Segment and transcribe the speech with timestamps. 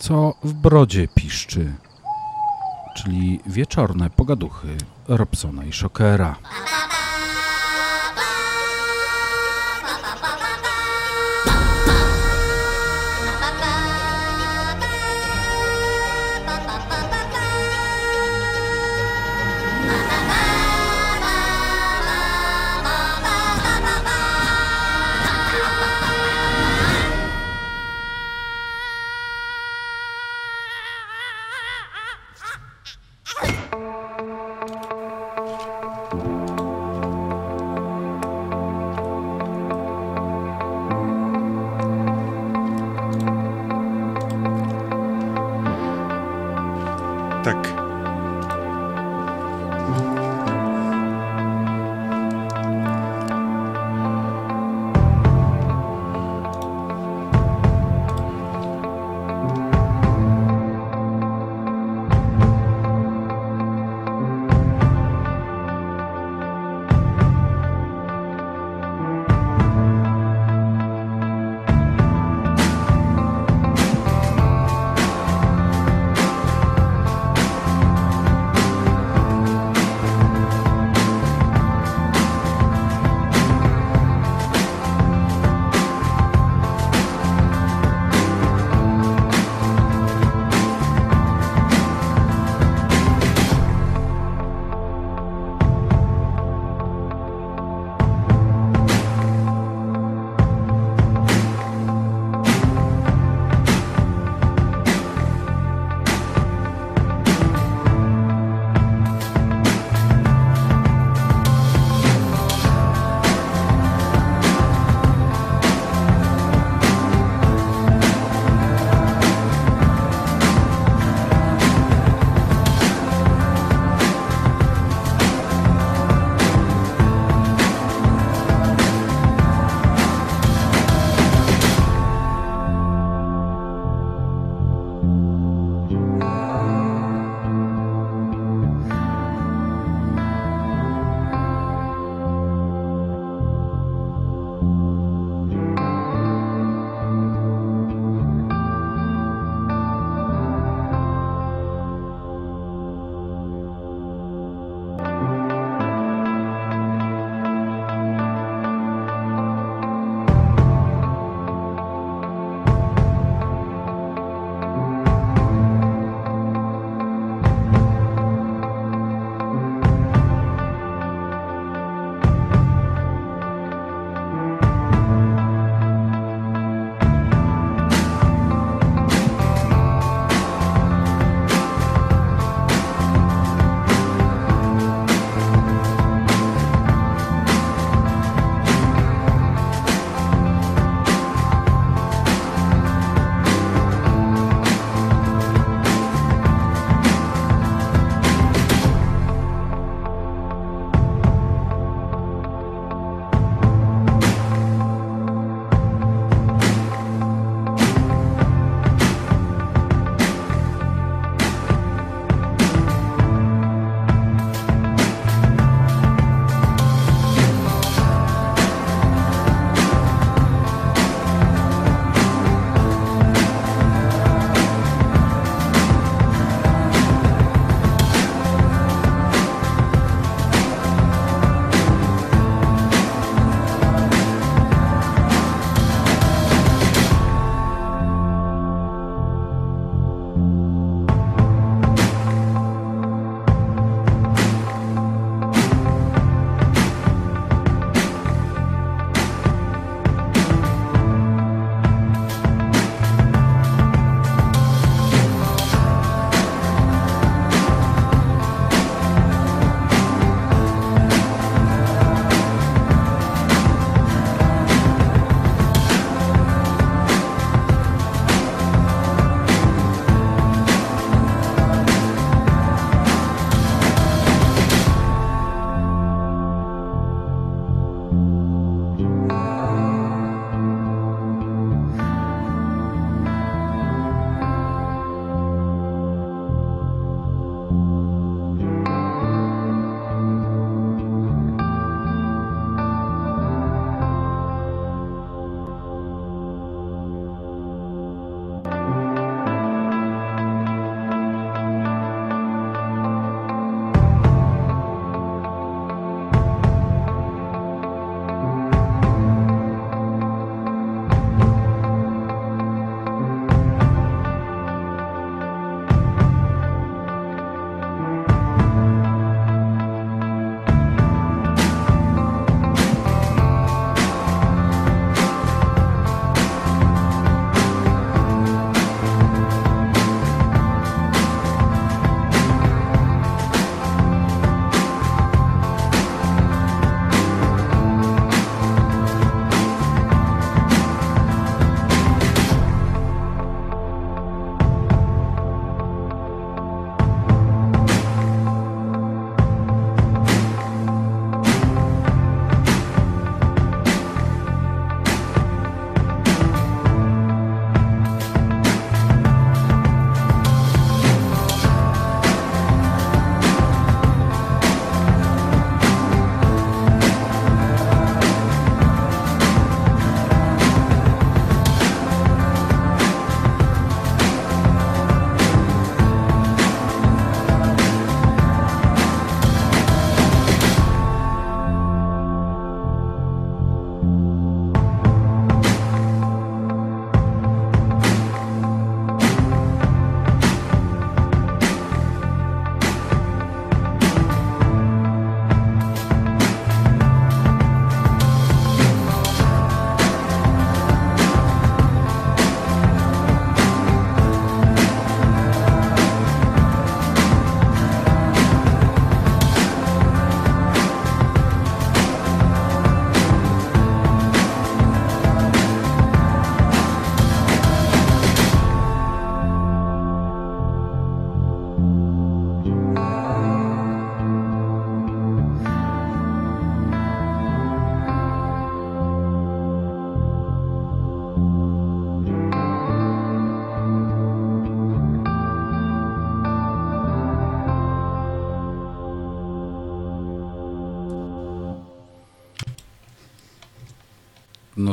[0.00, 1.72] co w brodzie piszczy,
[2.96, 4.76] czyli wieczorne pogaduchy
[5.08, 6.36] Robsona i Shockera.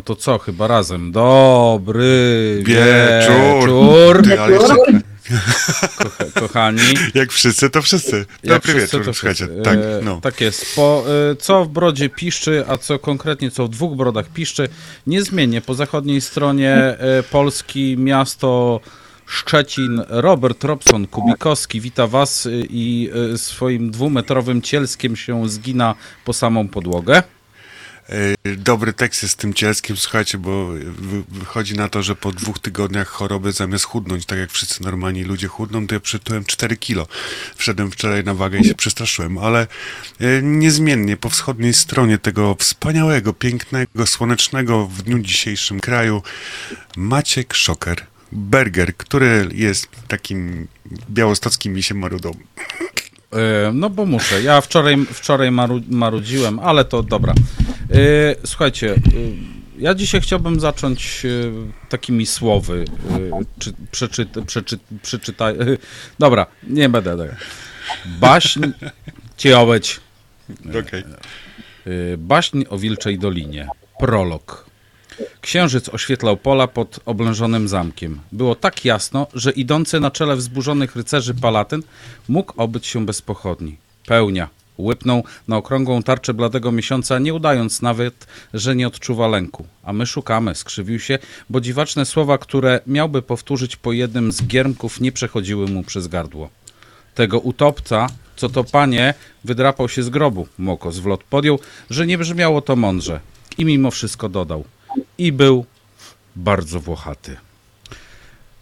[0.07, 1.11] To co, chyba razem.
[1.11, 3.59] Dobry Wieczór.
[3.59, 4.21] wieczór.
[4.23, 4.75] Ty, ale jeszcze,
[5.97, 6.79] Kocha, kochani.
[7.15, 8.15] jak wszyscy, to wszyscy.
[8.17, 9.45] Jak Dobry wszyscy, wieczór, to słuchajcie.
[9.45, 9.61] wszyscy.
[9.63, 10.19] Tak, E, no.
[10.21, 10.65] tak jest.
[10.75, 14.67] Po, e, co w brodzie piszczy, a co konkretnie, co w dwóch brodach piszczy,
[15.07, 18.79] niezmiennie po zachodniej stronie e, Polski miasto
[19.25, 25.95] Szczecin, Robert Robson Kubikowski wita was i swoim dwumetrowym cielskiem się zgina
[26.25, 27.23] po samą podłogę.
[28.09, 32.31] E, Dobry tekst jest z tym cielskim, słuchajcie, bo wy- wychodzi na to, że po
[32.31, 36.77] dwóch tygodniach choroby zamiast chudnąć, tak jak wszyscy normalni ludzie chudną, to ja przytyłem 4
[36.77, 37.07] kilo.
[37.55, 39.67] Wszedłem wczoraj na wagę i się przestraszyłem, ale
[40.19, 46.21] e, niezmiennie po wschodniej stronie tego wspaniałego, pięknego, słonecznego w dniu dzisiejszym kraju
[46.97, 50.67] Maciek Szoker, Berger, który jest takim
[51.09, 52.31] białostockim misiem marudą.
[53.37, 54.41] E, No bo muszę.
[54.41, 57.33] Ja wczoraj, wczoraj maru, marudziłem, ale to dobra.
[57.91, 57.95] E,
[58.45, 58.97] Słuchajcie, e,
[59.77, 61.25] ja dzisiaj chciałbym zacząć
[61.89, 62.85] takimi słowy.
[63.59, 65.55] Czy, przeczyt, przeczyt, przeczytaj.
[66.19, 67.17] Dobra, nie będę.
[67.17, 67.33] tego.
[68.05, 68.61] Baśń
[69.37, 69.99] Ciołeć.
[70.69, 71.03] Okej.
[71.87, 73.67] Y, Baśń o Wilczej Dolinie.
[73.99, 74.66] Prolog.
[75.41, 78.19] Księżyc oświetlał pola pod oblężonym zamkiem.
[78.31, 81.83] Było tak jasno, że idący na czele wzburzonych rycerzy palatyn
[82.29, 83.77] mógł obyć się bez pochodni.
[84.05, 84.49] Pełnia.
[84.79, 89.65] Łypnął na okrągłą tarczę bladego miesiąca, nie udając nawet, że nie odczuwa lęku.
[89.83, 91.19] A my szukamy, skrzywił się,
[91.49, 96.49] bo dziwaczne słowa, które miałby powtórzyć po jednym z giermków, nie przechodziły mu przez gardło
[97.17, 100.47] tego utopca, co to panie, wydrapał się z grobu.
[100.57, 101.59] Mokos w lot podjął,
[101.89, 103.19] że nie brzmiało to mądrze.
[103.57, 104.63] I mimo wszystko dodał.
[105.17, 105.65] I był
[106.35, 107.37] bardzo włochaty.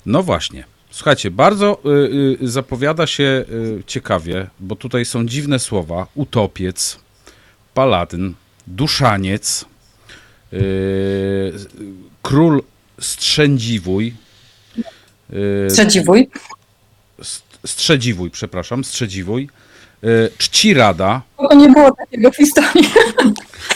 [0.06, 0.66] No właśnie.
[0.92, 6.08] Słuchajcie, bardzo y, y, zapowiada się y, ciekawie, bo tutaj są dziwne słowa.
[6.16, 7.00] Utopiec,
[7.74, 8.34] paladyn,
[8.68, 9.66] duszaniec,
[10.54, 11.54] y,
[12.22, 12.64] król
[13.02, 14.14] strzędziwój,
[15.34, 16.30] y, Przedziwuj.
[17.22, 19.50] St- Strzedziwój, przepraszam, Strzedziwój.
[20.06, 21.22] Y, Czci Rada.
[21.38, 22.90] Bo nie było takiego w historii.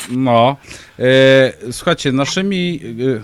[0.09, 0.57] No.
[0.99, 2.79] Y, Słuchajcie, naszymi.
[2.83, 3.21] y,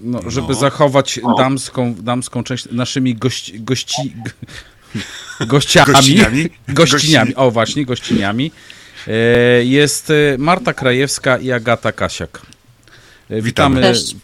[0.00, 0.54] No, żeby No.
[0.54, 4.12] zachować damską, damską część, naszymi gości, gości,
[5.46, 6.48] gościami, Gościniami?
[6.68, 8.52] gościniami, o właśnie, gościniami,
[9.62, 12.40] jest Marta Krajewska i Agata Kasiak.
[13.30, 14.16] Witamy, Cześć.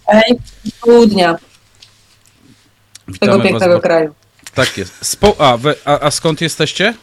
[0.80, 1.49] Południa tego
[3.08, 4.14] witamy was pięknego bardzo- kraju.
[4.54, 4.94] Tak jest.
[5.06, 6.94] Spo, a, wy, a, a skąd jesteście?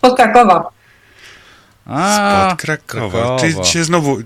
[0.00, 0.70] Pod Krakowa.
[1.86, 3.10] A, Spod Krakowa.
[3.10, 3.40] Krakowa.
[3.40, 4.18] Czyli dzisiaj znowu,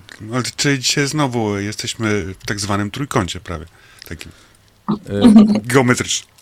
[0.57, 3.67] czyli dzisiaj znowu jesteśmy w tak zwanym trójkącie prawie.
[4.09, 4.33] Takim
[4.91, 5.01] y,
[5.65, 6.35] geometrycznym.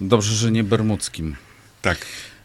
[0.00, 1.36] Dobrze, że nie bermudzkim.
[1.82, 1.98] Tak.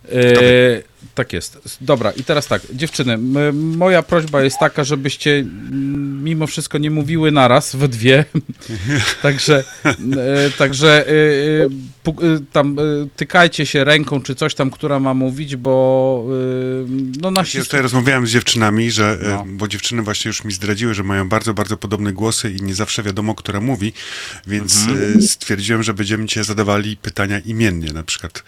[0.05, 1.59] E, tak jest.
[1.81, 3.17] Dobra, i teraz tak, dziewczyny,
[3.53, 5.45] moja prośba jest taka, żebyście
[6.23, 8.25] mimo wszystko nie mówiły naraz we dwie.
[9.21, 11.11] także e, także e,
[12.07, 12.77] e, tam
[13.15, 16.25] tykajcie się ręką czy coś tam, która ma mówić, bo
[17.21, 19.45] no nasi Ja tutaj rozmawiałem z dziewczynami, że, No.
[19.47, 23.03] bo dziewczyny właśnie już mi zdradziły, że mają bardzo, bardzo podobne głosy i nie zawsze
[23.03, 23.93] wiadomo, która mówi,
[24.47, 25.21] więc Mhm.
[25.21, 28.43] stwierdziłem, że będziemy cię zadawali pytania imiennie, na przykład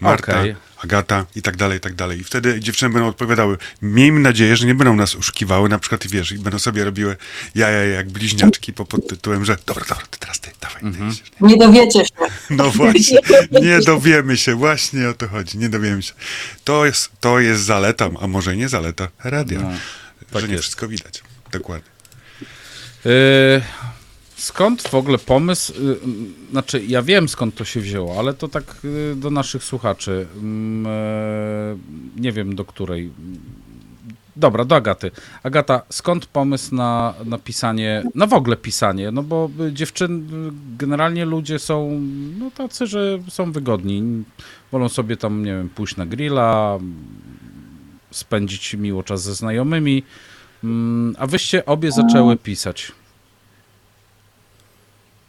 [0.00, 0.56] Marta, Okej.
[0.84, 2.20] Agata i tak dalej, i tak dalej.
[2.20, 3.56] I wtedy dziewczyny będą odpowiadały.
[3.82, 7.16] Miejmy nadzieję, że nie będą nas oszukiwały, na przykład, wiesz, i będą sobie robiły
[7.54, 10.80] jaja jak bliźniaczki po podtytułem, że dobra, dobra, ty teraz ty, dawaj.
[10.80, 11.14] ty Mhm.
[11.40, 12.14] Nie dowiecie się.
[12.50, 13.18] No właśnie,
[13.62, 16.12] nie dowiemy się, właśnie o to chodzi, nie dowiemy się.
[16.64, 19.70] To jest, to jest zaleta, a może nie zaleta radia, No,
[20.32, 20.64] tak że nie jest.
[20.64, 21.22] wszystko widać.
[21.52, 21.88] Dokładnie.
[23.06, 23.10] E,
[24.44, 25.72] Skąd w ogóle pomysł?
[25.72, 25.96] y,
[26.50, 30.26] Znaczy, ja wiem skąd to się wzięło, ale to tak y, do naszych słuchaczy.
[30.36, 31.76] Mm, e,
[32.20, 33.10] Nie wiem do której.
[34.36, 35.10] Dobra, do Agaty.
[35.42, 39.10] Agata, skąd pomysł na, na pisanie, na w ogóle pisanie?
[39.10, 40.28] No bo y, dziewczyn,
[40.78, 42.00] generalnie ludzie są
[42.38, 44.24] no tacy, że są wygodni.
[44.72, 46.78] Wolą sobie tam, nie wiem, pójść na grilla,
[48.10, 50.02] spędzić miło czas ze znajomymi.
[50.64, 52.92] Mm, A wyście obie zaczęły pisać.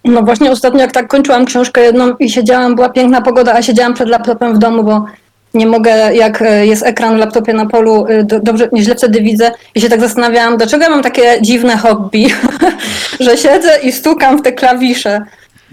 [0.06, 3.94] No właśnie ostatnio jak tak kończyłam książkę jedną i siedziałam, była piękna pogoda, a siedziałam
[3.94, 5.06] przed laptopem w domu, bo
[5.54, 9.22] nie mogę, jak e, jest ekran w laptopie na polu, e, do, dobrze, nieźle wtedy
[9.22, 12.28] widzę i się tak zastanawiałam, dlaczego ja mam takie dziwne hobby,
[13.26, 15.22] że siedzę i stukam w te klawisze.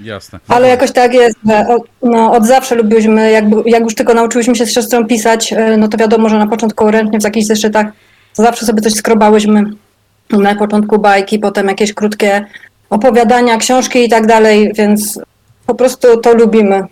[0.03, 0.39] Jasne.
[0.49, 4.57] Ale jakoś tak jest, że od, no, od zawsze lubiłyśmy, jakby, jak już tylko nauczyłyśmy
[4.57, 7.87] się z siostrą pisać, e, no to wiadomo, że na początku ręcznie w jakichś zeszytach
[8.33, 9.65] zawsze sobie coś skrobałyśmy.
[10.31, 12.45] Na początku bajki, potem jakieś krótkie
[12.93, 15.21] opowiadania, książki i tak dalej, więc
[15.67, 16.83] po prostu to lubimy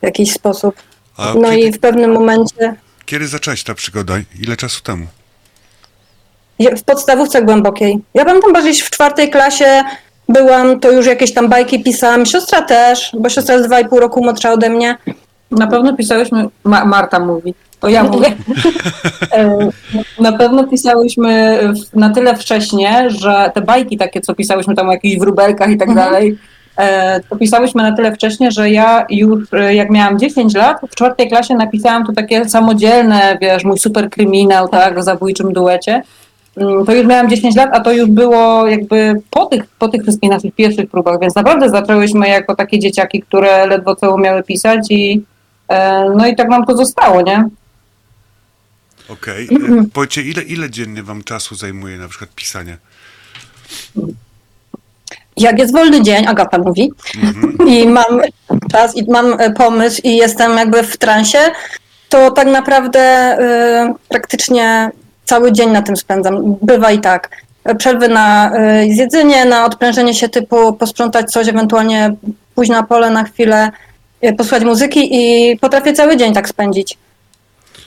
[0.00, 0.74] w jakiś sposób.
[1.16, 2.74] A No kiedy, i w pewnym momencie,
[3.06, 4.14] kiedy zaczęłaś ta przygoda?
[4.42, 5.06] Ile czasu temu?
[6.76, 7.98] W podstawówce głębokiej.
[8.14, 9.82] Ja pamiętam bardziej w czwartej klasie
[10.28, 12.26] byłam, to już jakieś tam bajki pisałam.
[12.26, 14.98] Siostra też, bo siostra jest dwa i pół roku młodsza ode mnie.
[15.50, 18.28] Na pewno pisałyśmy, Ma, Marta mówi, to ja mówię.
[20.20, 24.92] Na pewno pisałyśmy w- na tyle wcześnie, że te bajki takie, co pisałyśmy tam o
[24.92, 26.06] jakichś wróbelkach i tak Mhm.
[26.08, 26.38] dalej,
[26.78, 30.94] e, to pisałyśmy na tyle wcześnie, że ja już e, jak miałam 10 lat, w
[30.94, 36.02] czwartej klasie napisałam to takie samodzielne, wiesz, mój super kryminał, tak, o zabójczym duecie.
[36.56, 40.02] Mm, To już miałam 10 lat, a to już było jakby po tych, po tych
[40.02, 44.86] wszystkich naszych pierwszych próbach, więc naprawdę zaczęłyśmy jako takie dzieciaki, które ledwo co umiały pisać
[44.90, 45.22] i
[45.68, 47.48] e, no i tak nam to zostało, nie?
[49.12, 49.48] Okej.
[49.50, 49.78] Mhm.
[49.78, 52.76] E, Powiedzcie, ile, ile dziennie wam czasu zajmuje na przykład pisanie?
[55.36, 56.92] Jak jest wolny dzień, Agata mówi,
[57.66, 58.20] i mam
[58.72, 61.38] czas, i mam e, pomysł, i jestem jakby w transie,
[62.08, 64.90] to tak naprawdę e, praktycznie
[65.24, 66.56] cały dzień na tym spędzam.
[66.62, 67.30] Bywa i tak.
[67.78, 72.14] Przerwy na e, zjedzenie, na odprężenie się typu posprzątać coś, ewentualnie
[72.54, 73.70] pójść na pole na chwilę,
[74.20, 76.98] e, posłuchać muzyki i potrafię cały dzień tak spędzić.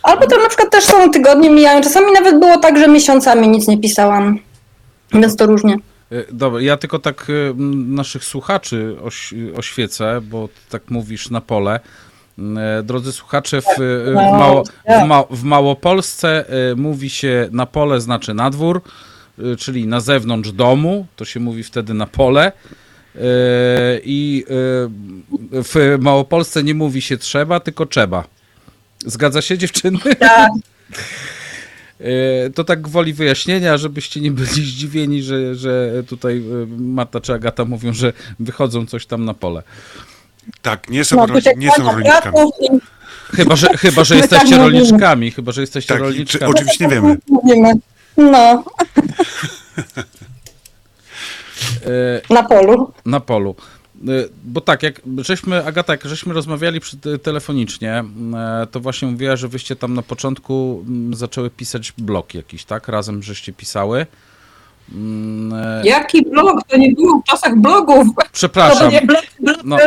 [0.03, 1.81] Albo to na przykład też są tygodnie mijają.
[1.81, 4.39] Czasami nawet było tak, że miesiącami nic nie pisałam.
[5.13, 5.77] Więc to różnie.
[6.11, 7.53] E, Dobra, ja tylko tak e,
[7.87, 11.79] naszych słuchaczy oś, oświecę, bo tak mówisz na pole.
[12.57, 17.65] E, Drodzy słuchacze, w, e, w, Mało, w, Ma, w Małopolsce e, mówi się na
[17.65, 18.81] pole znaczy na dwór,
[19.39, 22.51] e, czyli na zewnątrz domu, to się mówi wtedy na pole.
[23.15, 23.21] E,
[24.03, 24.53] I e,
[25.63, 28.23] w Małopolsce nie mówi się trzeba, tylko trzeba.
[29.05, 29.99] Zgadza się dziewczyny?
[30.19, 30.51] Tak.
[31.99, 37.33] E, To tak gwoli wyjaśnienia, żebyście nie byli zdziwieni, że, że tutaj e, Marta czy
[37.33, 39.63] Agata mówią, że wychodzą coś tam na pole.
[40.61, 41.25] Tak, nie są, No,
[41.57, 42.35] nie są rolniczkami.
[43.35, 44.79] Chyba, że, chyba, że jesteście tak mówimy.
[44.79, 45.31] rolniczkami.
[45.31, 46.51] Chyba, że jesteście Tak, i czy, rolniczkami.
[46.53, 47.17] oczywiście nie wiemy.
[47.29, 47.73] Mówimy.
[48.17, 48.63] No,
[51.85, 52.93] E, na polu.
[53.05, 53.55] na polu.
[54.07, 58.03] E, Bo tak, jak żeśmy, Agata, jak żeśmy rozmawiali przy, telefonicznie,
[58.35, 62.87] e, to właśnie mówiła, że wyście tam na początku mm, zaczęły pisać blog jakiś, tak?
[62.87, 64.05] Razem żeście pisały.
[64.93, 66.59] Mm, e, Jaki blog?
[66.67, 68.07] To nie było w czasach blogów.
[68.15, 68.91] To Przepraszam.
[68.91, 69.57] nie blog, blog.
[69.63, 69.77] No,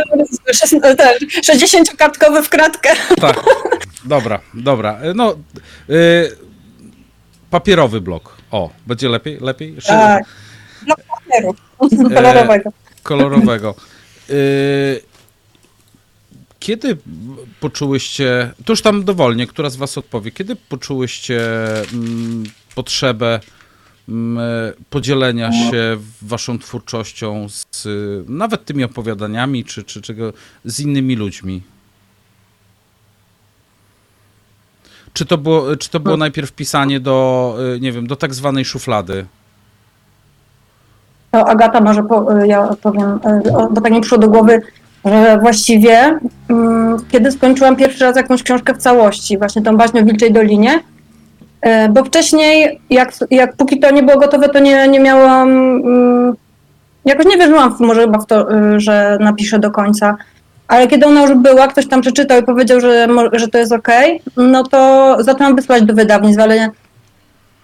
[0.55, 0.97] Szes- ten,
[1.43, 2.89] 60-kartkowy w kratkę.
[3.21, 3.45] tak.
[4.05, 4.99] Dobra, dobra.
[5.03, 5.95] E, No, e,
[7.51, 8.37] papierowy blog.
[8.51, 9.39] O, będzie lepiej?
[9.41, 9.77] Lepiej?
[9.87, 10.25] Tak.
[10.83, 11.55] Blok papieru
[12.15, 12.71] kolorowego.
[13.03, 13.75] kolorowego.
[14.31, 15.01] Y,
[16.59, 16.97] Kiedy
[17.61, 21.41] poczułyście, to już tam dowolnie, która z was odpowie, kiedy poczułyście
[21.93, 23.41] mm, potrzebę
[24.09, 24.39] mm,
[24.91, 27.89] podzielenia się waszą twórczością z
[28.29, 30.33] nawet tymi opowiadaniami, czy, czy czego,
[30.65, 31.63] z innymi ludźmi?
[35.13, 38.65] Czy to było, czy to było najpierw pisanie do, y, nie wiem, do tak zwanej
[38.65, 39.27] szuflady?
[41.37, 43.21] To Agata może, po, ja powiem,
[43.57, 44.63] o, bo tak mi przyszło do głowy,
[45.05, 50.05] że właściwie mm, kiedy skończyłam pierwszy raz jakąś książkę w całości, właśnie tą baśnię o
[50.05, 50.81] Wilczej Dolinie,
[51.61, 56.35] e, bo wcześniej, jak, jak póki to nie było gotowe, to nie, nie miałam, mm,
[57.05, 60.17] jakoś nie wierzyłam w, może chyba w to, y, że napiszę do końca.
[60.69, 64.23] Ale kiedy ona już była, ktoś tam przeczytał i powiedział, że, że to jest okej,
[64.37, 66.71] no to zaczęłam wysłać do wydawnictw, ale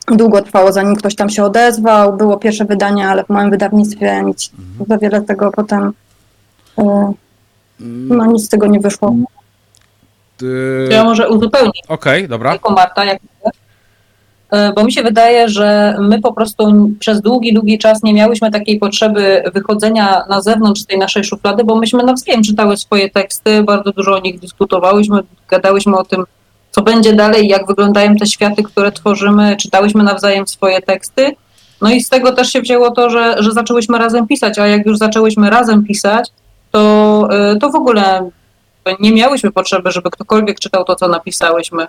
[0.06, 2.16] długo trwało, zanim ktoś tam się odezwał.
[2.16, 4.50] Było pierwsze wydanie, ale w moim wydawnictwie nic,
[4.88, 5.92] za wiele tego potem,
[6.78, 6.82] y,
[8.08, 9.14] no nic z tego nie wyszło.
[10.42, 12.52] Y, Ja może uzupełnię Okej, dobra.
[12.52, 13.18] jako Marta, jak
[14.52, 18.50] E, bo mi się wydaje, że my po prostu przez długi, długi czas nie miałyśmy
[18.50, 23.92] takiej potrzeby wychodzenia na zewnątrz tej naszej szuflady, bo myśmy nawzajem czytały swoje teksty, bardzo
[23.92, 26.24] dużo o nich dyskutowałyśmy, gadałyśmy o tym,
[26.72, 31.36] co będzie dalej, jak wyglądają te światy, które tworzymy, czytałyśmy nawzajem swoje teksty.
[31.80, 34.86] No i z tego też się wzięło to, że, że zaczęłyśmy razem pisać, a jak
[34.86, 36.28] już zaczęłyśmy razem pisać,
[36.70, 38.30] to, e, to w ogóle
[39.00, 41.86] nie miałyśmy potrzeby, żeby ktokolwiek czytał to, co napisałyśmy.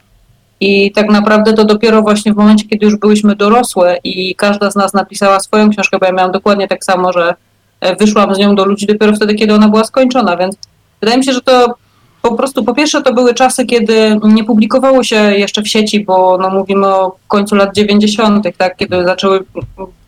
[0.59, 4.75] I tak naprawdę to dopiero właśnie w momencie, kiedy już byłyśmy dorosłe i każda z
[4.75, 7.35] nas napisała swoją książkę, bo ja miałam dokładnie tak samo, że
[7.81, 10.55] e, wyszłam z nią do ludzi dopiero wtedy, kiedy ona była skończona, więc
[11.01, 11.75] wydaje mi się, że to
[12.23, 16.37] po prostu, po pierwsze to były czasy, kiedy nie publikowało się jeszcze w sieci, bo
[16.37, 19.43] no, mówimy o końcu lat 90., tak, kiedy, zaczęły,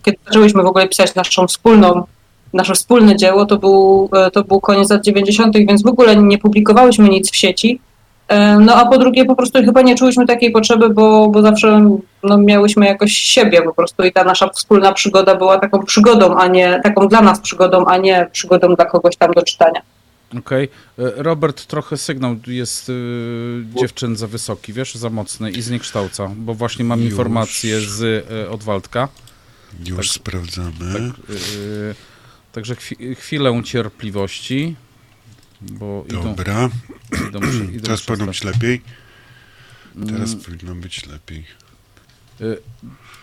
[0.03, 2.03] kiedy zaczęłyśmy w ogóle pisać naszą wspólną,
[2.53, 6.37] nasze wspólne dzieło, to był, e, to był koniec lat 90., więc w ogóle nie
[6.37, 7.79] publikowałyśmy nic w sieci.
[8.27, 11.97] E, No a po drugie po prostu chyba nie czułyśmy takiej potrzeby, bo, bo zawsze
[12.23, 16.47] no, miałyśmy jakoś siebie po prostu i ta nasza wspólna przygoda była taką przygodą, a
[16.47, 19.81] nie taką dla nas przygodą, a nie przygodą dla kogoś tam do czytania.
[20.39, 20.63] Okej.
[20.65, 20.69] E,
[21.23, 26.85] Robert, trochę sygnał jest y, dziewczyn za wysoki, wiesz, za mocny i zniekształca, bo właśnie
[26.85, 27.09] mam Już.
[27.11, 29.07] informację z y, od Waldka.
[29.85, 30.93] Już sprawdzamy.
[30.93, 31.95] Tak, yy,
[32.51, 34.75] także chwi, chwilę cierpliwości,
[35.61, 36.69] bo Dobra.
[37.29, 37.39] idą, idą,
[37.71, 38.81] idą Teraz przez powinno być lepiej.
[40.07, 41.45] Teraz Mm, powinno być lepiej.
[42.39, 42.61] yy,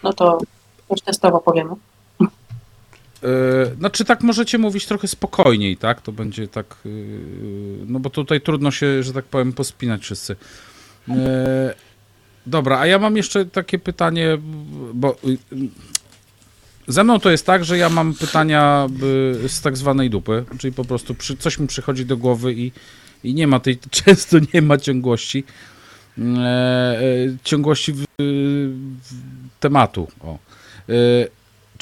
[0.03, 0.39] No to
[0.91, 1.75] już testowo powiemy.
[3.23, 6.01] Yy, Znaczy tak możecie mówić trochę spokojniej, tak?
[6.01, 6.93] To będzie tak, yy,
[7.87, 10.37] no bo tutaj trudno się, że tak powiem, pospinać wszyscy.
[11.09, 11.15] Yy,
[12.47, 14.39] Dobra, a ja mam jeszcze takie pytanie,
[14.95, 15.39] bo yy,
[16.89, 18.89] ze mną to jest tak, że ja mam pytania
[19.43, 22.73] yy, z tak zwanej dupy, czyli po prostu przy, coś mi przychodzi do głowy i,
[23.25, 25.45] i nie ma tej, często nie ma ciągłości,
[27.45, 29.15] ciągłości w, w
[29.61, 30.09] tematu.
[30.21, 30.39] O.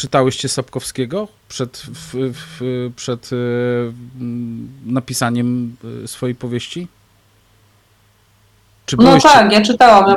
[0.01, 2.61] Czytałyście Sapkowskiego przed, w, w,
[2.97, 3.37] przed e,
[4.87, 6.89] napisaniem e, swojej powieści?
[8.87, 10.15] Czy No tak, ja czytałam.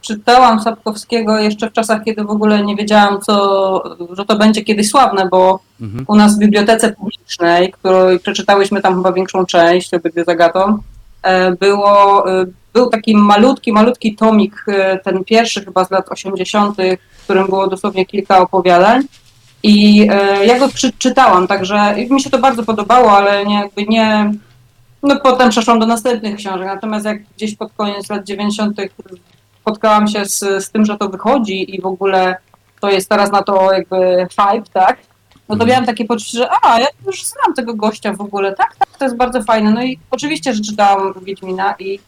[0.00, 4.90] Czytałam Sapkowskiego jeszcze w czasach, kiedy w ogóle nie wiedziałam, co, że to będzie kiedyś
[4.90, 6.04] sławne, bo Mhm.
[6.08, 10.78] u nas w bibliotece publicznej, której przeczytałyśmy tam chyba większą część, obydwie z Agatą, e,
[11.60, 16.76] było, e, był taki malutki, malutki tomik, e, ten pierwszy chyba z lat 80.,
[17.18, 19.02] w którym było dosłownie kilka opowiadań.
[19.62, 24.32] I e, ja go czytałam, także mi się to bardzo podobało, ale nie, jakby nie.
[25.02, 26.66] No potem przeszłam do następnych książek.
[26.66, 28.80] Natomiast jak gdzieś pod koniec lat 90.
[29.60, 32.36] spotkałam się z, z tym, że to wychodzi i w ogóle
[32.80, 34.98] to jest teraz na to jakby hype, tak?
[35.48, 35.68] No to Mhm.
[35.70, 39.04] miałam takie poczucie, że a, ja już znam tego gościa w ogóle, tak, tak, to
[39.04, 39.70] jest bardzo fajne.
[39.70, 41.98] No i oczywiście, że czytałam Wiedźmina i,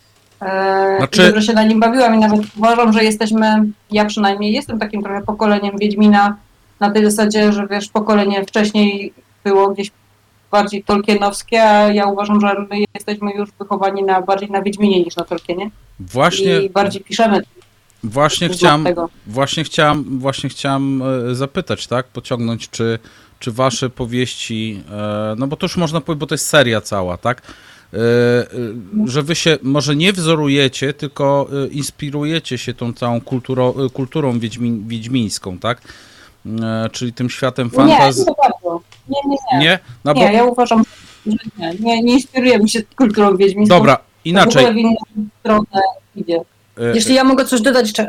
[0.41, 4.53] e, Znaczy- i dobrze się na nim bawiłam i nawet uważam, że jesteśmy, ja przynajmniej
[4.53, 6.37] jestem takim trochę pokoleniem Wiedźmina
[6.81, 9.13] na tej zasadzie, że wiesz, pokolenie wcześniej
[9.45, 9.91] było gdzieś
[10.51, 15.17] bardziej tolkienowskie, a ja uważam, że my jesteśmy już wychowani na bardziej na Wiedźminie niż
[15.17, 15.71] na Tolkienie
[16.01, 17.43] Właśnie, i bardziej piszemy
[18.05, 18.85] właśnie, chciałam,
[19.27, 22.07] właśnie, chciałam, właśnie chciałam e, zapytać, tak?
[22.07, 22.99] Pociągnąć, czy,
[23.39, 27.17] czy wasze powieści, e, no bo to już można powiedzieć, bo to jest seria cała,
[27.17, 27.43] tak?
[27.95, 28.49] E, e,
[29.07, 34.83] Że wy się może nie wzorujecie, tylko inspirujecie się tą całą kulturo, e, kulturą wiedźmi,
[34.87, 35.81] wiedźmińską, tak?
[36.93, 38.25] Czyli tym światem Nie, fantazji.
[38.29, 38.81] nie bardzo.
[39.09, 39.59] Nie, nie, nie.
[39.59, 39.79] Nie?
[40.05, 40.83] No bo, Nie, ja uważam,
[41.27, 43.77] że nie, nie, nie inspirujemy się kulturą wiedźmińską.
[43.79, 44.65] dobra, W inaczej.
[44.67, 44.97] ogóle w inną
[45.41, 45.83] stronę
[46.17, 46.41] idzie.
[46.95, 48.05] Jeśli ja mogę coś dodać to,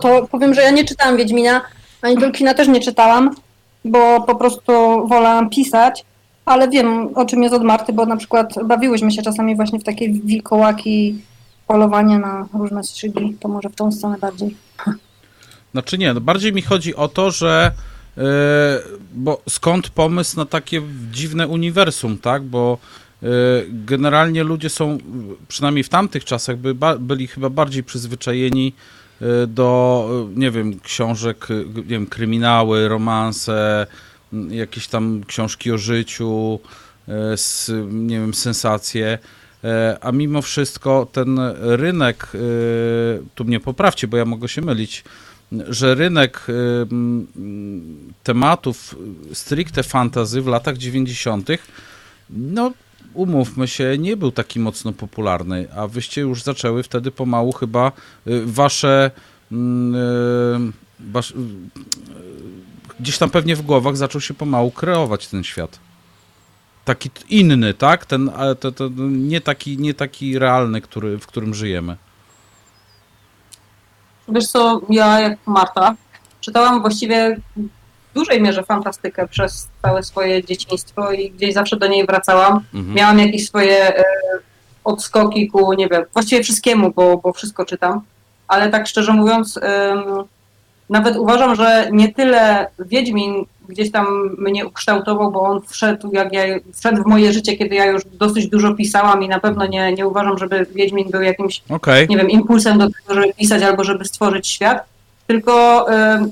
[0.00, 1.60] to powiem, że ja nie czytałam Wiedźmina,
[2.02, 3.34] ani Tolkiena też nie czytałam,
[3.84, 4.72] bo po prostu
[5.08, 6.04] wolałam pisać,
[6.44, 9.84] ale wiem o czym jest od Marty, bo na przykład bawiłyśmy się czasami właśnie w
[9.84, 11.18] takie wilkołaki,
[11.66, 14.56] polowanie na różne strzygi, to może w tą stronę bardziej.
[15.72, 17.72] Znaczy nie, no bardziej mi chodzi o to, że
[18.18, 18.22] e,
[19.14, 22.42] bo skąd pomysł na takie dziwne uniwersum, tak?
[22.42, 22.78] Bo
[23.22, 23.26] e,
[23.68, 24.98] generalnie ludzie są,
[25.48, 28.72] przynajmniej w tamtych czasach, by, byli chyba bardziej przyzwyczajeni
[29.46, 33.86] do, e, nie wiem, książek, e, nie wiem, kryminały, romanse,
[34.48, 36.60] jakieś tam książki o życiu,
[37.90, 39.18] nie wiem, sensacje.
[40.00, 42.26] A mimo wszystko ten rynek,
[43.34, 45.04] tu mnie poprawcie, bo ja mogę się mylić,
[45.52, 46.52] że rynek y,
[48.22, 48.96] tematów
[49.32, 51.48] stricte fantazy w latach 90.,
[52.30, 52.72] no
[53.14, 57.92] umówmy się, nie był taki mocno popularny, a wyście już zaczęły wtedy pomału chyba
[58.26, 59.10] y, wasze.
[59.52, 59.94] mm,
[61.14, 61.40] y, y,
[63.00, 65.78] gdzieś tam pewnie w głowach zaczął się pomału kreować ten świat.
[66.84, 68.06] Taki inny, tak?
[68.06, 71.96] Ten, to, to nie, taki, nie taki realny, który, w którym żyjemy.
[74.28, 75.94] Wiesz co, ja jak Marta
[76.40, 77.40] czytałam właściwie
[78.10, 82.60] w dużej mierze fantastykę przez całe swoje dzieciństwo i gdzieś zawsze do niej wracałam.
[82.74, 82.94] Mhm.
[82.94, 84.04] Miałam jakieś swoje e,
[84.84, 88.00] odskoki ku, nie wiem, właściwie wszystkiemu, bo, bo wszystko czytam,
[88.48, 90.04] ale tak szczerze mówiąc, em,
[90.90, 94.06] nawet uważam, że nie tyle Wiedźmin gdzieś tam
[94.38, 96.42] mnie ukształtował, bo on wszedł, jak ja,
[96.80, 100.06] wszedł w moje życie, kiedy ja już dosyć dużo pisałam i na pewno nie, nie
[100.06, 102.06] uważam, żeby Wiedźmin był jakimś Okej.
[102.08, 104.84] nie wiem, impulsem do tego, żeby pisać albo żeby stworzyć świat,
[105.26, 106.30] tylko em,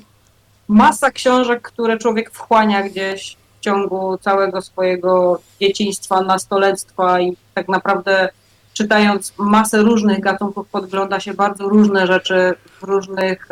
[0.69, 8.29] masa książek, które człowiek wchłania gdzieś w ciągu całego swojego dzieciństwa, nastolectwa i tak naprawdę
[8.73, 13.49] czytając masę różnych gatunków podgląda się bardzo różne rzeczy w różnych,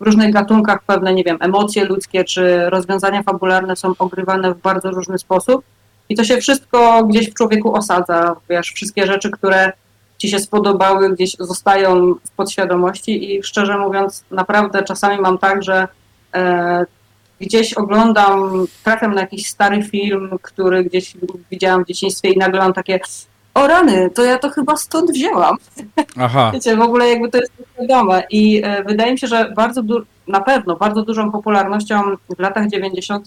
[0.00, 4.90] w różnych gatunkach, pewne, nie wiem, emocje ludzkie czy rozwiązania fabularne są ogrywane w bardzo
[4.90, 5.64] różny sposób.
[6.08, 9.72] I to się wszystko gdzieś w człowieku osadza, wiesz, wszystkie rzeczy, które
[10.18, 13.34] ci się spodobały, gdzieś zostają w podświadomości.
[13.34, 15.88] I szczerze mówiąc, naprawdę czasami mam tak, że
[17.40, 21.16] gdzieś oglądam, trafiam na jakiś stary film, który gdzieś
[21.50, 23.00] widziałam w dzieciństwie i nagle mam takie
[23.54, 25.56] o rany, to ja to chyba stąd wzięłam.
[26.16, 26.50] Aha.
[26.54, 29.82] Wiecie, w ogóle jakby to jest wiadome i e, wydaje mi się, że bardzo
[30.28, 32.02] na pewno bardzo dużą popularnością
[32.36, 33.26] w latach 90.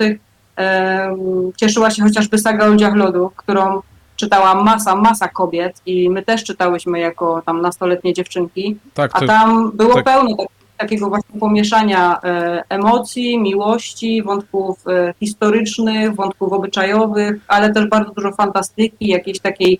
[1.57, 3.81] cieszyła się chociażby saga o ludziach lodu, którą
[4.15, 9.27] czytała masa, masa kobiet i my też czytałyśmy jako tam nastoletnie dziewczynki, Tak, a to,
[9.27, 10.03] tam było tak.
[10.03, 17.88] pełno tak, takiego właśnie pomieszania e, emocji, miłości, wątków e, historycznych, wątków obyczajowych, ale też
[17.88, 19.79] bardzo dużo fantastyki, jakiejś takiej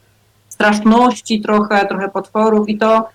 [0.50, 3.10] straszności trochę, trochę potworów i to,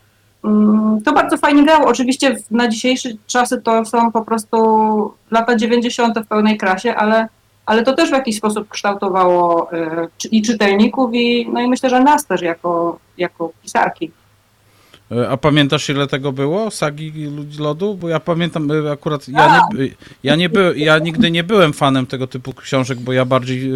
[0.44, 1.86] mm, to bardzo fajnie grało.
[1.86, 4.58] Oczywiście na dzisiejsze czasy to są po prostu
[5.30, 6.18] lata 90.
[6.18, 7.28] w pełnej krasie, ale,
[7.66, 12.00] ale to też w jakiś sposób kształtowało e, i czytelników, i, no i myślę, że
[12.00, 14.10] nas też jako, jako pisarki.
[15.12, 17.94] E, A pamiętasz ile tego było, sagi Ludzi Lodu?
[17.94, 19.88] Bo ja pamiętam e, akurat, ja, nie,
[20.22, 23.70] ja, nie by, ja nigdy nie byłem fanem tego typu książek, bo ja bardziej,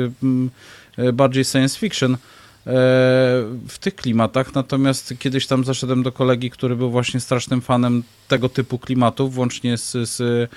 [0.99, 2.17] e, bardziej science fiction
[3.69, 8.49] w tych klimatach, natomiast kiedyś tam zaszedłem do kolegi, który był właśnie strasznym fanem tego
[8.49, 10.51] typu klimatów, włącznie z, z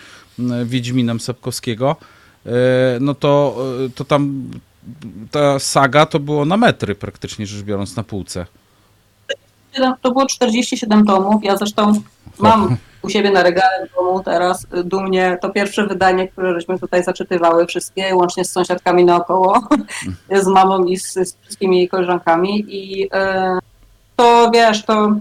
[0.65, 1.95] Wiedźminem Sapkowskiego,
[2.99, 3.57] no to,
[3.95, 4.49] to tam
[5.31, 8.45] ta saga to było na metry praktycznie rzecz biorąc na półce.
[10.01, 11.43] To było 47 tomów.
[11.43, 11.93] Ja zresztą
[12.39, 16.79] mam u siebie na regale w domu teraz y, dumnie to pierwsze wydanie, które żeśmy
[16.79, 19.67] tutaj zaczytywały wszystkie, łącznie z sąsiadkami naokoło,
[20.43, 22.65] z mamą i z, z wszystkimi jej koleżankami.
[22.67, 23.59] I e,
[24.15, 25.15] to wiesz, to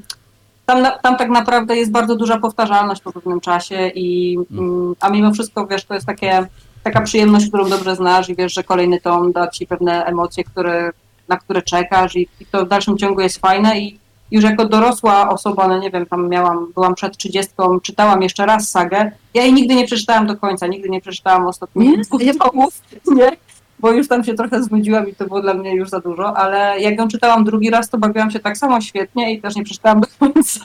[0.66, 5.32] tam, tam tak naprawdę jest bardzo duża powtarzalność po pewnym czasie, i, mm, a mimo
[5.32, 6.46] wszystko wiesz, to jest takie,
[6.82, 10.90] taka przyjemność, którą dobrze znasz i wiesz, że kolejny tom da ci pewne emocje, które,
[11.28, 14.03] na które czekasz i, i to w dalszym ciągu jest fajne i
[14.34, 18.70] już jako dorosła osoba, no nie wiem, tam miałam, byłam przed trzydziestką, czytałam jeszcze raz
[18.70, 19.12] sagę.
[19.34, 21.98] Ja jej nigdy nie przeczytałam do końca, nigdy nie przeczytałam ostatnich Nie?
[22.04, 22.80] dwóch tomów,
[23.16, 23.30] nie,
[23.78, 26.80] bo już tam się trochę znudziłam i to było dla mnie już za dużo, ale
[26.80, 30.00] jak ją czytałam drugi raz, to bawiłam się tak samo świetnie i też nie przeczytałam
[30.00, 30.60] do końca.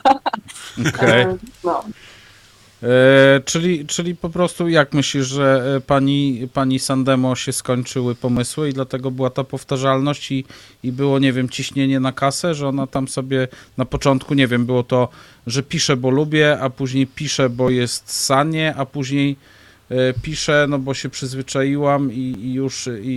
[0.96, 1.22] Okej.
[1.24, 1.84] E, No.
[2.84, 8.70] E, czyli, czyli po prostu jak myślisz, że e, pani, pani Sandemo się skończyły pomysły
[8.70, 10.46] i dlatego była ta powtarzalność i,
[10.84, 14.66] i było, nie wiem, ciśnienie na kasę, że ona tam sobie na początku, nie wiem,
[14.66, 15.10] było to,
[15.48, 19.36] że pisze, bo lubię, a później pisze, bo jest sanie, a później
[19.90, 23.10] e, piszę, no bo się przyzwyczaiłam i, i już i,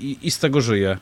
[0.00, 0.98] i, i z tego żyję.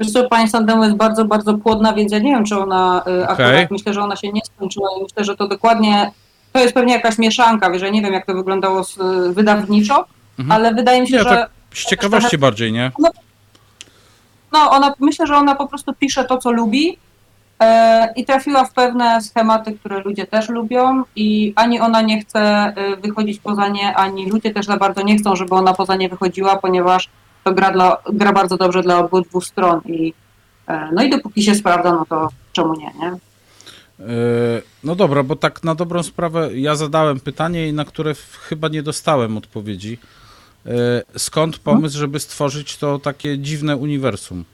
[0.00, 3.28] Wiesz co, pani Sandemo jest bardzo, bardzo płodna, więc ja nie wiem, czy ona y,
[3.28, 6.10] akurat, myślę, że ona się nie skończyła i myślę, że to dokładnie,
[6.52, 10.04] to jest pewnie jakaś mieszanka, wiesz, ja nie wiem, jak to wyglądało z, y, wydawniczo,
[10.38, 10.52] Mhm.
[10.52, 12.92] ale wydaje mi się, Nie, że tak z ciekawości bardziej, nie?
[14.52, 16.98] no, ona, myślę, że ona po prostu pisze to, co lubi
[17.62, 22.72] e, i trafiła w pewne schematy, które ludzie też lubią i ani ona nie chce
[23.02, 26.56] wychodzić poza nie, ani ludzie też za bardzo nie chcą, żeby ona poza nie wychodziła,
[26.56, 27.08] ponieważ
[27.46, 30.14] to gra, dla, gra bardzo dobrze dla obydwu stron i
[30.68, 33.08] e, no i dopóki się sprawdza, no to czemu nie, nie?
[33.08, 33.16] E,
[34.84, 38.14] No dobra, bo tak na dobrą sprawę ja zadałem pytanie, na które
[38.48, 39.98] chyba nie dostałem odpowiedzi.
[40.66, 40.70] E,
[41.18, 44.44] Skąd pomysł, żeby stworzyć to takie dziwne uniwersum?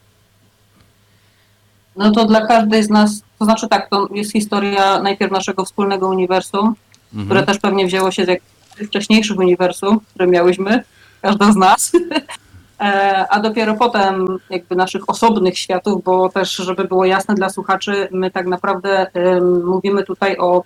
[1.96, 6.08] No to dla każdej z nas, to znaczy tak, to jest historia najpierw naszego wspólnego
[6.08, 6.74] uniwersum,
[7.12, 7.26] Mhm.
[7.26, 8.42] które też pewnie wzięło się z jak-
[8.80, 10.84] z wcześniejszych uniwersum, które miałyśmy,
[11.22, 11.92] każda z nas,
[13.28, 18.30] a dopiero potem jakby naszych osobnych światów, bo też, żeby było jasne dla słuchaczy, my
[18.30, 19.06] tak naprawdę
[19.64, 20.62] mówimy tutaj o,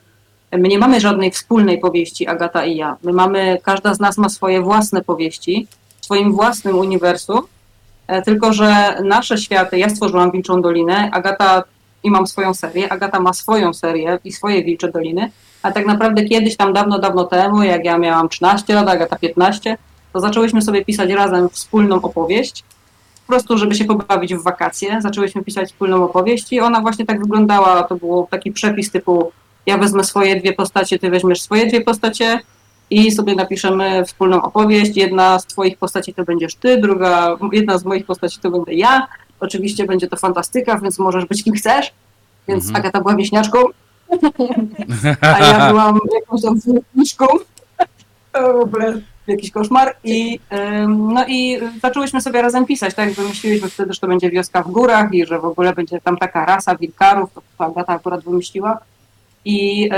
[0.53, 2.97] my nie mamy żadnej wspólnej powieści, Agata i ja.
[3.03, 5.67] My mamy, każda z nas ma swoje własne powieści,
[6.01, 7.41] w swoim własnym uniwersum,
[8.07, 11.63] e, tylko że nasze światy, ja stworzyłam Wilczą Dolinę, Agata
[12.05, 15.31] i mam swoją serię, Agata ma swoją serię i swoje Wilcze Doliny,
[15.63, 19.77] a tak naprawdę kiedyś tam dawno, dawno temu, jak ja miałam 13 lat, Agata 15,
[20.17, 22.65] to zaczęłyśmy sobie pisać razem wspólną opowieść,
[23.27, 25.01] po prostu, żeby się pobawić w wakacje.
[25.03, 29.33] Zaczęłyśmy pisać wspólną opowieść i ona właśnie tak wyglądała, to był taki przepis typu
[29.67, 32.41] ja wezmę swoje dwie postacie, ty weźmiesz swoje dwie postacie
[32.91, 34.97] i sobie napiszemy wspólną opowieść.
[34.97, 39.07] Jedna z twoich postaci to będziesz ty, druga, jedna z moich postaci to będę ja.
[39.41, 41.93] Oczywiście będzie to fantastyka, więc możesz być kim chcesz.
[42.49, 42.77] Więc Mhm.
[42.77, 43.59] Agata była wieśniaczką,
[45.21, 46.61] a ja byłam jakąś tam
[46.95, 47.27] wnuczką.
[48.33, 49.97] To w ogóle jakiś koszmar.
[50.05, 50.41] I,
[50.89, 53.11] no i zaczęłyśmy sobie razem pisać, tak?
[53.11, 56.45] Wymyśliłyśmy wtedy, że to będzie wioska w górach i że w ogóle będzie tam taka
[56.45, 58.79] rasa wilkarów, to Agata akurat wymyśliła.
[59.45, 59.91] I,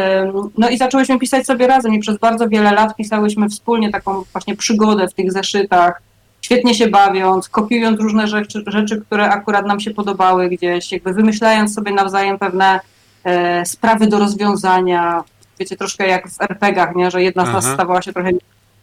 [0.59, 4.57] no i zaczęłyśmy pisać sobie razem i przez bardzo wiele lat pisałyśmy wspólnie taką właśnie
[4.57, 6.03] przygodę w tych zeszytach,
[6.41, 11.75] świetnie się bawiąc, kopiując różne rzeczy, rzeczy które akurat nam się podobały gdzieś, jakby wymyślając
[11.75, 12.81] sobie nawzajem pewne
[13.25, 15.25] e, sprawy do rozwiązania.
[15.61, 17.11] Wiecie, troszkę jak w RPG-ach, nie?
[17.11, 17.75] że jedna z nas Aha.
[17.75, 18.31] stawała się trochę,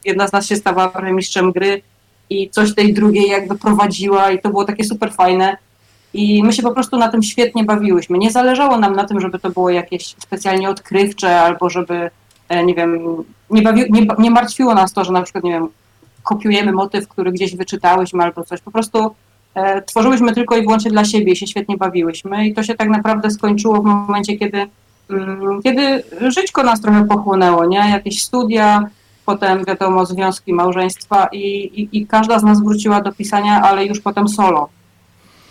[0.06, 1.82] jedna z nas się stawała mistrzem gry
[2.30, 5.58] i coś tej drugiej jakby prowadziła i to było takie super fajne.
[6.14, 8.18] I my się po prostu na tym świetnie bawiłyśmy.
[8.18, 12.10] Nie zależało nam na tym, żeby to było jakieś specjalnie odkrywcze albo żeby
[12.50, 15.68] e, nie wiem, nie, bawi, nie, nie martwiło nas to, że na przykład, nie wiem,
[16.24, 18.62] kopiujemy motyw, który gdzieś wyczytałyśmy albo coś.
[18.62, 19.16] Po prostu
[19.56, 22.90] e, tworzyłyśmy tylko i wyłącznie dla siebie i się świetnie bawiłyśmy i to się tak
[22.90, 24.68] naprawdę skończyło w momencie, kiedy,
[25.10, 27.90] mm, kiedy żyćko nas trochę pochłonęło, nie?
[27.90, 28.90] Jakieś studia,
[29.26, 31.38] potem wiadomo związki, małżeństwa i,
[31.82, 34.70] i, i każda z nas wróciła do pisania, ale już potem solo.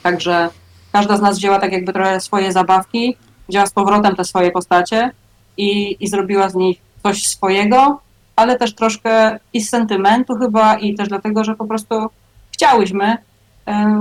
[0.02, 0.50] Także
[0.92, 3.16] każda z nas wzięła tak jakby trochę swoje zabawki,
[3.48, 5.10] wzięła z powrotem te swoje postacie
[5.56, 8.00] i, i zrobiła z nich coś swojego,
[8.36, 12.06] ale też troszkę i z sentymentu chyba i też dlatego, że po prostu
[12.52, 13.16] chciałyśmy.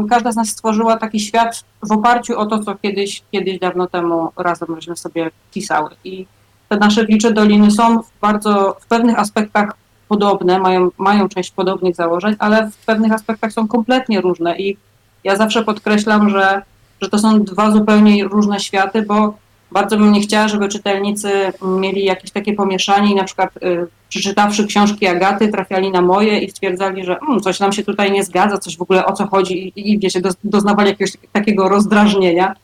[0.09, 4.31] Każda z nas stworzyła taki świat w oparciu o to, co kiedyś, kiedyś dawno temu
[4.37, 5.89] razem żeśmy sobie pisały.
[6.03, 6.25] I
[6.73, 9.73] te nasze wilcze doliny są w bardzo, w pewnych aspektach
[10.07, 14.77] podobne, mają, mają część podobnych założeń, ale w pewnych aspektach są kompletnie różne i
[15.23, 16.61] ja zawsze podkreślam, że,
[17.01, 19.37] że to są dwa zupełnie różne światy, bo
[19.71, 21.29] bardzo bym nie chciała, żeby czytelnicy
[21.61, 26.49] mieli jakieś takie pomieszanie i na przykład y, przeczytawszy książki Agaty trafiali na moje i
[26.49, 29.67] stwierdzali, że mm, coś nam się tutaj nie zgadza, coś w ogóle o co chodzi
[29.67, 32.55] i, i wiecie, doz- doznawali jakiegoś takiego rozdrażnienia.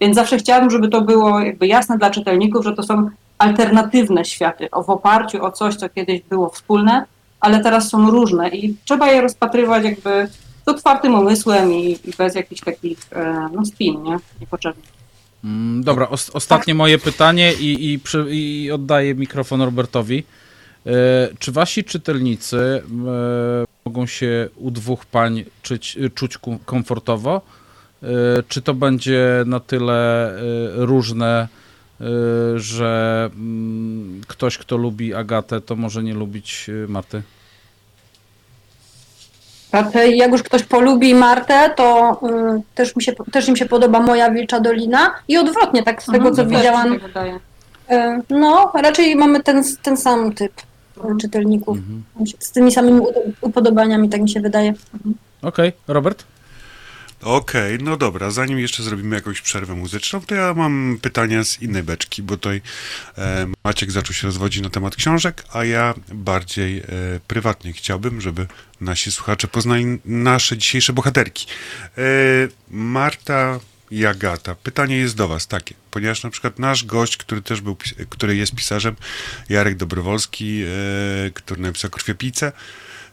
[0.00, 4.70] Więc zawsze chciałabym, żeby to było jakby jasne dla czytelników, że to są alternatywne światy,
[4.70, 7.04] o, w oparciu o coś, co kiedyś było wspólne,
[7.40, 10.28] ale teraz są różne i trzeba je rozpatrywać jakby
[10.66, 14.18] z otwartym umysłem i, i bez jakichś takich e, no, spin, nie?
[14.40, 14.84] Niepotrzebnych.
[15.44, 20.24] Mm, Dobra, os- ostatnie moje pytanie i, i, przy, i oddaję mikrofon Robertowi.
[20.86, 20.90] E,
[21.38, 27.40] czy wasi czytelnicy e, mogą się u dwóch pań czyć, czuć komfortowo?
[28.48, 30.32] Czy to będzie na tyle
[30.74, 31.48] różne,
[32.56, 37.22] że mm, ktoś, kto lubi Agatę, to może nie lubić e, Marty?
[39.72, 42.12] Raczej jak już ktoś polubi Martę, to
[42.58, 46.06] y, też, mi się, też im się podoba moja Wilcza Dolina i odwrotnie, tak z
[46.06, 46.94] tego Mhm, co widziałam.
[46.94, 47.34] się tak wydaje.
[47.90, 50.52] y, no, raczej mamy ten, ten sam typ
[50.96, 51.78] y, czytelników.
[52.38, 53.00] Z tymi samymi
[53.40, 54.74] upodobaniami, tak mi się wydaje.
[55.42, 56.24] Okej, Robert?
[57.22, 61.82] Okej, no dobra, zanim jeszcze zrobimy jakąś przerwę muzyczną, to ja mam pytania z innej
[61.82, 62.60] beczki, bo tutaj
[63.18, 66.84] e, Maciek zaczął się rozwodzić na temat książek, a ja bardziej e,
[67.26, 68.46] prywatnie chciałbym, żeby
[68.80, 71.46] nasi słuchacze poznali nasze dzisiejsze bohaterki.
[71.98, 72.02] E,
[72.70, 74.54] Marta i Agata.
[74.54, 77.76] Pytanie jest do was takie, ponieważ na przykład nasz gość, który też był,
[78.08, 78.96] który jest pisarzem,
[79.48, 82.52] Jarek Dobrowolski, e, który napisał Krwiopijcę,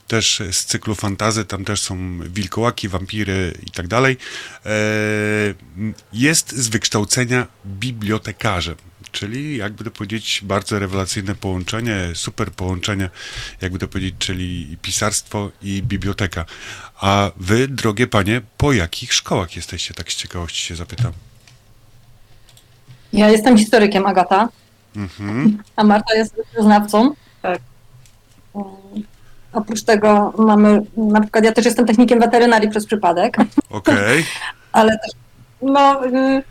[0.08, 4.18] też z cyklu fantazy, tam też są wilkołaki, wampiry i tak dalej.
[4.66, 4.70] E,
[6.14, 8.76] Jest z wykształcenia bibliotekarzem,
[9.12, 13.10] czyli jakby to powiedzieć bardzo rewelacyjne połączenie, super połączenie,
[13.62, 16.46] jakby to powiedzieć, czyli pisarstwo i biblioteka.
[17.02, 21.12] A wy, drogie panie, po jakich szkołach jesteście, tak z ciekawości się zapytam.
[23.14, 24.50] Ja jestem historykiem, Agata,
[24.96, 25.64] Mhm.
[25.76, 27.16] a Marta jest znawcą.
[27.42, 27.60] Tak.
[29.56, 33.38] Oprócz tego mamy, na przykład ja też jestem technikiem weterynarii przez przypadek,
[33.70, 34.26] Okej.
[34.72, 35.12] ale też,
[35.62, 36.44] no, y,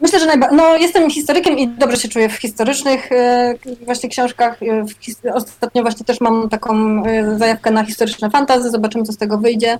[0.00, 4.62] myślę, że najba- no, jestem historykiem i dobrze się czuję w historycznych y, właśnie książkach.
[4.62, 7.02] Y, ostatnio właśnie też mam taką
[7.38, 9.78] zajawkę na historyczne fantazy, zobaczymy, co z tego wyjdzie.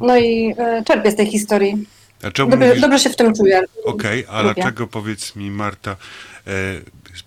[0.00, 1.86] No i czerpię z tej historii.
[2.22, 2.80] A Dobrze, mówisz...
[2.80, 3.62] dobrze się w tym czuję.
[3.84, 4.54] Okej, a Lubię.
[4.54, 6.50] dlaczego powiedz mi, Marta, e,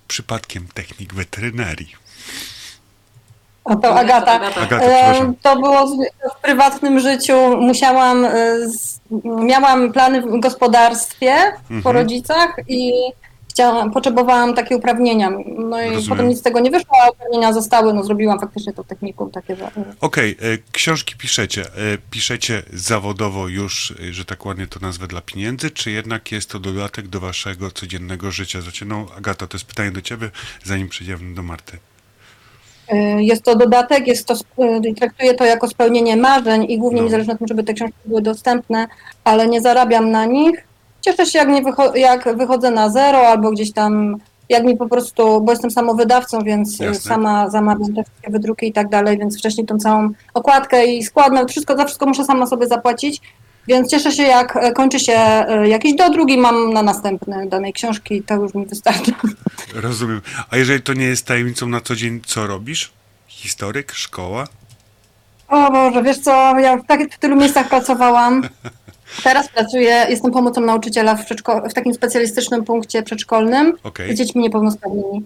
[0.08, 1.96] przypadkiem technik weterynarii?
[3.64, 4.32] O, to Agata.
[4.32, 5.34] Agata, E.
[5.42, 5.98] To było z-
[6.38, 7.58] w prywatnym życiu.
[7.58, 8.30] Musiałam, e,
[8.70, 11.82] z, miałam plany w gospodarstwie Mhm.
[11.84, 12.92] po rodzicach i
[13.50, 15.30] chciałam, potrzebowałam takie uprawnienia.
[15.58, 16.10] No i Rozumiem.
[16.10, 17.94] potem nic z tego nie wyszło, a uprawnienia zostały.
[17.94, 19.58] No zrobiłam faktycznie to technikum takie.
[20.02, 20.36] Okej, e,
[20.72, 21.62] książki piszecie.
[21.62, 26.60] E, piszecie zawodowo już, że tak ładnie to nazwę, dla pieniędzy, czy jednak jest to
[26.60, 28.62] dodatek do waszego codziennego życia?
[28.62, 30.30] Znaczy, no, Agata, to jest pytanie do ciebie,
[30.64, 31.78] zanim przejdziemy do Marty.
[32.92, 37.06] E, Jest to dodatek, jest to, e, traktuję to jako spełnienie marzeń i głównie No.
[37.06, 38.88] mi zależy na tym, żeby te książki były dostępne,
[39.24, 40.68] ale nie zarabiam na nich.
[41.02, 44.18] Cieszę się, jak, nie wycho- jak wychodzę na zero albo gdzieś tam,
[44.50, 47.10] jak mi po prostu, bo jestem samowydawcą, więc Jasne.
[47.10, 51.34] sama zamawiam te wszystkie wydruki i tak dalej, więc wcześniej tą całą okładkę i skład,
[51.34, 53.22] no wszystko, za wszystko muszę sama sobie zapłacić.
[53.68, 57.74] Więc cieszę się, jak e, kończy się e, jakiś dodruk i mam na następny danej
[57.74, 59.12] książki, to już mi wystarczy.
[59.76, 60.22] Rozumiem.
[60.50, 62.92] A jeżeli to nie jest tajemnicą na co dzień, co robisz?
[63.28, 64.48] Historyk, szkoła?
[65.48, 68.42] O Boże, wiesz co, ja w, tak, w tylu miejscach pracowałam.
[69.24, 71.26] Teraz pracuję, jestem pomocą nauczyciela w,
[71.70, 75.26] w takim specjalistycznym punkcie przedszkolnym Okej, z dziećmi niepełnosprawnymi.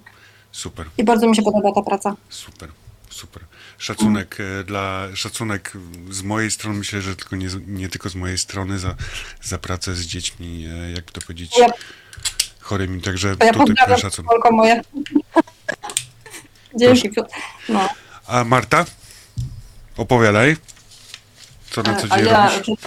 [0.52, 2.16] super, I bardzo mi się podoba ta praca.
[2.30, 2.70] super,
[3.10, 3.42] super.
[3.78, 5.74] Szacunek e, dla, szacunek
[6.10, 8.96] z mojej strony, myślę, że tylko nie, nie tylko z mojej strony za,
[9.42, 11.68] za pracę z dziećmi, e, jak to powiedzieć, Ja,
[12.60, 14.26] chorymi, także to ja tutaj pozdrawiam szacun.
[14.26, 14.82] Polko moje.
[16.76, 17.10] Dzięki.
[17.70, 17.90] No.
[18.28, 18.86] A Marta?
[19.98, 20.58] Opowiadaj.
[21.70, 22.78] Co na co A dzień ja, robisz?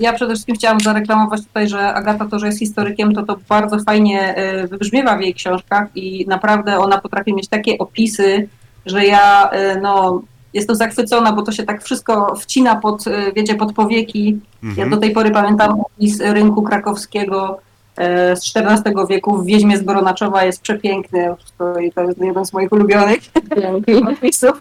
[0.00, 3.78] ja przede wszystkim chciałam zareklamować tutaj, że Agata to, że jest historykiem, to to bardzo
[3.78, 4.34] fajnie
[4.70, 8.48] wybrzmiewa w jej książkach i naprawdę ona potrafi mieć takie opisy,
[8.86, 10.22] że ja y, no,
[10.54, 14.40] jestem zachwycona, bo to się tak wszystko wcina pod, y, wiecie, pod powieki.
[14.62, 14.90] Ja Mhm.
[14.90, 17.58] do tej pory pamiętam opis rynku krakowskiego
[17.96, 22.44] e, z XIV wieku w Wiedźmie z Boronaczowa jest przepiękny to, i to jest jeden
[22.44, 23.18] z moich ulubionych
[24.18, 24.60] opisów.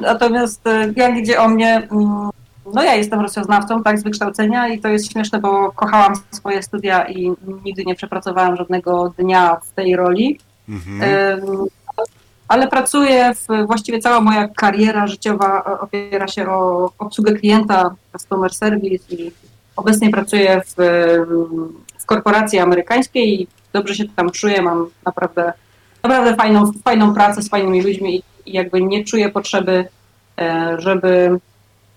[0.00, 0.62] Natomiast
[0.96, 2.30] jak idzie o mnie, mm,
[2.74, 7.08] no ja jestem rosjoznawcą, tak, z wykształcenia i to jest śmieszne, bo kochałam swoje studia
[7.08, 7.32] i
[7.64, 10.38] nigdy nie przepracowałam żadnego dnia w tej roli.
[10.68, 11.00] Mhm.
[12.50, 18.54] Ale pracuję, w, właściwie cała moja kariera życiowa o- opiera się o obsługę klienta, customer
[18.54, 19.32] service i
[19.76, 20.74] obecnie pracuję w,
[21.98, 25.52] w korporacji amerykańskiej i dobrze się tam czuję, mam naprawdę,
[26.02, 29.88] naprawdę fajną, fajną pracę z fajnymi ludźmi i, i jakby nie czuję potrzeby,
[30.38, 31.38] e, żeby,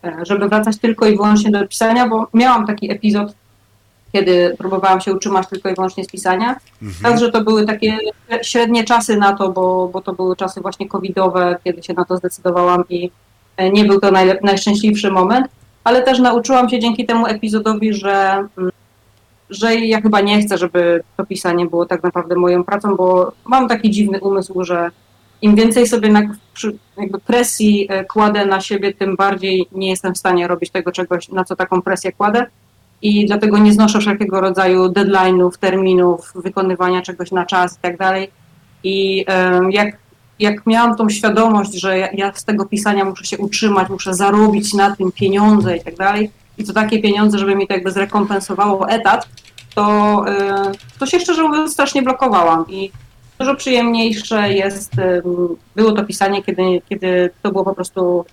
[0.03, 3.33] e, żeby wracać tylko i wyłącznie do pisania, bo miałam taki epizod,
[4.13, 6.55] kiedy próbowałam się utrzymać tylko i wyłącznie z pisania.
[6.81, 7.03] Mhm.
[7.03, 7.97] Także to były takie
[8.41, 12.17] średnie czasy na to, bo, bo to były czasy właśnie covidowe, kiedy się na to
[12.17, 13.11] zdecydowałam i
[13.57, 15.47] e, nie był to najlep- najszczęśliwszy moment,
[15.83, 18.71] ale też nauczyłam się dzięki temu epizodowi, że, mm,
[19.49, 23.67] że ja chyba nie chcę, żeby to pisanie było tak naprawdę moją pracą, bo mam
[23.67, 24.91] taki dziwny umysł, że
[25.41, 26.21] im więcej sobie na,
[26.97, 31.29] jakby presji e, kładę na siebie, tym bardziej nie jestem w stanie robić tego czegoś,
[31.29, 32.45] na co taką presję kładę
[33.03, 38.31] i dlatego nie znoszę wszelkiego rodzaju deadline'ów, terminów, wykonywania czegoś na czas i tak dalej.
[38.83, 39.25] I
[39.69, 39.97] jak,
[40.39, 44.73] jak miałam tą świadomość, że ja, ja z tego pisania muszę się utrzymać, muszę zarobić
[44.73, 48.89] na tym pieniądze i tak dalej, i to takie pieniądze, żeby mi to jakby zrekompensowało
[48.89, 49.27] etat,
[49.75, 50.25] to,
[50.99, 52.91] to się szczerze mówiąc strasznie blokowałam i
[53.39, 54.91] dużo przyjemniejsze jest,
[55.75, 58.25] było to pisanie, kiedy, kiedy to było po prostu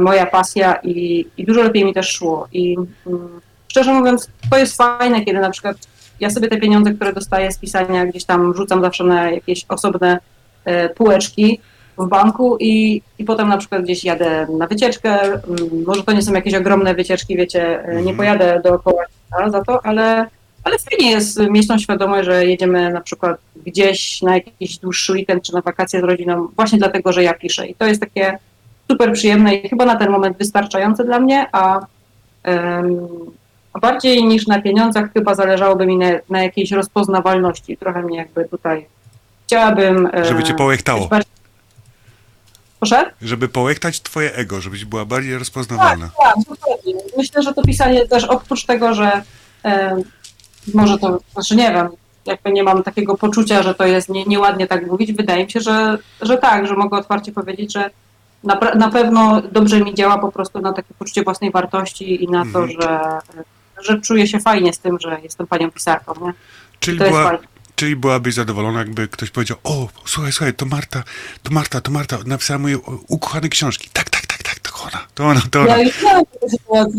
[0.00, 2.48] moja pasja i, i dużo lepiej mi też szło.
[2.52, 3.40] I mm,
[3.72, 5.76] szczerze mówiąc, to jest fajne, kiedy na przykład
[6.20, 10.18] ja sobie te pieniądze, które dostaję z pisania, gdzieś tam rzucam zawsze na jakieś osobne
[10.64, 11.60] e, półeczki
[11.98, 15.22] w banku i, i potem na przykład gdzieś jadę na wycieczkę.
[15.22, 15.40] mm,
[15.86, 18.16] Może to nie są jakieś ogromne wycieczki, wiecie, e, nie Mhm.
[18.16, 19.04] pojadę dookoła
[19.50, 20.26] za to, ale,
[20.64, 25.42] ale fajnie jest mieć tą świadomość, że jedziemy na przykład gdzieś na jakiś dłuższy weekend
[25.44, 27.66] czy na wakacje z rodziną, właśnie dlatego, że ja piszę.
[27.66, 28.38] I to jest takie
[28.90, 31.80] super przyjemne i chyba na ten moment wystarczające dla mnie, a
[33.72, 37.76] a bardziej niż na pieniądzach chyba zależałoby mi na, na jakiejś rozpoznawalności.
[37.76, 38.86] Trochę mnie jakby tutaj
[39.46, 40.08] chciałabym...
[40.14, 41.08] e, Żeby cię połechtało.
[41.08, 41.32] bardziej-
[42.78, 43.10] Proszę?
[43.22, 46.10] Żeby połechtać twoje ego, żebyś była bardziej rozpoznawalna.
[46.22, 46.94] Tak, dokładnie.
[47.16, 49.22] Myślę, że to pisanie też oprócz tego, że
[49.64, 49.96] e,
[50.74, 51.88] może to, znaczy nie wiem,
[52.26, 55.60] jakby nie mam takiego poczucia, że to jest nie, nieładnie tak mówić, wydaje mi się,
[55.60, 57.90] że, że tak, że mogę otwarcie powiedzieć, że
[58.44, 62.42] na, na pewno dobrze mi działa po prostu na takie poczucie własnej wartości i na
[62.52, 62.70] to, Mhm.
[62.70, 63.00] że,
[63.82, 66.26] że czuję się fajnie z tym, że jestem panią pisarką.
[66.26, 66.32] Nie?
[66.80, 67.38] Czyli, była,
[67.76, 71.02] czyli byłabyś zadowolona, jakby ktoś powiedział, o, słuchaj, słuchaj, to Marta,
[71.42, 72.78] to Marta, to Marta, napisała moje
[73.08, 73.88] ukochane książki.
[73.92, 75.76] Tak, tak, tak, tak, to ona, to ona, to ona.
[75.76, 76.24] Ja już miałam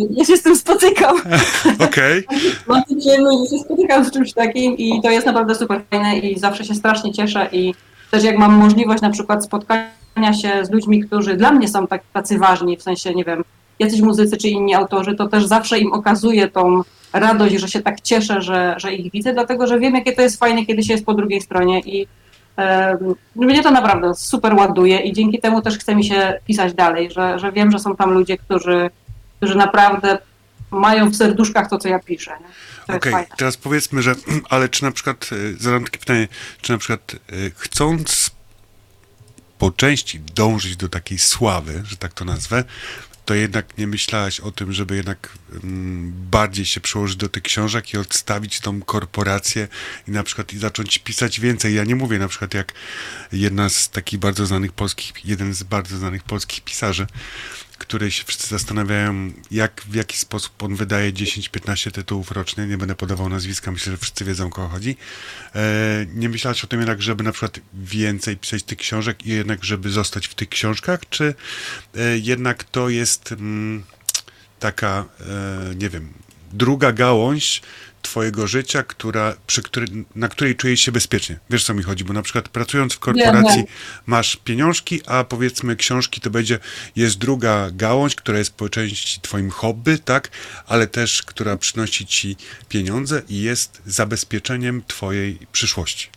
[0.09, 1.17] ja się z tym spotykam.
[1.87, 2.23] Okej,
[2.67, 6.19] Mam tę przyjemność, że się spotykam z czymś takim i to jest naprawdę super fajne
[6.19, 7.73] i zawsze się strasznie cieszę i
[8.11, 12.01] też jak mam możliwość na przykład spotkania się z ludźmi, którzy dla mnie są tak,
[12.13, 13.43] tacy ważni, w sensie, nie wiem,
[13.83, 16.81] jacyś muzycy czy inni autorzy, to też zawsze im okazuję tą
[17.13, 20.39] radość, że się tak cieszę, że, że ich widzę, dlatego że wiem, jakie to jest
[20.39, 22.07] fajne, kiedy się jest po drugiej stronie i
[22.57, 27.11] em, mnie to naprawdę super ładuje i dzięki temu też chce mi się pisać dalej,
[27.11, 28.89] że, że wiem, że są tam ludzie, którzy,
[29.37, 30.17] którzy naprawdę
[30.71, 32.31] mają w serduszkach to, co ja piszę.
[32.87, 33.11] Okej.
[33.11, 33.35] fajne.
[33.37, 34.15] Teraz powiedzmy, że,
[34.49, 36.27] ale czy na przykład, y, zadam takie pytanie,
[36.61, 38.31] czy na przykład y, chcąc
[39.59, 42.63] po części dążyć do takiej sławy, że tak to nazwę,
[43.25, 45.31] to jednak nie myślałaś o tym, żeby jednak
[45.63, 49.67] mm, bardziej się przyłożyć do tych książek i odstawić tą korporację
[50.07, 51.75] i na przykład i zacząć pisać więcej.
[51.75, 52.73] Ja nie mówię na przykład jak
[53.31, 57.07] jedna z takich bardzo znanych polskich, jeden z bardzo znanych polskich pisarzy,
[57.83, 62.67] której się wszyscy zastanawiają, jak, w jaki sposób on wydaje 10-15 tytułów rocznie.
[62.67, 64.97] Nie będę podawał nazwiska, myślę, że wszyscy wiedzą, o kogo chodzi.
[65.55, 69.63] E, nie myślałaś o tym jednak, żeby na przykład więcej pisać tych książek i jednak,
[69.63, 71.35] żeby zostać w tych książkach, czy
[71.95, 73.83] e, jednak to jest mm,
[74.59, 76.13] taka, e, nie wiem,
[76.53, 77.61] druga gałąź
[78.07, 81.39] twojego życia, która, przy której, na której czujesz się bezpiecznie.
[81.49, 83.65] Wiesz, co mi chodzi, bo na przykład pracując w korporacji wiem.
[84.05, 86.59] masz pieniążki, a powiedzmy książki to będzie,
[86.95, 90.29] jest druga gałąź, która jest po części twoim hobby, tak,
[90.67, 92.35] ale też, która przynosi ci
[92.69, 96.09] pieniądze i jest zabezpieczeniem twojej przyszłości.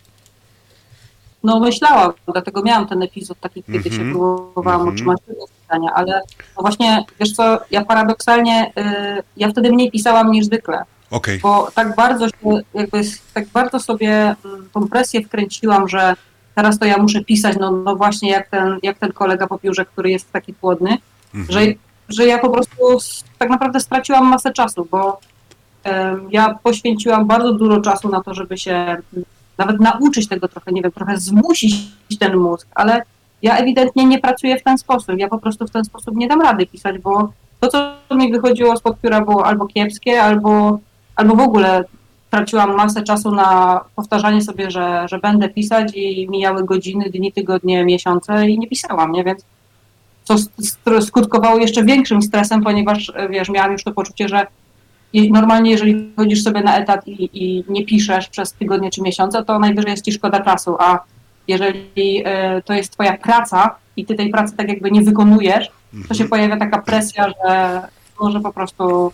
[1.43, 3.95] no myślałam, dlatego miałam ten epizod taki, kiedy Mhm.
[3.95, 4.93] się próbowałam Mhm.
[4.95, 6.21] utrzymać tego pytania, ale
[6.57, 8.71] no właśnie, wiesz co, ja paradoksalnie,
[9.19, 11.39] y, ja wtedy mniej pisałam niż zwykle, Okej.
[11.39, 12.33] bo tak bardzo się,
[12.73, 13.01] jakby,
[13.33, 16.13] tak bardzo sobie mm, tą presję wkręciłam, że
[16.55, 19.85] teraz to ja muszę pisać, no, no właśnie jak ten, jak ten kolega po piórze,
[19.85, 20.97] który jest taki płodny,
[21.35, 21.51] Mhm.
[21.51, 21.73] że,
[22.09, 22.75] że ja po prostu
[23.37, 25.19] tak naprawdę straciłam masę czasu, bo
[25.83, 28.97] em, ja poświęciłam bardzo dużo czasu na to, żeby się
[29.57, 33.01] nawet nauczyć tego trochę, nie wiem, trochę zmusić ten mózg, ale
[33.41, 35.17] ja ewidentnie nie pracuję w ten sposób.
[35.17, 37.67] Ja po prostu w ten sposób nie dam rady pisać, bo to,
[38.09, 40.79] co mi wychodziło spod pióra było albo kiepskie, albo,
[41.17, 41.83] albo w ogóle
[42.29, 47.85] traciłam masę czasu na powtarzanie sobie, że, że będę pisać i mijały godziny, dni, tygodnie,
[47.85, 49.23] miesiące i nie pisałam, nie?
[49.23, 49.45] Więc
[50.23, 50.35] co
[51.01, 54.47] skutkowało jeszcze większym stresem, ponieważ wiesz, miałam już to poczucie, że
[55.13, 59.59] normalnie jeżeli chodzisz sobie na etat i, i nie piszesz przez tygodnie czy miesiące, to
[59.59, 60.99] najwyżej jest ci szkoda czasu, a
[61.47, 65.71] jeżeli e, to jest twoja praca i ty tej pracy tak jakby nie wykonujesz,
[66.07, 67.81] to się pojawia taka presja, że
[68.19, 69.11] może po prostu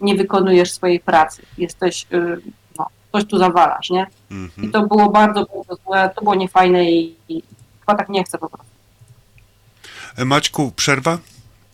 [0.00, 1.42] nie wykonujesz swojej pracy.
[1.58, 2.40] Jesteś, y,
[2.78, 4.06] no, coś tu zawalasz, nie?
[4.30, 4.72] I Mhm.
[4.72, 7.42] to było bardzo, bardzo złe, to było niefajne i, i
[7.80, 8.66] chyba tak nie chcę po prostu.
[10.16, 11.18] E, Maćku, przerwa?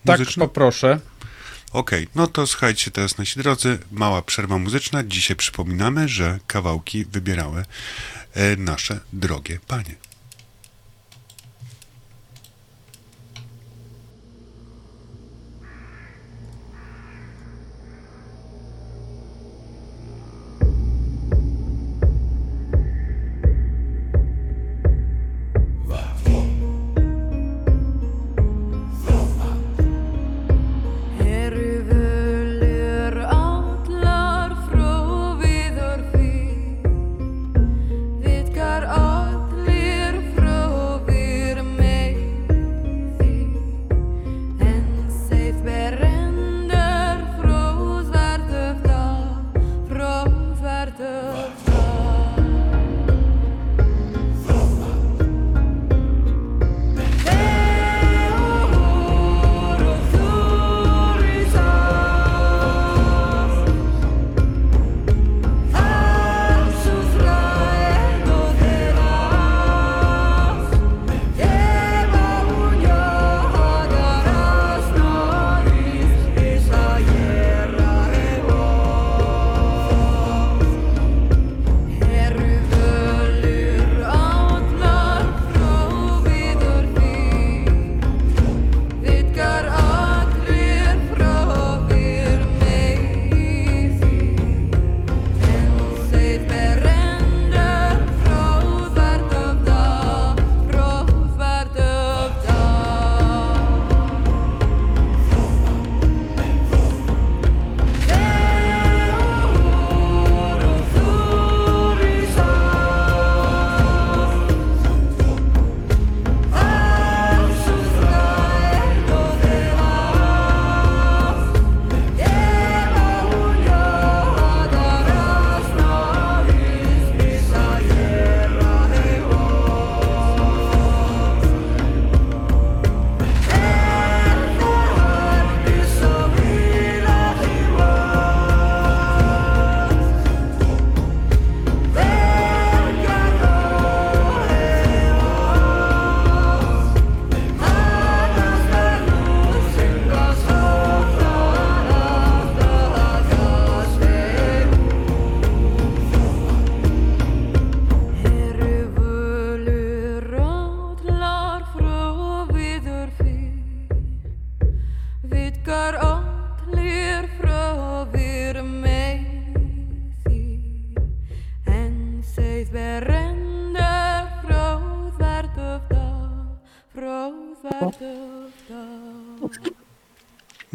[0.04, 0.44] Tak, Muzyczna?
[0.46, 1.00] poproszę.
[1.72, 5.02] Okej, no to słuchajcie teraz nasi drodzy, mała przerwa muzyczna.
[5.04, 7.64] Dzisiaj przypominamy, że kawałki wybierały
[8.34, 9.94] e, nasze drogie panie.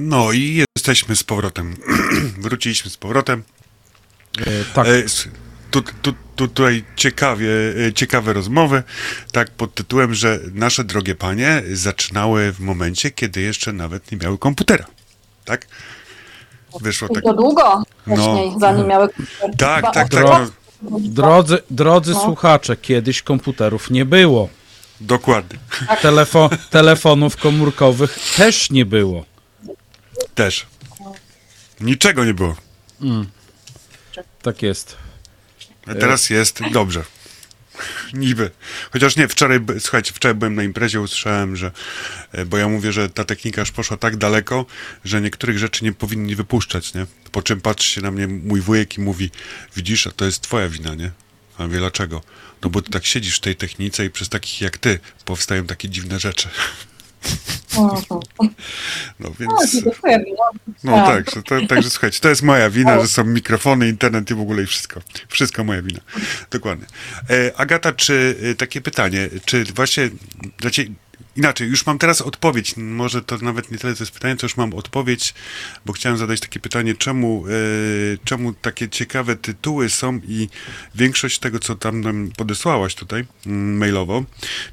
[0.01, 1.75] No i jesteśmy z powrotem.
[2.41, 3.43] Wróciliśmy z powrotem.
[4.39, 4.43] E,
[4.73, 4.91] tak, E,
[5.71, 7.49] tu, tu, tu, tutaj ciekawie,
[7.87, 8.83] e, ciekawe rozmowy,
[9.31, 14.37] tak pod tytułem, że nasze drogie panie zaczynały w momencie, kiedy jeszcze nawet nie miały
[14.37, 14.85] komputera.
[15.45, 15.67] Tak?
[16.81, 17.23] Wyszło I tak.
[17.23, 18.15] to długo No.
[18.15, 19.07] wcześniej, zanim miały...
[19.57, 20.07] Tak, tak, tak.
[20.09, 20.49] Dro-
[20.81, 22.21] No, drodzy, drodzy No.
[22.23, 24.49] słuchacze, kiedyś komputerów nie było.
[25.01, 25.59] dokładnie.
[26.01, 29.25] Telefo- telefonów komórkowych też nie było.
[30.35, 30.65] Też.
[31.81, 32.55] Niczego nie było.
[34.41, 34.97] Tak jest.
[35.85, 37.03] A teraz jest dobrze.
[38.13, 38.51] niby.
[38.91, 41.71] Chociaż nie, wczoraj, słuchajcie, wczoraj byłem na imprezie, usłyszałem, że,
[42.31, 44.65] e, bo ja mówię, że ta technika już poszła tak daleko,
[45.05, 47.05] że niektórych rzeczy nie powinni wypuszczać, nie?
[47.31, 49.31] Po czym patrzy się na mnie mój wujek i mówi,
[49.75, 51.11] widzisz, a to jest twoja wina, nie?
[51.57, 52.21] A mówię, dlaczego?
[52.61, 55.89] No bo ty tak siedzisz w tej technice i przez takich jak ty powstają takie
[55.89, 56.49] dziwne rzeczy.
[59.19, 59.51] No więc...
[60.83, 64.35] No tak, że to, także słuchajcie, to jest moja wina, że są mikrofony, internet i
[64.35, 65.01] w ogóle i wszystko.
[65.27, 65.99] Wszystko moja wina.
[66.51, 66.85] Dokładnie.
[67.29, 70.09] E, Agata, czy e, takie pytanie, czy właśnie,
[70.61, 70.91] znaczy,
[71.39, 74.57] inaczej, już mam teraz odpowiedź, może to nawet nie tyle to jest pytanie, co już
[74.57, 75.33] mam odpowiedź,
[75.85, 77.51] bo chciałem zadać takie pytanie, czemu, e,
[78.23, 80.49] czemu takie ciekawe tytuły są i
[80.95, 84.23] większość tego, co tam nam podesłałaś tutaj mm, mailowo,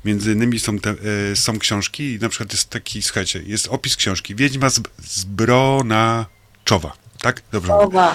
[0.05, 0.91] między innymi są, te,
[1.31, 5.25] e, są książki i na przykład jest taki, słuchajcie, jest opis książki Wiedźma z, z
[5.25, 7.43] Bronaczowa, tak?
[7.53, 7.75] Dobrze.
[7.75, 8.15] Oba.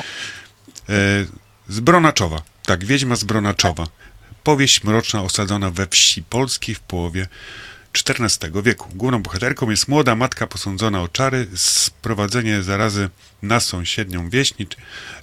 [0.90, 1.26] E,
[1.70, 2.42] z Bronaczowa.
[2.66, 3.88] Tak, Wiedźma z Bronaczowa.
[4.44, 7.28] Powieść mroczna osadzona we wsi polskiej w połowie
[7.94, 8.90] XIV wieku.
[8.96, 13.10] Główną bohaterką jest młoda matka posądzona o czary, sprowadzenie zarazy
[13.42, 14.76] na sąsiednią wieś, nic-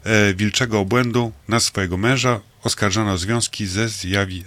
[0.04, 4.42] e, wilczego obłędu na swojego męża, oskarżona o związki ze zjawi, e,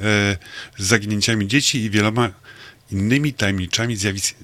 [0.78, 2.30] z zaginięciami dzieci i wieloma
[2.92, 3.98] innymi tajemniczymi,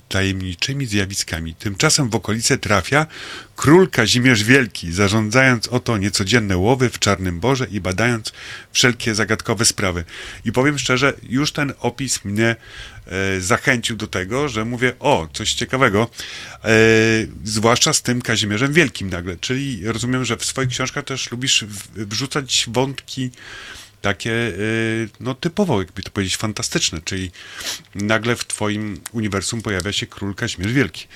[0.09, 1.55] tajemniczymi zjawiskami.
[1.55, 3.07] Tymczasem w okolice trafia
[3.55, 8.33] król Kazimierz Wielki, zarządzając oto niecodzienne łowy w Czarnym Borze i badając
[8.71, 10.03] wszelkie zagadkowe sprawy.
[10.45, 12.55] I powiem szczerze, już ten opis mnie
[13.07, 16.09] e, zachęcił do tego, że mówię, o, coś ciekawego,
[16.63, 16.69] e,
[17.43, 19.37] zwłaszcza z tym Kazimierzem Wielkim nagle.
[19.37, 23.31] Czyli rozumiem, że w swoich książkach też lubisz wrzucać wątki
[24.07, 27.31] takie, y, no typowo, jakby to powiedzieć, fantastyczne, czyli
[27.95, 31.07] nagle w twoim uniwersum pojawia się król Kazimierz Wielki.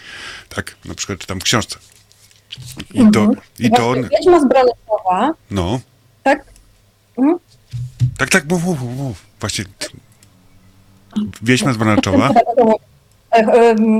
[0.49, 1.79] Tak, na przykład czytam w książce.
[2.93, 4.45] I to, i to, Właśnie Wiedźma z
[5.51, 5.79] no,
[6.23, 6.45] tak?
[7.17, 7.39] Mhm.
[8.17, 9.25] tak, tak, mów, mów, mów.
[9.39, 9.65] Właśnie,
[11.41, 11.77] Wieśma z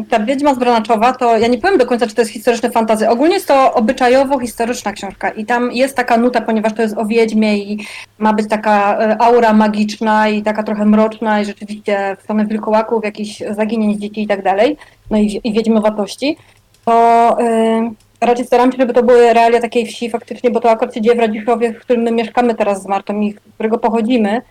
[0.09, 3.09] Ta Wiedźma z Branaczowa, to ja nie powiem do końca, czy to jest historyczne fantazy.
[3.09, 7.57] Ogólnie jest to obyczajowo-historyczna książka i tam jest taka nuta, ponieważ to jest o Wiedźmie
[7.57, 7.85] i
[8.17, 13.03] ma być taka e, aura magiczna i taka trochę mroczna i rzeczywiście w stronę wilkołaków,
[13.03, 14.77] jakichś zaginięć dzieci i tak dalej,
[15.11, 16.37] no i, i wiedźmowatości,
[16.85, 20.93] to em, raczej staram się, żeby to były realia takiej wsi faktycznie, bo to akurat
[20.93, 24.41] się dzieje w Radziszowie, w którym my mieszkamy teraz z Martą i z którego pochodzimy.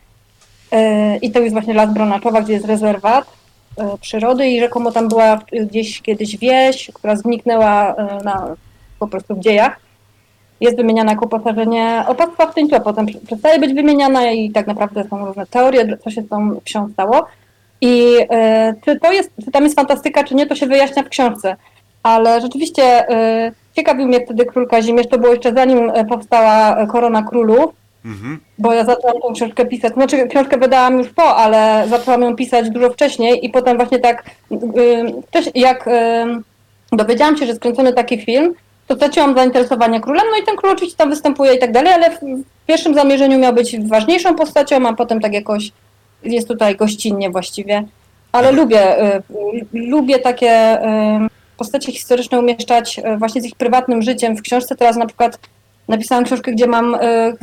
[0.72, 3.39] E, I to jest właśnie Las Bronaczowa, gdzie jest rezerwat
[4.00, 8.56] przyrody i rzekomo tam była gdzieś kiedyś wieś, która zniknęła e, na,
[8.98, 9.80] po prostu w dziejach.
[10.60, 15.04] Jest wymieniana jako uposażenie opactwa w tyńcu, a potem przestaje być wymieniana i tak naprawdę
[15.04, 17.26] są różne teorie, co się z tą wsią stało.
[17.80, 21.08] I e, czy to jest, czy tam jest fantastyka, czy nie, to się wyjaśnia w
[21.08, 21.56] książce.
[22.02, 26.86] Ale rzeczywiście e, ciekawił mnie wtedy król Kazimierz, to było jeszcze zanim e, powstała e,
[26.86, 28.40] Korona Królów, mhm.
[28.58, 29.94] bo ja zaczęłam tą książkę pisać.
[29.94, 34.24] Znaczy, książkę wydałam już po, ale zaczęłam ją pisać dużo wcześniej i potem właśnie tak,
[35.54, 35.88] jak
[36.92, 38.54] dowiedziałam się, że skręcony taki film,
[38.86, 42.10] to straciłam zainteresowanie królem, no i ten król oczywiście tam występuje i tak dalej, ale
[42.10, 42.20] w,
[42.66, 45.72] pierwszym zamierzeniu miał być ważniejszą postacią, a potem tak jakoś
[46.22, 47.84] jest tutaj gościnnie właściwie.
[48.32, 54.02] Ale lubię, y, y, lubię takie y, postacie historyczne umieszczać y, właśnie z ich prywatnym
[54.02, 54.76] życiem w książce.
[54.76, 55.38] Teraz na przykład
[55.90, 56.98] napisałam książkę, gdzie mam y,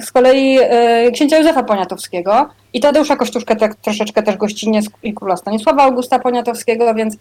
[0.05, 0.59] z kolei
[1.07, 6.19] y, księcia Józefa Poniatowskiego i Tadeusza Kościuszkę tak troszeczkę też gościnnie i króla Stanisława Augusta
[6.19, 7.17] Poniatowskiego, więc y,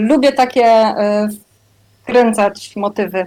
[0.00, 0.94] lubię takie
[2.02, 3.26] wkręcać motywy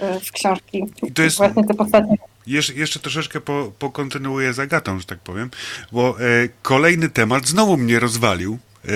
[0.00, 0.84] w książki.
[1.02, 2.14] I to jest- Właśnie te postacie.
[2.46, 5.50] Jesz, jeszcze troszeczkę po, pokontynuuję z Agatą, że tak powiem,
[5.92, 8.88] bo e, kolejny temat znowu mnie rozwalił, e,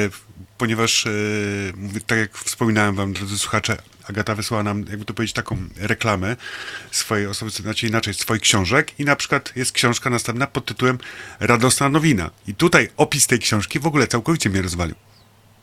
[0.59, 1.11] ponieważ, e,
[2.07, 3.77] tak jak wspominałem wam, drodzy słuchacze,
[4.09, 6.37] Agata wysłała nam, jakby to powiedzieć, taką reklamę
[6.91, 10.99] swojej osoby, znaczy inaczej, swoich książek i na przykład jest książka następna pod tytułem
[11.41, 12.31] Radosna Nowina.
[12.47, 14.95] I tutaj opis tej książki w ogóle całkowicie mnie rozwalił.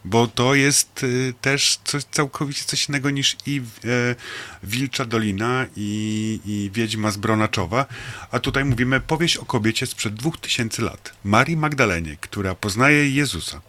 [0.06, 4.16] Bo to jest y, też coś całkowicie coś innego niż i e,
[4.64, 7.86] Wilcza Dolina i, i Wiedźma z Bronaczowa.
[8.32, 11.14] A tutaj mówimy powieść o kobiecie sprzed dwóch tysięcy lat.
[11.24, 13.62] Marii Magdalenie, która poznaje Jezusa.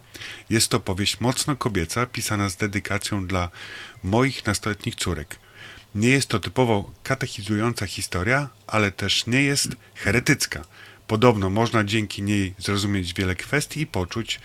[0.49, 3.49] Jest to powieść mocno kobieca, pisana z dedykacją dla
[4.03, 5.39] moich nastoletnich córek.
[5.95, 10.65] Nie jest to typowo katechizująca historia, ale też nie jest heretycka.
[11.07, 14.39] Podobno można dzięki niej zrozumieć wiele kwestii i poczuć,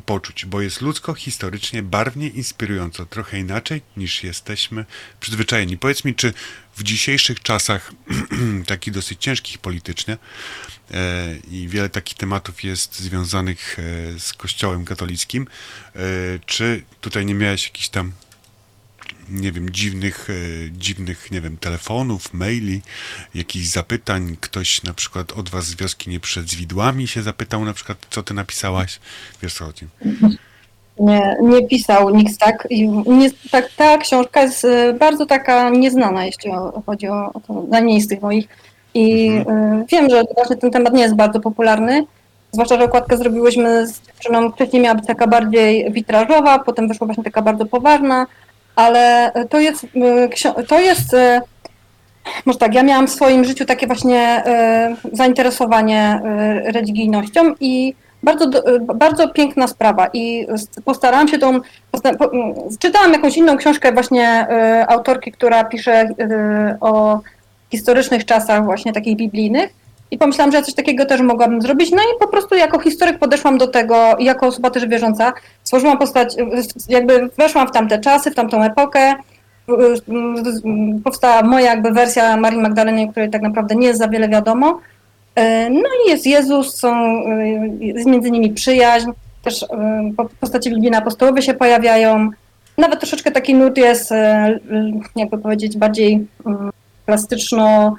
[0.00, 4.84] poczuć, bo jest ludzko, historycznie, barwnie, inspirująco, trochę inaczej niż jesteśmy
[5.20, 5.78] przyzwyczajeni.
[5.78, 6.32] Powiedz mi, czy
[6.76, 7.92] w dzisiejszych czasach,
[8.66, 10.18] takich dosyć ciężkich politycznie,
[10.90, 13.82] e, i wiele takich tematów jest związanych e,
[14.20, 15.98] z Kościołem katolickim, e,
[16.46, 18.12] czy tutaj nie miałeś jakichś tam
[19.32, 20.32] nie wiem, dziwnych, e,
[20.72, 22.80] dziwnych, nie wiem, telefonów, maili,
[23.34, 24.36] jakichś zapytań.
[24.40, 28.22] Ktoś na przykład od was z wioski nie przed widłami się zapytał na przykład, co
[28.22, 29.00] ty napisałaś?
[29.42, 29.86] Wiesz co chodzi?
[31.00, 32.68] Nie, nie pisał nikt tak.
[33.06, 33.68] Nie, tak.
[33.76, 36.50] Ta książka jest y, bardzo taka nieznana, jeśli
[36.86, 38.48] chodzi o, o to, najmniej z tych moich.
[38.94, 39.44] I y,
[39.92, 42.06] wiem, że właśnie ten temat nie jest bardzo popularny.
[42.52, 47.24] Zwłaszcza, że okładkę zrobiłyśmy z dziewczyną, wcześniej miała być taka bardziej witrażowa, potem wyszła właśnie
[47.24, 48.26] taka bardzo poważna,
[48.76, 51.40] ale to jest, y, to jest y,
[52.46, 54.44] może tak, ja miałam w swoim życiu takie właśnie
[55.12, 56.20] y, zainteresowanie
[56.64, 58.50] religijnością i bardzo,
[58.94, 60.46] bardzo piękna sprawa i
[60.84, 61.62] postarałam się tą, mm,
[62.78, 64.46] czytałam jakąś inną książkę właśnie
[64.88, 66.08] autorki, która pisze
[66.80, 67.20] o
[67.70, 69.81] historycznych czasach właśnie takich biblijnych
[70.12, 73.18] i pomyślałam, że ja coś takiego też mogłabym zrobić, no i po prostu jako historyk
[73.18, 75.32] podeszłam do tego jako osoba też wierząca,
[75.64, 76.36] stworzyłam postać,
[76.88, 79.14] jakby weszłam w tamte czasy, w tamtą epokę,
[81.04, 84.80] powstała moja jakby wersja Marii Magdaleny, której tak naprawdę nie jest za wiele wiadomo.
[85.70, 87.22] No i jest Jezus, są,
[87.80, 89.10] jest między nimi przyjaźń,
[89.42, 89.66] też e,
[90.16, 92.30] po- postacie biblijne apostołowie się pojawiają.
[92.78, 94.58] Nawet troszeczkę taki nurt jest, e,
[95.16, 96.70] jakby powiedzieć, bardziej mm,
[97.06, 97.96] plastyczno,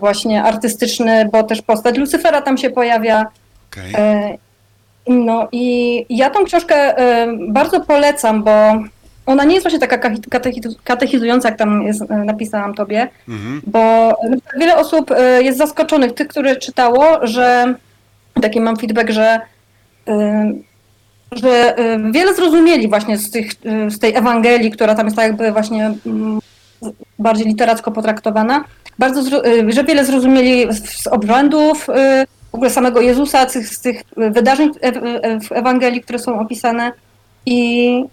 [0.00, 3.26] właśnie artystyczny, bo też postać Lucyfera tam się pojawia.
[3.72, 3.92] Okej.
[3.98, 4.38] E,
[5.08, 8.50] No i ja tą książkę e, bardzo polecam, bo
[9.26, 10.10] ona nie jest właśnie taka
[10.84, 13.60] katechizująca, jak tam jest, e, napisałam tobie, Mhm.
[13.66, 14.12] bo
[14.58, 17.74] wiele osób jest zaskoczonych, tych, które czytało, że
[18.42, 19.40] taki mam feedback, że,
[21.32, 21.74] że
[22.12, 23.50] wiele zrozumieli właśnie z, tych,
[23.88, 26.38] z tej Ewangelii, która tam jest tak jakby właśnie mm,
[27.18, 28.64] bardziej literacko potraktowana,
[28.98, 34.02] bardzo, e, że wiele zrozumieli z, obrzędów, e, w ogóle samego Jezusa, z, z tych
[34.16, 34.70] wydarzeń
[35.48, 36.92] w, Ewangelii, które są opisane
[37.46, 38.04] i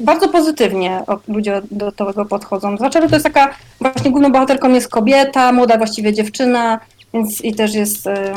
[0.00, 2.76] bardzo pozytywnie ludzie do tego podchodzą.
[2.76, 6.80] Zwłaszcza, że to jest taka, właśnie główną bohaterką jest kobieta, młoda właściwie dziewczyna,
[7.14, 8.34] więc i też jest e,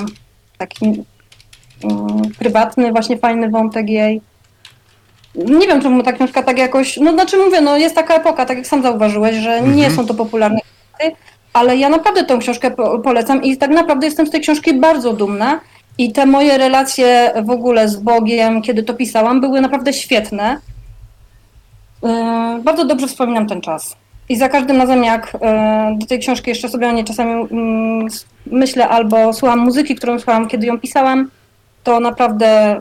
[0.58, 4.22] taki mm, prywatny, właśnie fajny wątek jej.
[5.36, 8.58] Nie wiem, czemu ta książka tak jakoś, no znaczy mówię, no jest taka epoka, tak
[8.58, 9.96] jak sam zauważyłeś, że nie Mhm.
[9.96, 10.60] są to popularne
[11.58, 15.14] ale ja naprawdę tę książkę po, polecam i tak naprawdę jestem z tej książki bardzo
[15.14, 15.60] dumna
[15.98, 20.60] i te moje relacje w ogóle z Bogiem, kiedy to pisałam, były naprawdę świetne.
[22.04, 22.10] Yy,
[22.64, 23.96] Bardzo dobrze wspominam ten czas.
[24.30, 28.08] I za każdym razem, jak yy, do tej książki jeszcze sobie o niej czasami mm,
[28.46, 31.30] myślę albo słucham muzyki, którą słuchałam, kiedy ją pisałam,
[31.84, 32.80] to naprawdę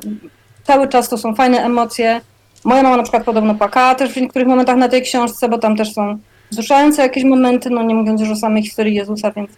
[0.64, 2.20] cały czas to są fajne emocje.
[2.64, 5.76] Moja mama na przykład podobno płakała też w niektórych momentach na tej książce, bo tam
[5.76, 6.18] też są
[6.50, 9.50] wzruszające jakieś momenty, no nie mówiąc już o samej historii Jezusa, więc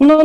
[0.00, 0.18] no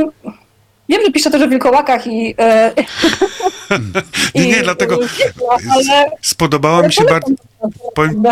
[0.90, 2.36] wiem, że piszę też o wilkołakach i...
[2.40, 2.74] e,
[4.36, 5.00] Nie, nie, i- dlatego
[5.76, 6.12] ale...
[6.22, 7.28] spodobała mi się bardzo...
[7.96, 8.24] Powiem,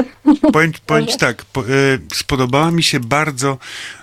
[0.53, 1.65] powiem, powiem tak, po, e,
[2.13, 3.57] spodobała mi się bardzo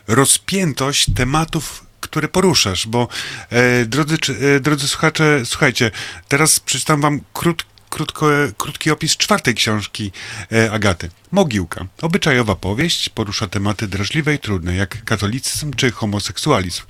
[0.09, 3.09] rozpiętość tematów, które poruszasz, bo
[3.51, 5.90] e, drodzy, czy- e, drodzy słuchacze, słuchajcie,
[6.28, 8.26] teraz przeczytam wam krót, krótko,
[8.59, 10.12] krótki opis czwartej książki
[10.53, 11.11] e, Agaty.
[11.32, 11.86] Mogiłka.
[12.03, 16.82] Obyczajowa powieść porusza tematy drażliwe i trudne, jak katolicyzm czy homoseksualizm.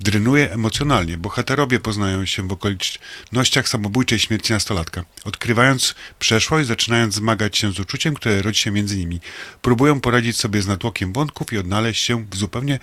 [0.00, 1.16] Drynuje emocjonalnie.
[1.16, 5.04] Bohaterowie poznają się w okolicznościach samobójczej śmierci nastolatka.
[5.24, 9.20] Odkrywając przeszłość, zaczynając zmagać się z uczuciem, które rodzi się między nimi.
[9.62, 12.78] Próbują poradzić sobie z natłokiem wątków i odnaleźć się w zupełnie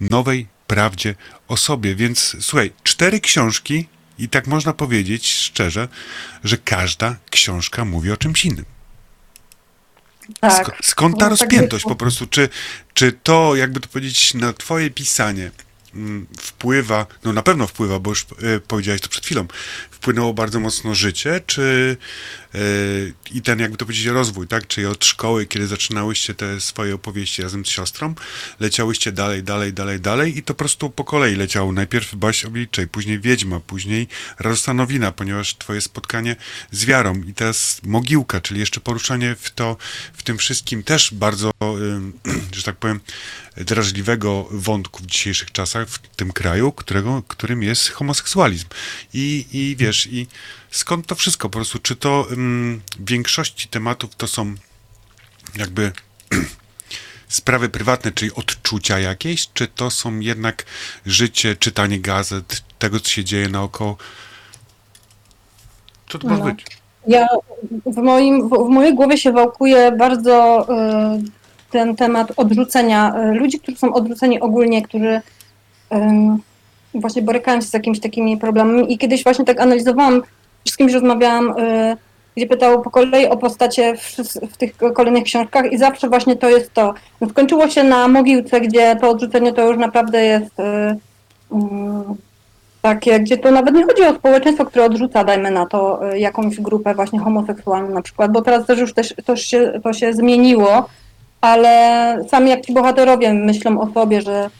[0.00, 1.14] nowej prawdzie
[1.48, 1.94] o sobie.
[1.94, 3.86] Więc słuchaj, cztery książki
[4.18, 5.88] i tak można powiedzieć szczerze,
[6.44, 8.64] że każda książka mówi o czymś innym.
[10.40, 10.66] Tak.
[10.66, 12.26] Sk- skąd ta No, tak rozpiętość po prostu?
[12.26, 12.48] Czy,
[12.94, 15.50] czy to, jakby to powiedzieć, na twoje pisanie
[15.94, 19.46] mm, wpływa, no na pewno wpływa, bo już y, powiedziałeś to przed chwilą,
[20.04, 21.96] wpłynęło bardzo mocno życie, czy
[22.54, 24.66] y, i ten, jakby to powiedzieć, rozwój, tak?
[24.66, 28.14] Czyli od szkoły, kiedy zaczynałyście te swoje opowieści razem z siostrą,
[28.60, 31.72] leciałyście dalej, dalej, dalej, dalej i to po prostu po kolei leciało.
[31.72, 36.36] Najpierw Baś Obliczej, później Wiedźma, później Radostanowina, ponieważ twoje spotkanie
[36.70, 39.76] z wiarą i teraz Mogiłka, czyli jeszcze poruszanie w to,
[40.12, 42.12] w tym wszystkim też bardzo, ym,
[42.56, 43.00] że tak powiem,
[43.56, 48.66] drażliwego wątku w dzisiejszych czasach w tym kraju, którego, którym jest homoseksualizm.
[49.14, 50.26] I, i wiesz, i
[50.70, 51.78] skąd to wszystko po prostu?
[51.78, 54.54] Czy to ym, w większości tematów to są
[55.56, 55.92] jakby
[57.28, 60.64] sprawy prywatne, czyli odczucia jakieś, czy to są jednak
[61.06, 63.96] życie, czytanie gazet, tego, co się dzieje naokoło?
[66.08, 66.50] Co to może No.
[66.50, 66.66] być?
[67.06, 67.26] Ja
[67.86, 70.66] w, moim, w, w mojej głowie się wałkuje bardzo
[71.18, 71.43] y,
[71.74, 75.20] ten temat odrzucenia y, ludzi, którzy są odrzuceni ogólnie, którzy
[76.94, 78.92] właśnie borykają się z jakimiś takimi problemami.
[78.92, 80.22] I kiedyś właśnie tak analizowałam,
[80.68, 81.96] z kimś rozmawiałam, y,
[82.36, 84.16] gdzie pytał po kolei o postacie w,
[84.52, 86.94] w tych kolejnych książkach i zawsze właśnie to jest to.
[87.30, 90.62] Skończyło się na mogiłce, gdzie to odrzucenie to już naprawdę jest y,
[91.52, 92.14] mm,
[92.82, 96.94] takie, gdzie to nawet nie chodzi o społeczeństwo, które odrzuca, dajmy na to, jakąś grupę
[96.94, 100.88] właśnie homoseksualną na przykład, bo teraz też już też, to, się, to się zmieniło,
[101.44, 104.50] ale sami jak ci bohaterowie myślą o sobie, że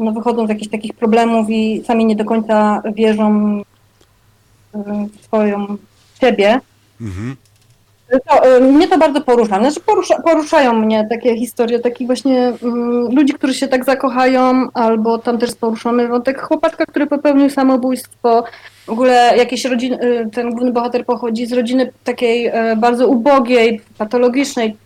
[0.00, 3.62] no, wychodzą z jakichś takich problemów i sami nie do końca wierzą
[5.20, 5.76] w swoją
[6.20, 6.60] siebie.
[7.00, 7.36] Mhm.
[8.28, 9.58] To, mnie to bardzo porusza.
[9.58, 15.18] Znaczy porusza, poruszają mnie takie historie takich właśnie mm, ludzi, którzy się tak zakochają, albo
[15.18, 18.44] tam też poruszony wątek chłopaczka, który popełnił samobójstwo.
[18.86, 23.80] W ogóle jakieś rodziny, y, ten główny bohater pochodzi z rodziny takiej y, bardzo ubogiej,
[23.98, 24.76] patologicznej.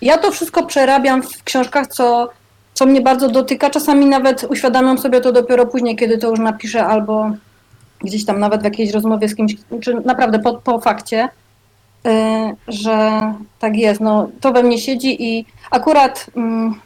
[0.00, 2.30] Ja to wszystko przerabiam w książkach, co,
[2.74, 3.70] co mnie bardzo dotyka.
[3.70, 7.30] Czasami nawet uświadamiam sobie to dopiero później, kiedy to już napiszę, albo
[8.00, 11.28] gdzieś tam nawet w jakiejś rozmowie z kimś, czy naprawdę po, po fakcie.
[12.06, 12.10] Y,
[12.68, 13.20] że
[13.58, 14.00] tak jest.
[14.00, 16.26] No, to we mnie siedzi i akurat.
[16.36, 16.80] Mm,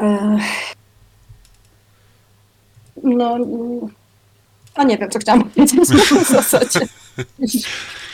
[0.00, 0.04] y,
[3.02, 3.36] no.
[4.74, 6.80] A nie wiem, co chciałam powiedzieć w zasadzie.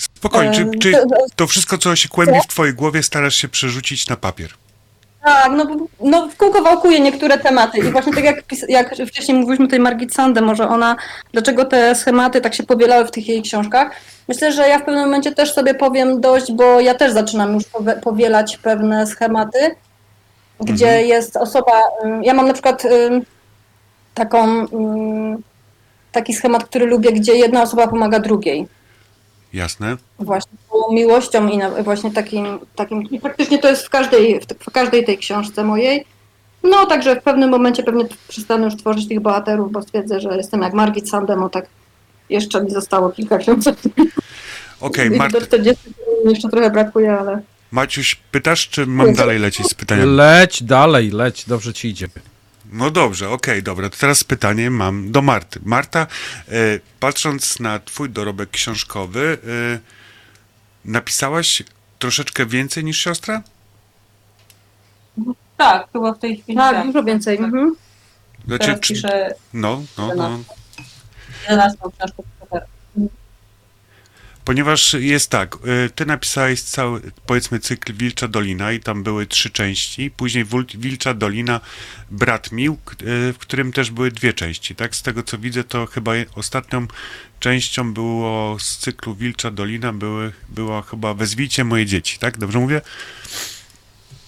[0.00, 0.92] Spokojnie, czy, czy
[1.36, 4.50] to- wszystko, co się kłębi w twojej głowie, starasz się przerzucić na papier?
[5.24, 5.66] Tak, no,
[6.00, 10.14] no w kółko wałkuję niektóre tematy i właśnie tak jak, jak wcześniej mówiliśmy tutaj Margit
[10.14, 10.96] Sandę, może ona,
[11.32, 13.90] dlaczego te schematy tak się powielały w tych jej książkach.
[14.28, 17.64] Myślę, że ja w pewnym momencie też sobie powiem dość, bo ja też zaczynam już
[18.02, 19.58] powielać pewne schematy,
[20.60, 21.82] gdzie jest osoba,
[22.22, 22.82] ja mam na przykład
[24.14, 24.66] taką,
[26.12, 28.68] taki schemat, który lubię, gdzie jedna osoba pomaga drugiej
[29.52, 29.96] Jasne?
[30.18, 34.44] właśnie tą miłością i na, właśnie takim, takim i faktycznie to jest w każdej, w,
[34.46, 36.04] w każdej tej książce mojej.
[36.62, 40.62] No także w pewnym momencie pewnie przestanę już tworzyć tych bohaterów, bo stwierdzę, że jestem
[40.62, 41.66] jak Margit Sandemo, tak
[42.30, 43.76] jeszcze mi zostało kilka książek.
[44.80, 45.88] Okej, I Mart- Do 40
[46.24, 50.16] mi jeszcze trochę brakuje, ale Maciuś, pytasz, czy mam dalej lecieć z pytaniem?
[50.16, 52.08] Leć dalej, leć, dobrze ci idzie.
[52.72, 53.90] No dobrze, okej, dobra.
[53.90, 55.60] To teraz pytanie mam do Marty.
[55.64, 56.06] Marta,
[56.48, 56.52] e,
[57.00, 59.38] patrząc na twój dorobek książkowy,
[59.74, 59.78] e,
[60.84, 61.62] napisałaś
[61.98, 63.42] troszeczkę więcej niż siostra?
[65.56, 66.58] Tak, chyba w tej chwili.
[66.58, 67.36] tak, dużo więcej.
[67.38, 67.46] Tak.
[67.46, 67.76] Mhm.
[68.46, 70.38] Znaczy, Teraz czy- piszę No, no, no.
[71.50, 72.22] 11 książkę.
[74.44, 79.50] Ponieważ jest tak, y, ty napisałeś cały, powiedzmy, cykl Wilcza Dolina i tam były trzy
[79.50, 81.60] części, później Wilcza Dolina
[82.10, 84.96] Brat Mił, y, w którym też były dwie części, tak?
[84.96, 86.86] Z tego co widzę, to chyba ostatnią
[87.40, 92.38] częścią było z cyklu Wilcza Dolina były, była chyba Wezwijcie moje dzieci, tak?
[92.38, 92.80] Dobrze mówię?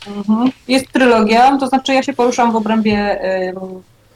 [0.07, 0.51] Mhm.
[0.69, 3.19] Jest trylogia, to znaczy ja się poruszam w obrębie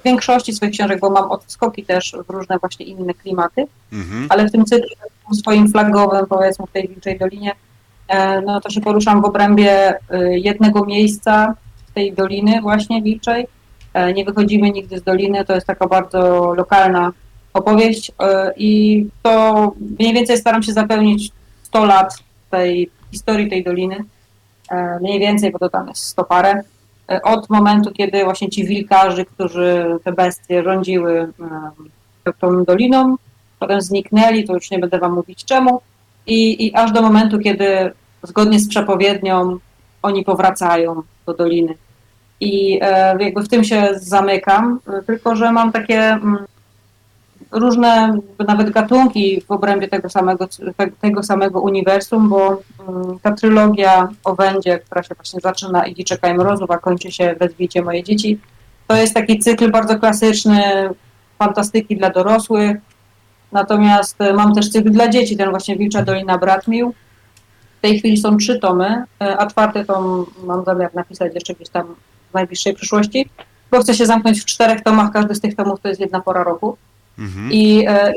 [0.07, 4.27] większości swoich książek, bo mam odskoki też w różne właśnie inne klimaty, Mhm.
[4.29, 4.89] ale w tym cyklu
[5.35, 7.53] swoim flagowym, powiedzmy w tej Wilczej Dolinie,
[8.09, 9.99] e, no to się poruszam w obrębie y,
[10.39, 11.55] jednego miejsca
[11.95, 13.47] tej doliny właśnie Wilczej.
[13.95, 17.13] E, Nie wychodzimy nigdy z doliny, to jest taka bardzo lokalna
[17.55, 18.71] opowieść e, i
[19.23, 21.31] to mniej więcej staram się zapełnić
[21.63, 22.15] 100 lat
[22.51, 24.05] tej historii tej doliny,
[24.71, 26.63] E, mniej więcej, bo to tam jest 100 parę, E,
[27.23, 31.33] od momentu, kiedy właśnie ci wilkarzy, którzy te bestie rządziły
[32.41, 33.17] tą doliną,
[33.59, 35.81] potem zniknęli, to już nie będę wam mówić czemu,
[36.27, 37.93] i, i aż do momentu, kiedy
[38.23, 39.59] zgodnie z przepowiednią
[40.03, 41.75] oni powracają do doliny.
[42.41, 46.45] I e, jakby w tym się zamykam, tylko że mam takie mm,
[47.51, 48.19] różne
[48.49, 54.35] nawet gatunki w obrębie tego samego, te- tego samego uniwersum, bo mm, ta trylogia o
[54.35, 58.39] Wędzie, która się właśnie zaczyna i Czekaj Mrozów, a kończy się Wezwijcie moje dzieci,
[58.87, 60.61] to jest taki cykl bardzo klasyczny
[61.39, 62.77] fantastyki dla dorosłych,
[63.53, 66.95] Natomiast e, mam też cykl dla dzieci, ten właśnie Wilcza Dolina Bratmił.
[67.79, 71.69] W tej chwili są trzy tomy, e, a czwarty tom mam zamiar napisać jeszcze gdzieś
[71.69, 71.95] tam
[72.31, 73.31] w najbliższej przyszłości,
[73.71, 76.45] bo chcę się zamknąć w czterech tomach, każdy z tych tomów to jest jedna pora
[76.45, 76.77] roku.
[77.19, 77.53] Mhm.
[77.53, 78.13] I e,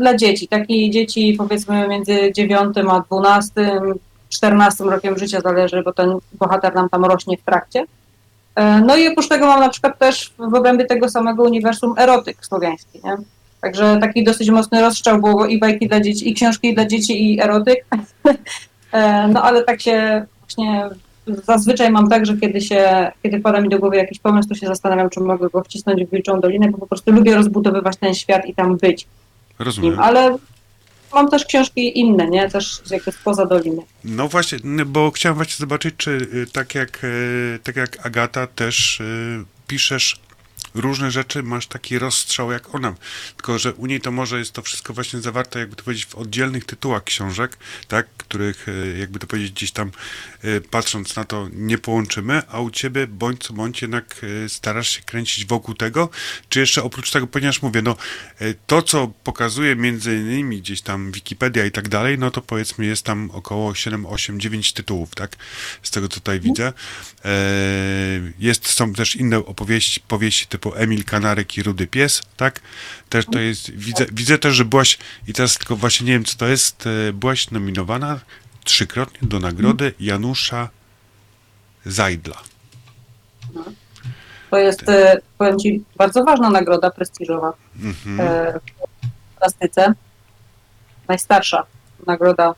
[0.00, 3.80] dla dzieci, takie dzieci powiedzmy między 9 a 12,
[4.28, 7.84] 14 rokiem życia zależy, bo ten bohater nam tam rośnie w trakcie.
[8.54, 12.46] E, No i oprócz tego mam na przykład też w obrębie tego samego uniwersum erotyk
[12.46, 13.16] słowiański, nie?
[13.60, 17.40] Także taki dosyć mocny rozstrzał było i bajki dla dzieci, i książki dla dzieci, i
[17.40, 17.84] erotyk.
[18.92, 20.90] E, No ale tak się właśnie
[21.26, 24.66] zazwyczaj mam tak, że kiedy się, kiedy wpada mi do głowy jakiś pomysł, to się
[24.66, 28.46] zastanawiam, czy mogę go wcisnąć w Wilczą Dolinę, bo po prostu lubię rozbudowywać ten świat
[28.46, 29.06] i tam być
[29.58, 29.90] Rozumiem.
[29.90, 30.36] nim, ale
[31.14, 32.50] mam też książki inne, nie?
[32.50, 33.82] Też jakby spoza Doliny.
[34.04, 39.00] No właśnie, bo chciałem właśnie zobaczyć, czy y, tak jak, y, tak jak Agata też
[39.00, 40.20] y, piszesz
[40.74, 42.94] różne rzeczy, masz taki rozstrzał jak ona.
[43.36, 46.14] Tylko, że u niej to może jest to wszystko właśnie zawarte, jakby to powiedzieć, w
[46.14, 47.58] oddzielnych tytułach książek,
[47.88, 49.90] tak, których, e, jakby to powiedzieć, gdzieś tam
[50.42, 54.90] e, patrząc na to nie połączymy, a u ciebie bądź co bądź jednak e, starasz
[54.90, 56.08] się kręcić wokół tego,
[56.48, 57.96] czy jeszcze oprócz tego, ponieważ mówię, no
[58.66, 63.04] to, co pokazuje między innymi gdzieś tam Wikipedia i tak dalej, no to powiedzmy jest
[63.04, 65.36] tam około 7, 8, 9 tytułów, tak,
[65.82, 66.72] z tego co tutaj widzę.
[68.38, 72.60] Jest, są też inne opowieści, powieści typu Emil Kanarek i Rudy Pies, tak,
[73.08, 74.98] też to jest, widzę, widzę też, że byłaś,
[75.28, 78.20] i teraz tylko właśnie nie wiem, co to jest, byłaś nominowana
[78.64, 80.68] trzykrotnie do nagrody Janusza
[81.86, 82.36] Zajdla.
[84.50, 87.52] To jest, e, powiem Ci, bardzo ważna nagroda prestiżowa
[87.82, 88.20] mhm.
[88.20, 88.60] E,
[89.32, 89.94] w plastyce.
[91.08, 91.66] Najstarsza
[92.06, 92.54] nagroda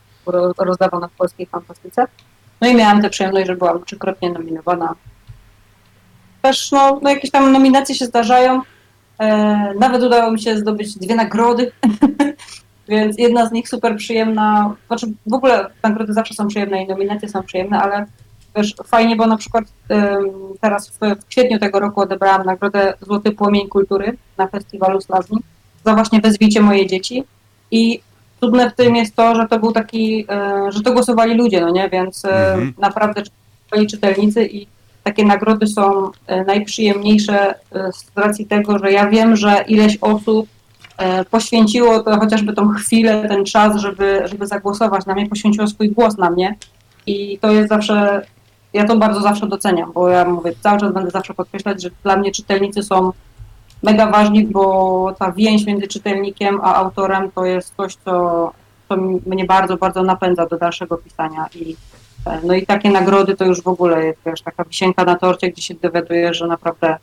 [0.57, 2.07] rozdawana w polskiej fantastyce.
[2.61, 4.95] No i miałam tę przyjemność, że byłam trzykrotnie nominowana.
[6.45, 8.61] Też no, no jakieś tam nominacje się zdarzają.
[9.19, 9.27] E,
[9.79, 11.71] nawet udało mi się zdobyć dwie nagrody
[12.87, 17.29] Więc jedna z nich super przyjemna, znaczy w ogóle nagrody zawsze są przyjemne i nominacje
[17.29, 18.05] są przyjemne, ale
[18.53, 19.63] też fajnie, bo na przykład
[20.61, 25.39] teraz w, kwietniu tego roku odebrałam nagrodę Złoty Płomień Kultury na festiwalu Slazni
[25.85, 27.23] za właśnie Wezwijcie moje dzieci
[27.71, 27.99] i
[28.39, 31.69] cudne w tym jest to, że to był taki, e, że to głosowali ludzie, no
[31.69, 32.73] nie, więc e, mhm.
[32.77, 34.67] naprawdę czytali czytelnicy i
[35.05, 40.47] takie nagrody są e, najprzyjemniejsze z racji tego, że ja wiem, że ileś osób
[40.97, 45.91] E, poświęciło to chociażby tą chwilę, ten czas, żeby, żeby zagłosować na mnie, poświęciło swój
[45.91, 46.55] głos na mnie.
[47.07, 48.25] I to jest zawsze,
[48.73, 52.17] ja to bardzo zawsze doceniam, bo ja mówię, cały czas będę zawsze podkreślać, że dla
[52.17, 53.11] mnie czytelnicy są
[53.83, 58.51] mega ważni, bo ta więź między czytelnikiem a autorem to jest coś, co,
[58.89, 61.45] co mnie bardzo, bardzo napędza do dalszego pisania.
[61.55, 61.75] I, e,
[62.43, 65.61] no i takie nagrody to już w ogóle jest wiesz, taka wisienka na torcie, gdzie
[65.61, 66.97] się dowiaduje, że naprawdę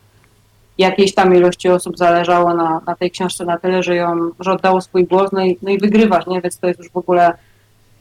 [0.79, 4.81] jakiejś tam ilości osób zależało na, na tej książce na tyle, że ją, że oddało
[4.81, 6.41] swój głos, no i, no i wygrywasz, nie?
[6.41, 7.35] Więc to jest już w ogóle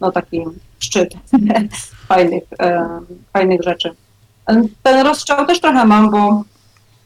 [0.02, 0.44] no taki
[0.80, 1.14] szczyt
[2.10, 3.00] fajnych, e,
[3.34, 3.96] fajnych rzeczy.
[4.84, 6.44] Ten rozstrzał też trochę mam, bo,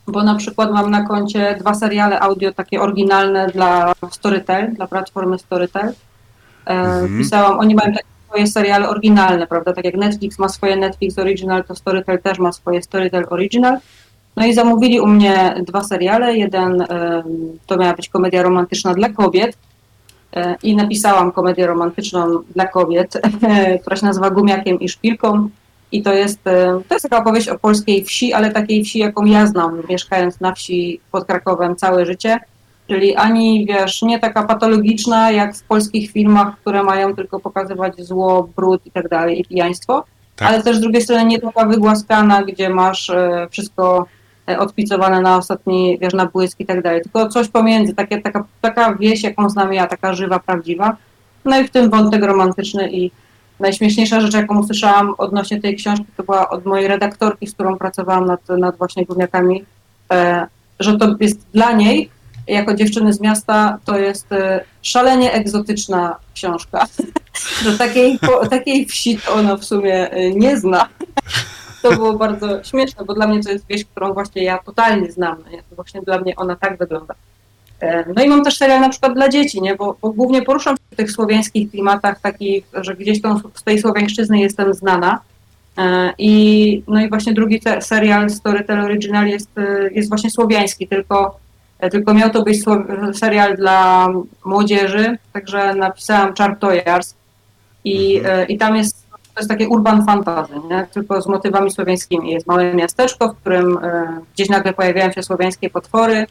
[0.07, 5.39] bo na przykład mam na koncie dwa seriale audio takie oryginalne dla Storytel, dla platformy
[5.39, 5.87] Storytel.
[5.87, 7.17] E, mhm.
[7.17, 9.73] Pisałam, oni mają takie swoje seriale oryginalne, prawda?
[9.73, 13.77] Tak jak Netflix ma swoje Netflix Original, to Storytel też ma swoje Storytel Original.
[14.35, 16.37] No i zamówili u mnie dwa seriale.
[16.37, 16.85] Jeden
[17.67, 19.57] to miała być komedia romantyczna dla kobiet
[20.33, 23.21] e, i napisałam komedię romantyczną dla kobiet,
[23.81, 25.49] która się nazywa Gumiakiem i Szpilką.
[25.91, 29.25] I to jest, e, to jest taka opowieść o polskiej wsi, ale takiej wsi, jaką
[29.25, 32.39] ja znam, mieszkając na wsi pod Krakowem całe życie.
[32.87, 38.49] Czyli ani, wiesz, nie taka patologiczna, jak w polskich filmach, które mają tylko pokazywać zło,
[38.55, 40.05] brud i tak dalej, i pijaństwo,
[40.35, 40.49] tak.
[40.49, 44.05] ale też z drugiej strony nie taka wygłaskana, gdzie masz e, wszystko
[44.49, 48.45] E, odpicowane na ostatni, wiesz, na błysk i tak dalej, tylko coś pomiędzy, takie, taka,
[48.61, 50.97] taka wieś, jaką znam ja, taka żywa, prawdziwa.
[51.45, 53.11] No i w tym wątek romantyczny i
[53.59, 58.25] najśmieszniejsza rzecz, jaką usłyszałam odnośnie tej książki, to była od mojej redaktorki, z którą pracowałam
[58.25, 59.65] nad, nad właśnie gówniakami,
[60.11, 60.47] e,
[60.79, 62.09] że to jest dla niej,
[62.47, 66.87] jako dziewczyny z miasta, to jest e, szalenie egzotyczna książka.
[67.63, 68.19] że takiej,
[68.49, 70.89] takiej wsi to ona w sumie e, nie zna
[71.89, 75.37] to było bardzo śmieszne, bo dla mnie to jest wieś, którą właśnie ja totalnie znam.
[75.51, 75.63] Nie?
[75.75, 77.13] Właśnie dla mnie ona tak wygląda.
[77.79, 79.75] E, no i mam też serial na przykład dla dzieci, nie?
[79.75, 83.79] Bo, bo głównie poruszam się w tych słowiańskich klimatach takich, że gdzieś tą, z tej
[83.79, 85.19] słowiańszczyzny jestem znana.
[86.17, 89.49] I, no i właśnie drugi serial Storytel Original jest,
[89.91, 91.39] jest właśnie słowiański, tylko,
[91.91, 92.63] tylko miał to być
[93.13, 94.09] serial dla
[94.45, 97.15] młodzieży, także napisałam Czartojars
[97.83, 98.47] i, mhm.
[98.47, 99.05] i tam jest
[99.35, 100.87] to jest takie urban fantasy, nie?
[100.91, 102.31] tylko z motywami słowiańskimi.
[102.31, 106.25] Jest małe miasteczko, w którym e, gdzieś nagle pojawiają się słowiańskie potwory,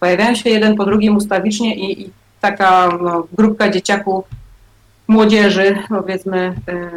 [0.00, 4.24] pojawiają się jeden po drugim ustawicznie i, i taka no, grupka dzieciaków,
[5.08, 6.90] młodzieży, powiedzmy, e,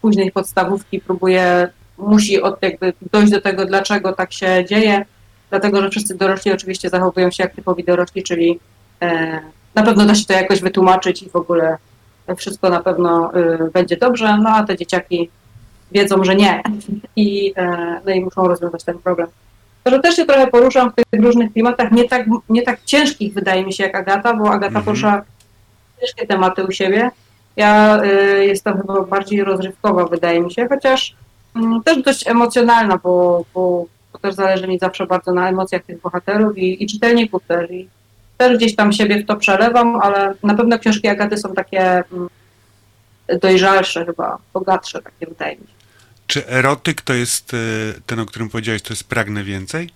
[0.00, 1.68] późnej podstawówki próbuje,
[1.98, 5.04] musi od, jakby dojść do tego, dlaczego tak się dzieje,
[5.50, 8.60] dlatego, że wszyscy dorośli oczywiście zachowują się jak typowi dorośli, czyli
[9.02, 9.40] e,
[9.74, 11.76] na pewno da się to jakoś wytłumaczyć i w ogóle
[12.36, 15.30] wszystko na pewno y, będzie dobrze, no a te dzieciaki
[15.92, 16.62] wiedzą, że nie
[17.16, 19.28] i, e, no i muszą rozwiązać ten problem.
[19.84, 23.64] Także też się trochę poruszam w tych różnych klimatach, nie tak, nie tak ciężkich wydaje
[23.64, 24.84] mi się jak Agata, bo Agata mhm.
[24.84, 25.22] porusza
[26.00, 27.10] ciężkie tematy u siebie.
[27.56, 31.16] Ja y, jestem chyba bardziej rozrywkowa, wydaje mi się, chociaż
[31.56, 33.84] y, też dość emocjonalna, bo, bo,
[34.16, 37.70] bo, też zależy mi zawsze bardzo na emocjach tych bohaterów i, i czytelników też.
[37.70, 37.88] I
[38.36, 42.28] też gdzieś tam siebie w to przelewam, ale na pewno książki Agaty są takie mm,
[43.42, 45.72] dojrzalsze chyba, bogatsze, takie wydaje mi się.
[46.26, 47.56] Czy erotyk to jest e,
[48.06, 49.90] ten, o którym powiedziałeś, to jest Pragnę Więcej?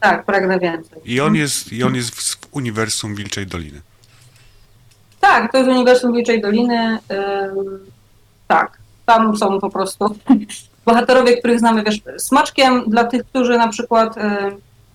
[0.00, 1.00] Tak, pragnę więcej.
[1.04, 3.80] I on jest, i on jest w uniwersum Wilczej Doliny.
[5.20, 6.98] Tak, to jest Uniwersum Wilczej Doliny.
[7.10, 7.80] ym,
[8.48, 10.16] tak, tam są po prostu
[10.84, 14.24] bohaterowie, których znamy, wiesz, smaczkiem dla tych, którzy na przykład ym,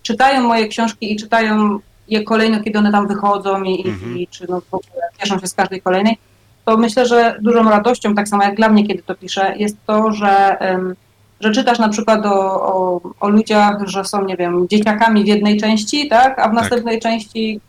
[0.04, 4.18] czytają moje książki i czytają je kolejno, kiedy one tam wychodzą i, Mhm.
[4.18, 6.18] i czy no w ogóle cieszą się z każdej kolejnej,
[6.66, 10.12] to myślę, że dużą radością, tak samo jak dla mnie, kiedy to piszę, jest to,
[10.12, 10.58] że,
[11.40, 15.58] że czytasz na przykład o, o, o ludziach, że są, nie wiem, dzieciakami w jednej
[15.60, 17.60] części, tak, a w następnej części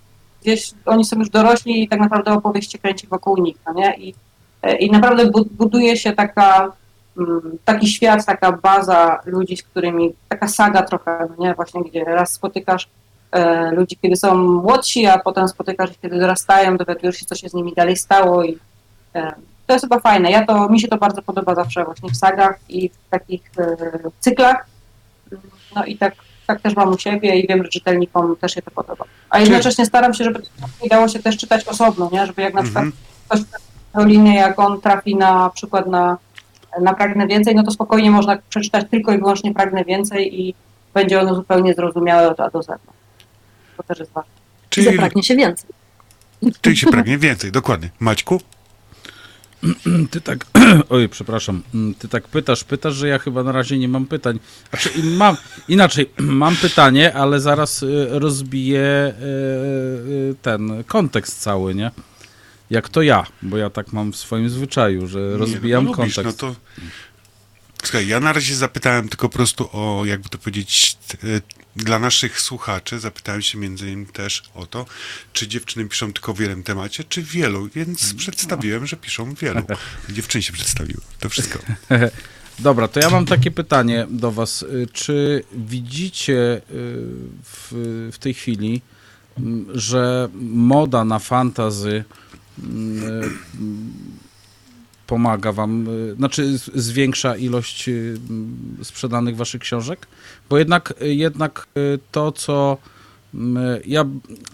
[0.42, 3.94] gdzieś oni są już dorośli i tak naprawdę opowieść się kręci wokół nich, no nie?
[3.96, 4.14] I,
[4.62, 6.72] e, i naprawdę bu- buduje się taka,
[7.64, 11.54] taki świat, taka baza ludzi, z którymi, taka saga trochę, no nie?
[11.54, 12.88] Właśnie gdzie raz spotykasz
[13.32, 17.48] e, ludzi, kiedy są młodsi, a potem spotykasz ich, kiedy dorastają, dowiadujesz się, co się
[17.48, 18.58] z nimi dalej stało i
[19.14, 19.32] e,
[19.66, 20.30] to jest chyba fajne.
[20.30, 23.76] Ja to, mi się to bardzo podoba zawsze właśnie w sagach i w takich e,
[24.20, 24.66] cyklach.
[25.76, 26.14] No i tak,
[26.46, 29.04] tak też mam u siebie i wiem, że czytelnikom też się to podoba.
[29.30, 32.26] A jednocześnie staram się, żeby to dało się też czytać osobno, nie?
[32.26, 33.02] Żeby jak na przykład Mhm.
[33.28, 33.40] ktoś
[33.92, 36.18] Karolinie, jak on trafi na przykład na,
[36.80, 40.54] na Pragnę Więcej, no to spokojnie można przeczytać tylko i wyłącznie Pragnę Więcej i
[40.94, 42.66] będzie ono zupełnie zrozumiałe od A do Z.
[43.76, 44.32] To też jest ważne.
[44.66, 45.70] I Czyli, zapragnie się więcej.
[46.60, 47.90] czyli się pragnie więcej, dokładnie.
[48.00, 48.40] Maćku?
[50.10, 50.46] Ty tak,
[50.90, 51.62] oj, przepraszam,
[51.98, 54.38] ty tak pytasz, pytasz, że ja chyba na razie nie mam pytań.
[54.70, 55.36] Znaczy, mam,
[55.68, 56.10] inaczej,
[56.40, 59.22] mam pytanie, ale zaraz y, rozbiję y,
[60.30, 61.90] y, ten kontekst cały, nie?
[62.70, 66.14] Jak to ja, bo ja tak mam w swoim zwyczaju, że rozbijam nie, no, lubisz,
[66.14, 66.42] kontekst.
[66.42, 66.60] No to...
[67.82, 71.16] Słuchaj, ja na razie zapytałem tylko po prostu o, jakby to powiedzieć, e,
[71.76, 74.86] dla naszych słuchaczy, zapytałem się między innymi też o to,
[75.32, 79.62] czy dziewczyny piszą tylko w jednym temacie, czy wielu, więc przedstawiłem, że piszą wielu.
[80.08, 81.58] Dziewczyny się przedstawiły, to wszystko.
[82.58, 84.62] Dobra, to ja mam takie pytanie do Was.
[84.62, 86.60] Y, Czy widzicie y,
[87.44, 88.82] w, w tej chwili,
[89.74, 92.04] że moda na fantazy
[95.06, 98.18] pomaga Wam, y, znaczy zwiększa ilość y,
[98.82, 100.06] sprzedanych Waszych książek?
[100.50, 102.78] Bo jednak, y, jednak y, to, co
[103.86, 104.04] ja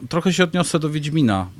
[0.08, 1.50] trochę się odniosę do Wiedźmina,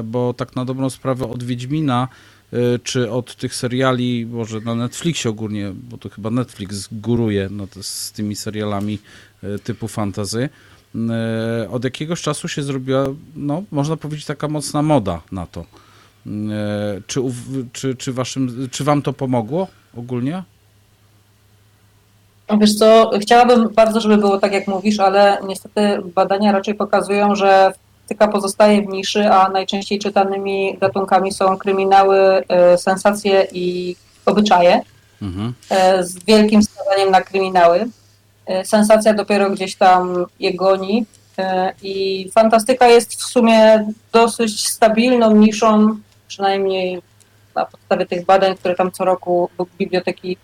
[0.00, 2.08] y, bo tak na dobrą sprawę od Wiedźmina
[2.52, 7.66] y, czy od tych seriali, może na Netflixie ogólnie, bo to chyba Netflix góruje no
[7.80, 8.98] z tymi serialami
[9.44, 10.48] y, typu fantazy.
[10.94, 13.04] Y, Od jakiegoś czasu się zrobiła,
[13.36, 15.60] no można powiedzieć, taka mocna moda na to.
[15.60, 17.20] Y, Czy,
[17.72, 20.42] czy, czy, waszym, czy wam to pomogło ogólnie?
[22.60, 27.72] Wiesz co, chciałabym bardzo, żeby było tak, jak mówisz, ale niestety badania raczej pokazują, że
[28.08, 32.18] tyka pozostaje w niszy, a najczęściej czytanymi gatunkami są kryminały,
[32.48, 34.80] e, sensacje i obyczaje.
[35.22, 35.54] Mhm.
[35.70, 37.88] e, z wielkim skazaniem na kryminały.
[38.46, 41.06] E, Sensacja dopiero gdzieś tam je goni
[41.38, 45.96] e, i fantastyka jest w sumie dosyć stabilną niszą,
[46.28, 47.02] przynajmniej
[47.54, 50.36] na podstawie tych badań, które tam co roku biblioteki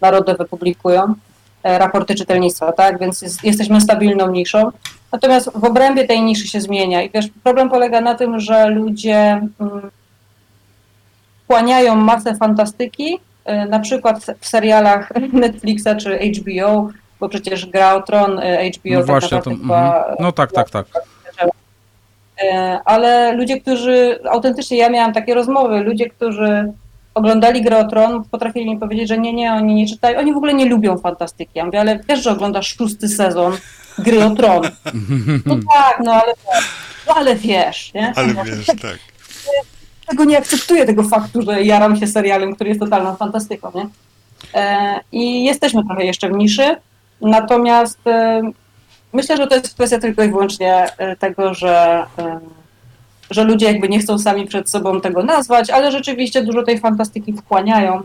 [0.00, 1.14] narodowe publikują,
[1.62, 2.98] e, raporty czytelnictwa, tak?
[2.98, 4.70] Więc jest, jesteśmy stabilną niszą.
[5.12, 9.48] Natomiast w obrębie tej niszy się zmienia i wiesz, problem polega na tym, że ludzie
[9.60, 9.90] mm,
[11.44, 13.18] wchłaniają masę fantastyki,
[13.68, 16.90] na przykład w serialach Netflixa czy HBO,
[17.20, 20.70] bo przecież Gra o Tron e, HBO No tak właśnie, to, chyba no tak, tak,
[20.70, 20.86] tak.
[22.42, 26.72] E, ale ludzie, którzy, autentycznie ja miałam takie rozmowy, ludzie, którzy
[27.14, 30.36] oglądali Grę o Tron, potrafili mi powiedzieć, że nie, nie, oni nie czytają, oni w
[30.36, 31.52] ogóle nie lubią fantastyki.
[31.54, 33.56] Ja mówię, ale wiesz, że oglądasz szósty sezon
[33.98, 34.62] Gry o Tron.
[35.46, 36.32] No tak, no ale,
[37.08, 38.12] no ale wiesz, nie?
[38.16, 38.98] Ale wiesz, tak.
[40.06, 43.88] tego nie akceptuję tego faktu, że jaram się serialem, który jest totalną fantastyką, nie?
[44.54, 46.76] E, I jesteśmy trochę jeszcze w niszy,
[47.20, 48.42] natomiast e,
[49.12, 52.40] myślę, że to jest kwestia tylko i wyłącznie e, tego, że, e,
[53.30, 57.32] że ludzie jakby nie chcą sami przed sobą tego nazwać, ale rzeczywiście dużo tej fantastyki
[57.32, 58.02] wchłaniają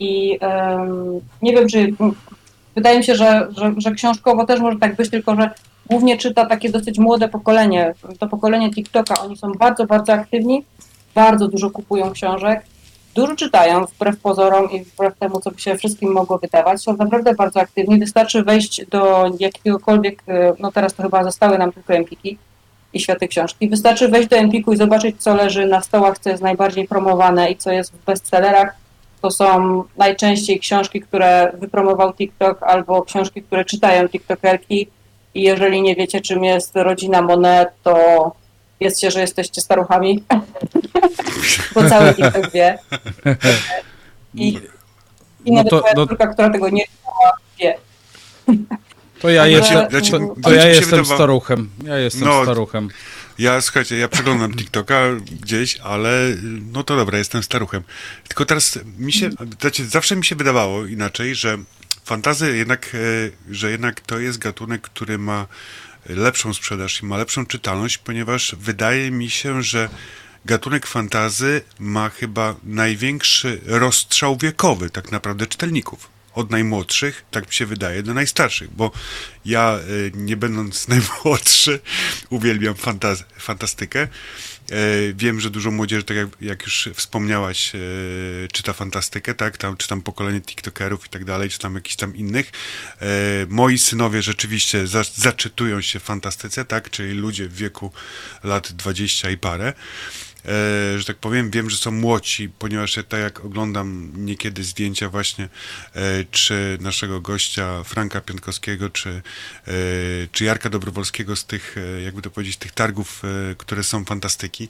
[0.00, 0.38] i
[1.42, 1.92] nie wiem, czy
[2.74, 5.50] wydaje mi się, że, że, że książkowo też może tak być, tylko że
[5.86, 10.64] głównie czyta takie dosyć młode pokolenie, to pokolenie TikToka, oni są bardzo, bardzo aktywni,
[11.14, 12.64] bardzo dużo kupują książek,
[13.14, 16.82] dużo czytają, wbrew pozorom i wbrew temu, co by się wszystkim mogło wydawać.
[16.82, 17.98] Są naprawdę bardzo aktywni.
[17.98, 22.38] Wystarczy wejść do jakiegokolwiek, e, no teraz to chyba zostały nam tylko Empiki
[22.92, 23.68] i światy książki.
[23.68, 27.56] Wystarczy wejść do Empiku i zobaczyć, co leży na stołach, co jest najbardziej promowane i
[27.56, 28.74] co jest w bestsellerach.
[29.20, 34.88] To są najczęściej książki, które wypromował TikTok albo książki, które czytają TikTokerki.
[35.34, 38.32] I jeżeli nie wiecie, czym jest rodzina Monet, to
[38.80, 40.24] wiedzcie, że jesteście staruchami,
[41.74, 42.78] bo cały TikTok wie.
[44.34, 44.48] I,
[45.44, 47.78] i No nawet to- moja no- córka, która tego nie czytała, wie.
[49.20, 51.70] To ja jestem, to, to się ja jestem wydawa- staruchem.
[51.84, 52.88] Ja jestem No, staruchem.
[53.38, 55.00] Ja, słuchajcie, ja przeglądam TikToka
[55.42, 56.10] gdzieś, ale
[56.72, 57.82] no to dobra, jestem staruchem.
[58.28, 61.58] Tylko teraz mi się, znaczy, zawsze mi się wydawało inaczej, że
[62.04, 65.46] fantazy jednak, e, że jednak to jest gatunek, który ma
[66.08, 69.88] lepszą sprzedaż i ma lepszą czytalność, ponieważ wydaje mi się, że
[70.44, 76.14] gatunek fantazy ma chyba największy rozstrzał wiekowy tak naprawdę czytelników.
[76.34, 78.90] Od najmłodszych, tak mi się wydaje, do najstarszych, bo
[79.44, 81.80] ja, y, nie będąc najmłodszy,
[82.30, 84.08] uwielbiam fantaz- fantastykę.
[84.70, 87.78] E, Wiem, że dużo młodzieży, tak jak, jak już wspomniałaś, e,
[88.52, 89.56] czyta fantastykę, tak?
[89.56, 92.52] Tam czytam pokolenie TikTokerów i tak dalej, czy tam jakichś tam innych.
[93.00, 93.06] E,
[93.48, 96.90] Moi synowie rzeczywiście za, zaczytują się w fantastyce, tak?
[96.90, 97.92] Czyli ludzie w wieku
[98.44, 99.72] lat 20 i parę.
[100.44, 105.08] E, że tak powiem, wiem, że są młodsi, ponieważ ja tak jak oglądam niekiedy zdjęcia
[105.08, 105.48] właśnie
[105.94, 109.72] e, czy naszego gościa Franka Piątkowskiego, czy, e,
[110.32, 113.22] czy Jarka Dobrowolskiego z tych, jakby to powiedzieć, tych targów,
[113.58, 114.68] które są fantastyki,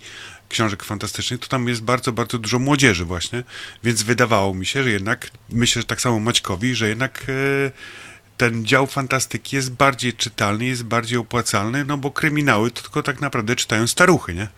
[0.49, 3.45] książek fantastycznych, to tam jest bardzo, bardzo dużo młodzieży właśnie,
[3.85, 7.27] więc wydawało mi się, że jednak, myślę, że tak samo Maćkowi, że jednak
[8.37, 13.21] ten dział fantastyki jest bardziej czytalny, jest bardziej opłacalny, no bo kryminały to tylko tak
[13.21, 14.49] naprawdę czytają staruchy, nie?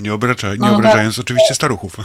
[0.00, 0.74] Nie, obracza, nie No, tak.
[0.74, 1.96] obrażając oczywiście staruchów,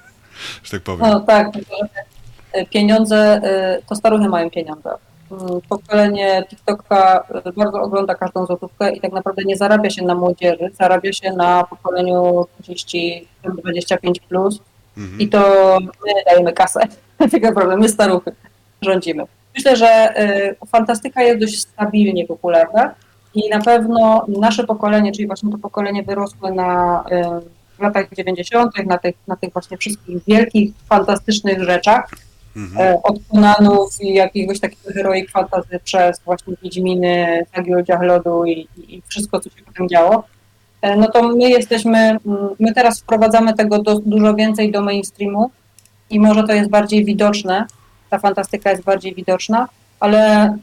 [0.64, 1.00] że tak powiem.
[1.00, 3.40] No tak, że pieniądze,
[3.78, 4.90] y, to staruchy mają pieniądze.
[5.30, 10.14] Mm, Pokolenie TikToka y, bardzo ogląda każdą złotówkę i tak naprawdę nie zarabia się na
[10.14, 14.58] młodzieży, zarabia się na pokoleniu 30-25+, plus
[14.96, 15.20] Mhm.
[15.20, 15.38] i to
[15.80, 16.80] my dajemy kasę.
[17.32, 18.32] Tak naprawdę my staruchy
[18.82, 19.24] rządzimy.
[19.56, 20.14] Myślę, że
[20.68, 22.94] fantastyka jest dość stabilnie popularna
[23.34, 28.86] i na pewno nasze pokolenie, czyli właśnie to pokolenie wyrosłe na y, w latach 90.,
[28.86, 32.10] na tych, na tych właśnie wszystkich wielkich, fantastycznych rzeczach,
[32.56, 32.88] Mhm.
[32.88, 38.94] e, od Conanów i jakiegoś takiego heroik fantazy przez właśnie Wiedźminy, Sagio Lodu i, i,
[38.94, 40.24] i wszystko, co się potem działo,
[40.82, 45.50] e, no to my jesteśmy, mm, my teraz wprowadzamy tego do, dużo więcej do mainstreamu
[46.10, 47.66] i może to jest bardziej widoczne,
[48.10, 49.68] ta fantastyka jest bardziej widoczna,
[50.00, 50.54] ale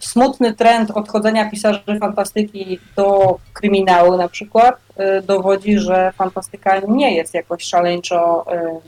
[0.00, 4.74] smutny trend odchodzenia pisarzy fantastyki do kryminału na przykład
[5.18, 8.80] y, dowodzi, że fantastyka nie jest jakoś szaleńczo y,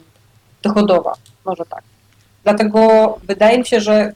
[0.61, 1.13] dochodowa,
[1.45, 1.83] może tak.
[2.43, 2.79] Dlatego
[3.23, 4.13] wydaje mi się, że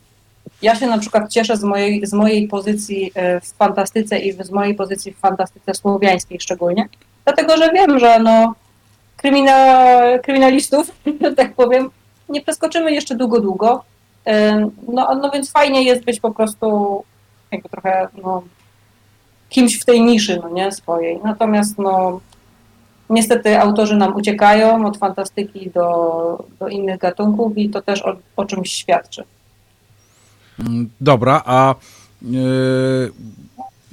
[0.61, 4.51] ja się na przykład cieszę z mojej, z mojej pozycji y, w fantastyce i z
[4.51, 6.89] mojej pozycji w fantastyce słowiańskiej szczególnie,
[7.25, 8.55] dlatego że wiem, że no,
[9.17, 9.85] krymina,
[10.23, 10.91] kryminalistów,
[11.37, 11.89] tak powiem,
[12.29, 13.83] nie przeskoczymy jeszcze długo, długo.
[14.93, 17.03] No, no więc fajnie jest być po prostu
[17.51, 18.43] jakby trochę no,
[19.49, 21.19] kimś w tej niszy, no nie, swojej.
[21.23, 22.19] Natomiast no,
[23.09, 28.45] niestety autorzy nam uciekają od fantastyki do, do innych gatunków i to też o, o
[28.45, 29.23] czymś świadczy.
[30.59, 31.75] Mm, Dobra, a
[32.21, 33.11] yy,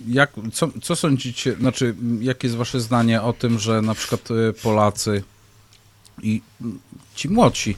[0.08, 4.52] jak, co, co sądzicie, znaczy, jakie jest wasze zdanie o tym, że na przykład y,
[4.62, 5.22] Polacy
[6.22, 6.42] i
[7.14, 7.76] ci młodsi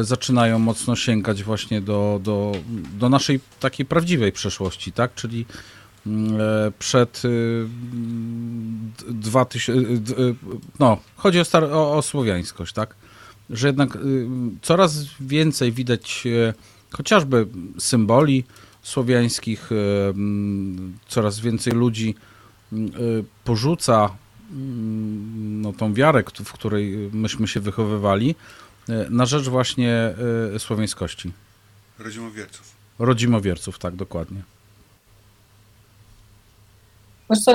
[0.00, 2.52] zaczynają mocno sięgać właśnie do, do,
[2.98, 5.14] do naszej takiej prawdziwej przeszłości, tak?
[5.14, 5.46] Czyli
[6.06, 10.34] mm, e, przed y, mm, d- 2000, y, d- y,
[10.78, 12.94] no, chodzi o, star, o, o słowiańskość, tak?
[13.50, 14.26] Że jednak y,
[14.62, 16.54] coraz więcej widać e,
[16.90, 17.46] chociażby
[17.78, 18.44] symboli
[18.82, 22.14] słowiańskich, e, mm, coraz więcej ludzi
[22.72, 22.92] mm,
[23.44, 24.10] porzuca
[24.52, 28.34] mm, no, tą wiarę, w której myśmy się wychowywali,
[29.10, 30.14] na rzecz właśnie
[30.54, 31.32] e, słowiańskości.
[31.98, 32.74] Rodzimowierców.
[32.98, 34.42] Rodzimowierców, tak, dokładnie.
[37.30, 37.52] Wiesz co,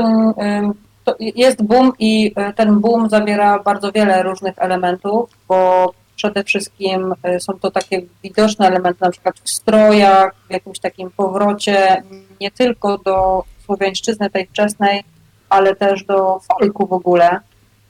[1.19, 7.59] jest boom i y, ten boom zawiera bardzo wiele różnych elementów, bo przede wszystkim są
[7.59, 12.03] to takie widoczne elementy, na przykład w strojach, w jakimś takim powrocie
[12.41, 15.03] nie tylko do słowiańszczyzny tej wczesnej,
[15.49, 17.39] ale też do folku w ogóle.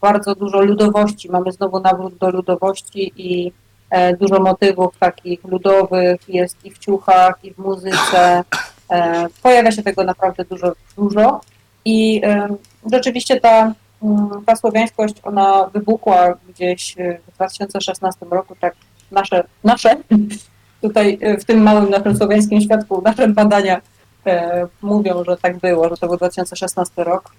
[0.05, 3.51] Bardzo dużo ludowości, mamy znowu nawrót do ludowości i
[3.89, 8.43] e, dużo motywów takich ludowych jest i w ciuchach, i w muzyce.
[8.91, 11.41] E, pojawia się tego naprawdę dużo, dużo.
[11.85, 12.57] I em,
[12.91, 13.73] rzeczywiście ta,
[14.03, 16.95] mm, ta słowiańskość, ona wybuchła gdzieś
[17.27, 18.75] w 2016 roku, tak
[19.11, 19.97] nasze, nasze
[20.81, 23.81] tutaj w tym małym naszym słowiańskim świadku, nasze badania
[24.25, 27.31] e, mówią, że tak było, że to był 2016 rok.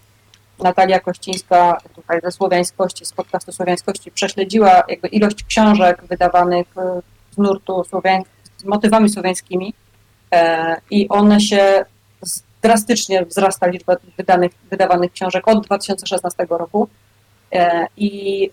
[0.58, 7.02] Natalia Kościńska tutaj ze Słowiańskości, z podcastu Słowiańskości prześledziła jakby ilość książek wydawanych y,
[7.36, 8.22] z nurtu słowiań,
[8.56, 9.74] z motywami słowiańskimi
[10.32, 11.84] e, i one się
[12.62, 16.88] drastycznie wzrasta liczba wydanych, wydawanych książek od 2016 roku.
[17.52, 18.50] E, I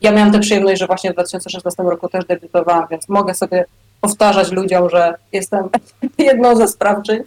[0.00, 3.64] ja miałam tę przyjemność, że właśnie w 2016 roku też debiutowałam, więc mogę sobie
[4.00, 5.68] powtarzać ludziom, że jestem
[6.18, 7.22] jedną ze sprawczyń,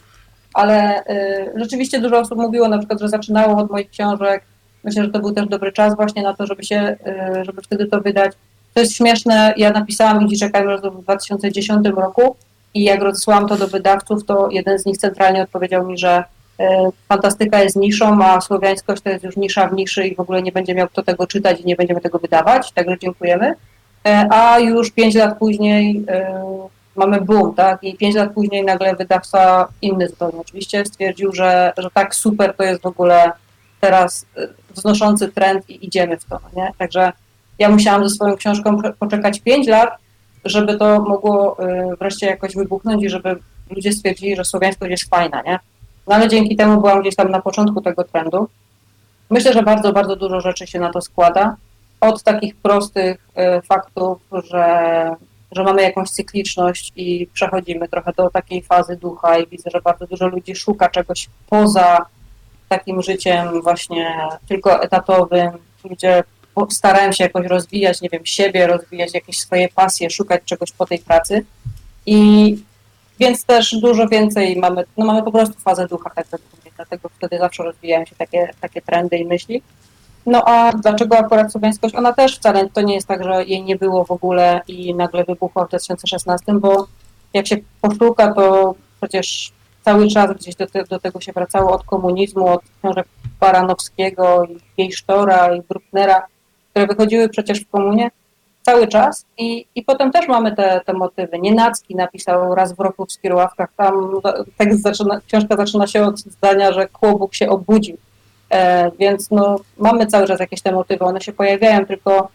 [0.53, 4.43] ale y, rzeczywiście dużo osób mówiło na przykład, że zaczynało od moich książek.
[4.83, 6.97] Myślę, że to był też dobry czas właśnie na to, żeby się,
[7.41, 8.31] y, żeby wtedy to wydać.
[8.73, 12.35] To jest śmieszne, ja napisałam Ludzi czekają w 2010 roku
[12.73, 16.23] i jak rozesłałam to do wydawców, to jeden z nich centralnie odpowiedział mi, że
[16.59, 16.63] y,
[17.09, 20.51] fantastyka jest niszą, a słowiańskość to jest już nisza w niszy i w ogóle nie
[20.51, 23.53] będzie miał kto tego czytać i nie będziemy tego wydawać, także dziękujemy.
[24.07, 26.43] E, A już pięć lat później e,
[26.97, 27.83] mamy boom, tak?
[27.83, 32.63] I pięć lat później nagle wydawca, inny zupełnie oczywiście, stwierdził, że, że tak super to
[32.63, 33.31] jest w ogóle
[33.81, 36.71] teraz e, wznoszący trend i idziemy w to, no nie?
[36.77, 37.11] Także
[37.59, 39.89] ja musiałam ze swoją książką poczekać pięć lat,
[40.45, 43.35] żeby to mogło e, wreszcie jakoś wybuchnąć i żeby
[43.69, 45.59] ludzie stwierdzili, że słowiańskość jest fajna, nie?
[46.07, 48.47] No ale dzięki temu byłam gdzieś tam na początku tego trendu.
[49.29, 51.55] Myślę, że bardzo, bardzo dużo rzeczy się na to składa.
[52.01, 54.19] Od takich prostych e, faktów,
[54.51, 55.15] że,
[55.57, 60.07] że mamy jakąś cykliczność i przechodzimy trochę do takiej fazy ducha i widzę, że bardzo
[60.07, 62.05] dużo ludzi szuka czegoś poza
[62.69, 64.17] takim życiem właśnie
[64.47, 65.51] tylko etatowym.
[65.83, 66.23] Ludzie
[66.69, 70.99] starają się jakoś rozwijać, nie wiem, siebie, rozwijać jakieś swoje pasje, szukać czegoś po tej
[70.99, 71.45] pracy.
[72.05, 72.57] I
[73.19, 76.27] więc też dużo więcej mamy, no mamy po prostu fazę ducha, tak
[76.75, 79.61] dlatego wtedy zawsze rozwijają się takie, takie trendy i myśli.
[80.27, 81.95] No a dlaczego akurat słowiańskość?
[81.95, 85.23] Ona też wcale to nie jest tak, że jej nie było w ogóle i nagle
[85.23, 86.87] wybuchła w 2016, bo
[87.33, 89.51] jak się poszuka, to przecież
[89.85, 93.07] cały czas gdzieś do, te, do tego się wracało od komunizmu, od książek
[93.39, 96.25] Baranowskiego i Gejsztora i Brucknera,
[96.71, 98.11] które wychodziły przecież w komunie
[98.61, 101.39] cały czas i, i potem też mamy te, te motywy.
[101.39, 104.11] Nienacki napisał raz w roku w Skierławkach, tam
[104.57, 107.97] tekst zaczyna, książka zaczyna się od zdania, że Kłobuk się obudził.
[108.51, 112.29] E, więc no, mamy cały czas jakieś te motywy, one się pojawiają, tylko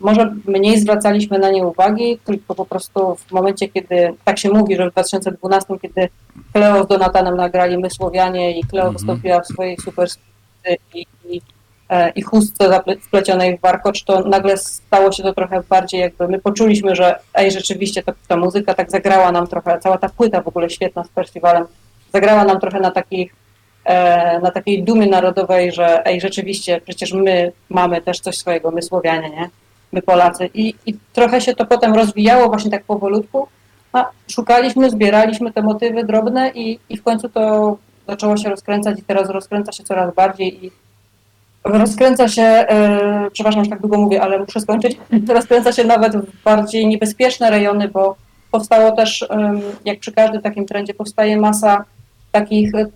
[0.00, 4.76] może mniej zwracaliśmy na nie uwagi, tylko po prostu w momencie, kiedy tak się mówi,
[4.76, 6.08] że w 2012, kiedy
[6.52, 8.92] Kleo z Donatanem nagrali My Słowianie i Kleo Mhm.
[8.96, 10.08] wystąpiła w swojej super
[10.94, 11.40] i, i,
[11.88, 16.38] e, i chustce wplecionej w warkocz, to nagle stało się to trochę bardziej jakby, my
[16.38, 20.48] poczuliśmy, że ej, rzeczywiście ta, ta muzyka tak zagrała nam trochę, cała ta płyta w
[20.48, 21.64] ogóle świetna z festiwalem,
[22.12, 23.34] zagrała nam trochę na takich
[24.42, 29.30] na takiej dumie narodowej, że ej, rzeczywiście, przecież my mamy też coś swojego, my Słowianie,
[29.30, 29.50] nie?
[29.92, 30.50] My Polacy.
[30.54, 33.48] I, I trochę się to potem rozwijało właśnie tak powolutku,
[33.92, 37.76] a szukaliśmy, zbieraliśmy te motywy drobne i, i w końcu to
[38.08, 40.70] zaczęło się rozkręcać i teraz rozkręca się coraz bardziej i
[41.64, 44.96] rozkręca się, e, przepraszam, że tak długo mówię, ale muszę skończyć,
[45.28, 48.16] rozkręca się nawet w bardziej niebezpieczne rejony, bo
[48.50, 49.28] powstało też,
[49.84, 51.84] jak przy każdym takim trendzie, powstaje masa
[52.32, 52.86] takich e,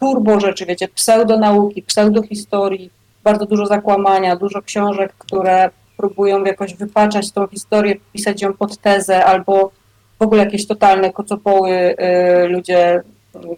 [0.00, 2.90] turbo rzeczy, wiecie, pseudonauki, pseudohistorii,
[3.24, 9.24] bardzo dużo zakłamania, dużo książek, które próbują jakoś wypaczać tą historię, pisać ją pod tezę,
[9.24, 9.70] albo
[10.18, 13.02] w ogóle jakieś totalne kocopoły y, ludzie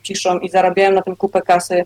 [0.02, 1.84] piszą i zarabiają na tym kupę kasy,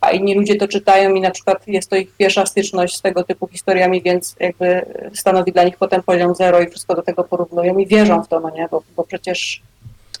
[0.00, 3.24] a inni ludzie to czytają i na przykład jest to ich pierwsza styczność z tego
[3.24, 7.78] typu historiami, więc jakby stanowi dla nich potem poziom zero i wszystko do tego porównują
[7.78, 9.62] i wierzą w to, no nie, bo, bo przecież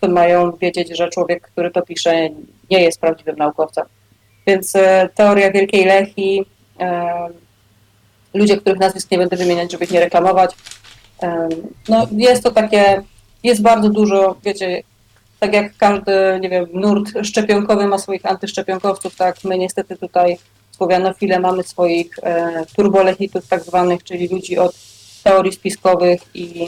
[0.08, 2.28] mają wiedzieć, że człowiek, który to pisze,
[2.70, 3.84] nie jest prawdziwym naukowcem.
[4.46, 6.44] Więc e, teoria Wielkiej Lechi,
[6.80, 7.28] e,
[8.34, 10.54] ludzie, których nazwisk nie będę wymieniać, żeby ich nie reklamować,
[11.22, 11.48] e,
[11.88, 13.02] no jest to takie,
[13.42, 14.82] jest bardzo dużo, wiecie,
[15.40, 20.38] tak jak każdy, nie wiem, nurt szczepionkowy ma swoich antyszczepionkowców, tak my niestety tutaj
[20.70, 22.16] słowianofile mamy swoich
[22.76, 24.74] turbolechitów tak zwanych, czyli ludzi od
[25.24, 26.66] teorii spiskowych i,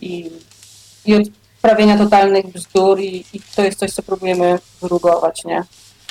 [0.00, 0.30] i,
[1.06, 1.22] i od
[1.68, 5.64] prawienia totalnych bzdur i, i to jest coś, co próbujemy wyrugować, nie?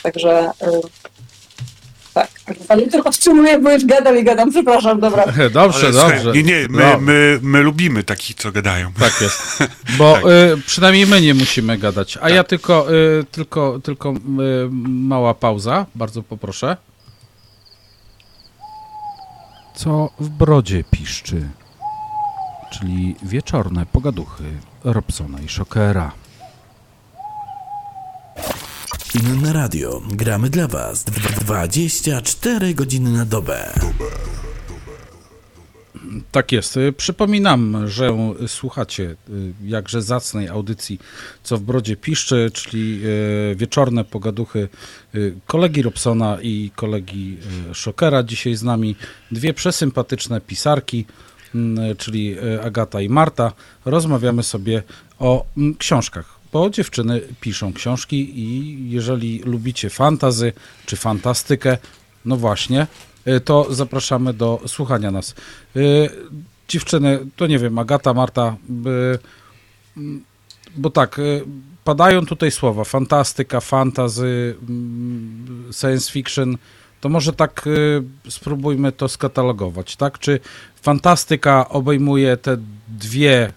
[0.04, 0.82] Także y,
[2.14, 2.30] tak,
[2.68, 5.26] ale to powstrzymuję, bo już gadam i gadam, przepraszam, dobra.
[5.54, 6.32] Dobrze, Ale dobrze.
[6.32, 8.94] Nie, nie, my, No, my, my lubimy takich, co gadają.
[9.00, 9.64] Tak jest.
[9.98, 10.24] Bo Tak.
[10.26, 12.18] y, przynajmniej my nie musimy gadać.
[12.22, 14.14] A ja tylko, y, tylko, tylko y,
[14.88, 16.78] mała pauza, bardzo poproszę.
[19.76, 21.50] Co w brodzie piszczy?
[22.72, 24.44] Czyli wieczorne pogaduchy
[24.88, 26.12] Robsona i Szokera.
[29.16, 30.02] Inne radio.
[30.12, 33.74] Gramy dla Was 24 godziny na dobę.
[36.32, 36.80] Tak jest.
[36.98, 41.00] Przypominam, że słuchacie y, jakże zacnej audycji
[41.44, 43.02] Co w Brodzie Piszczy, czyli
[43.52, 44.70] y, wieczorne pogaduchy
[45.16, 47.38] y, kolegi Robsona i kolegi
[47.74, 48.24] Szokera.
[48.24, 48.96] Dzisiaj z nami
[49.32, 51.06] dwie przesympatyczne pisarki,
[51.98, 53.54] czyli y, Agata i Marta.
[53.86, 54.84] Rozmawiamy sobie
[55.20, 60.54] o mm, książkach, bo dziewczyny piszą książki i jeżeli lubicie fantazy
[60.86, 61.78] czy fantastykę,
[62.26, 62.88] no właśnie,
[63.28, 65.36] y, to zapraszamy do słuchania nas.
[65.76, 66.10] Y,
[66.68, 68.56] Dziewczyny, to nie wiem, Agata, Marta,
[69.98, 70.00] y,
[70.76, 71.22] bo tak,
[71.84, 76.58] padają tutaj słowa fantastyka, fantasy, mm, science fiction.
[77.02, 80.20] To może tak y, spróbujmy to skatalogować, tak?
[80.20, 80.40] Czy
[80.82, 82.58] fantastyka obejmuje te
[82.88, 83.54] dwie,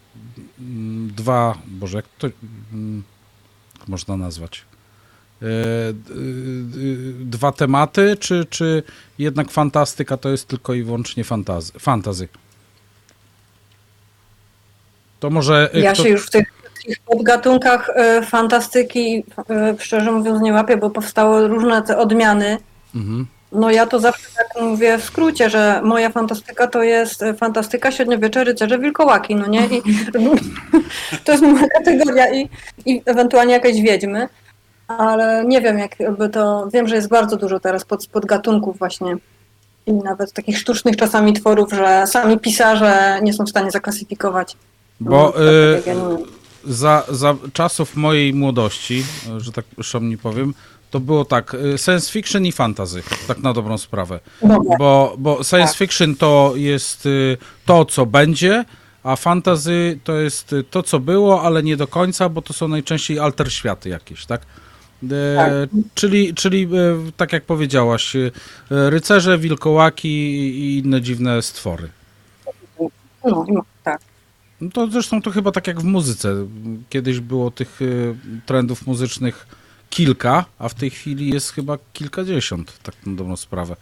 [0.61, 2.29] mm, dwa, Boże, jak to
[2.73, 3.03] mm,
[3.89, 4.65] można nazwać?
[5.43, 5.51] Y, y,
[6.79, 8.83] y, Dwa tematy, czy, czy
[9.19, 11.73] jednak fantastyka to jest tylko i wyłącznie fantazy?
[11.79, 12.29] fantazy?
[15.21, 15.71] To może.
[15.75, 16.53] Ja kto- się już w tych,
[16.87, 17.91] tych podgatunkach
[18.27, 19.25] fantastyki,
[19.79, 22.59] szczerze mówiąc, nie łapię, bo powstały różne te odmiany.
[22.95, 23.27] Mhm.
[23.53, 27.93] No ja to zawsze tak mówię w skrócie, że moja fantastyka to jest e, fantastyka,
[27.93, 29.67] średniowiecze, rycerze, wilkołaki, no nie?
[29.67, 29.83] I,
[31.25, 32.49] to jest moja kategoria i,
[32.87, 34.29] i ewentualnie jakieś wiedźmy,
[34.89, 39.17] ale nie wiem jakby to, wiem, że jest bardzo dużo teraz pod, podgatunków właśnie
[39.87, 44.57] i nawet takich sztucznych czasami tworów, że sami pisarze nie są w stanie zaklasyfikować.
[45.01, 45.99] Bo No, y, tak wiem.
[46.65, 49.05] za, za czasów mojej młodości,
[49.37, 50.55] y, że tak szumnie powiem,
[50.91, 54.21] to było tak, y, science fiction i fantasy, tak na dobrą sprawę.
[54.79, 55.77] Bo, bo science Tak.
[55.77, 57.37] fiction to jest y,
[57.67, 58.65] to, co będzie,
[59.03, 62.69] a fantasy to jest y, to, co było, ale nie do końca, bo to są
[62.69, 64.41] najczęściej alter światy jakieś, tak?
[65.13, 65.67] E.
[65.95, 68.31] Czyli, czyli e, tak jak powiedziałaś, e,
[68.71, 71.89] rycerze, wilkołaki i inne dziwne stwory.
[73.25, 74.01] No, no, tak.
[74.61, 76.35] No to zresztą to chyba tak jak w muzyce.
[76.89, 77.81] Kiedyś było tych
[78.47, 79.47] trendów muzycznych
[79.91, 83.77] kilka, a w tej chwili jest chyba kilkadziesiąt, tak na dobrą sprawę.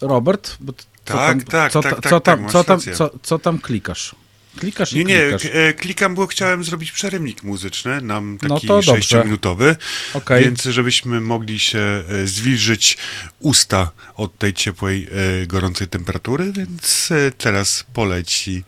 [0.00, 3.10] Robert, bo co Tak, tam, tak, co, tak, ta- tak, co tam, co tam, co,
[3.22, 4.14] co tam klikasz?
[4.56, 5.50] Klikasz Nie, nie, klikasz.
[5.52, 8.92] e, klikam, bo chciałem zrobić przerywnik muzyczny, nam No taki dobrze.
[8.94, 9.76] sześciominutowy,
[10.14, 10.44] Okej.
[10.44, 11.78] więc żebyśmy mogli się
[12.08, 12.98] e, zwilżyć
[13.40, 15.08] usta od tej ciepłej,
[15.42, 18.64] e, gorącej temperatury, więc teraz poleci,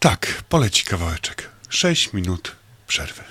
[0.00, 1.48] tak, poleci kawałeczek.
[1.68, 2.52] 6 minut
[2.86, 3.22] przerwy.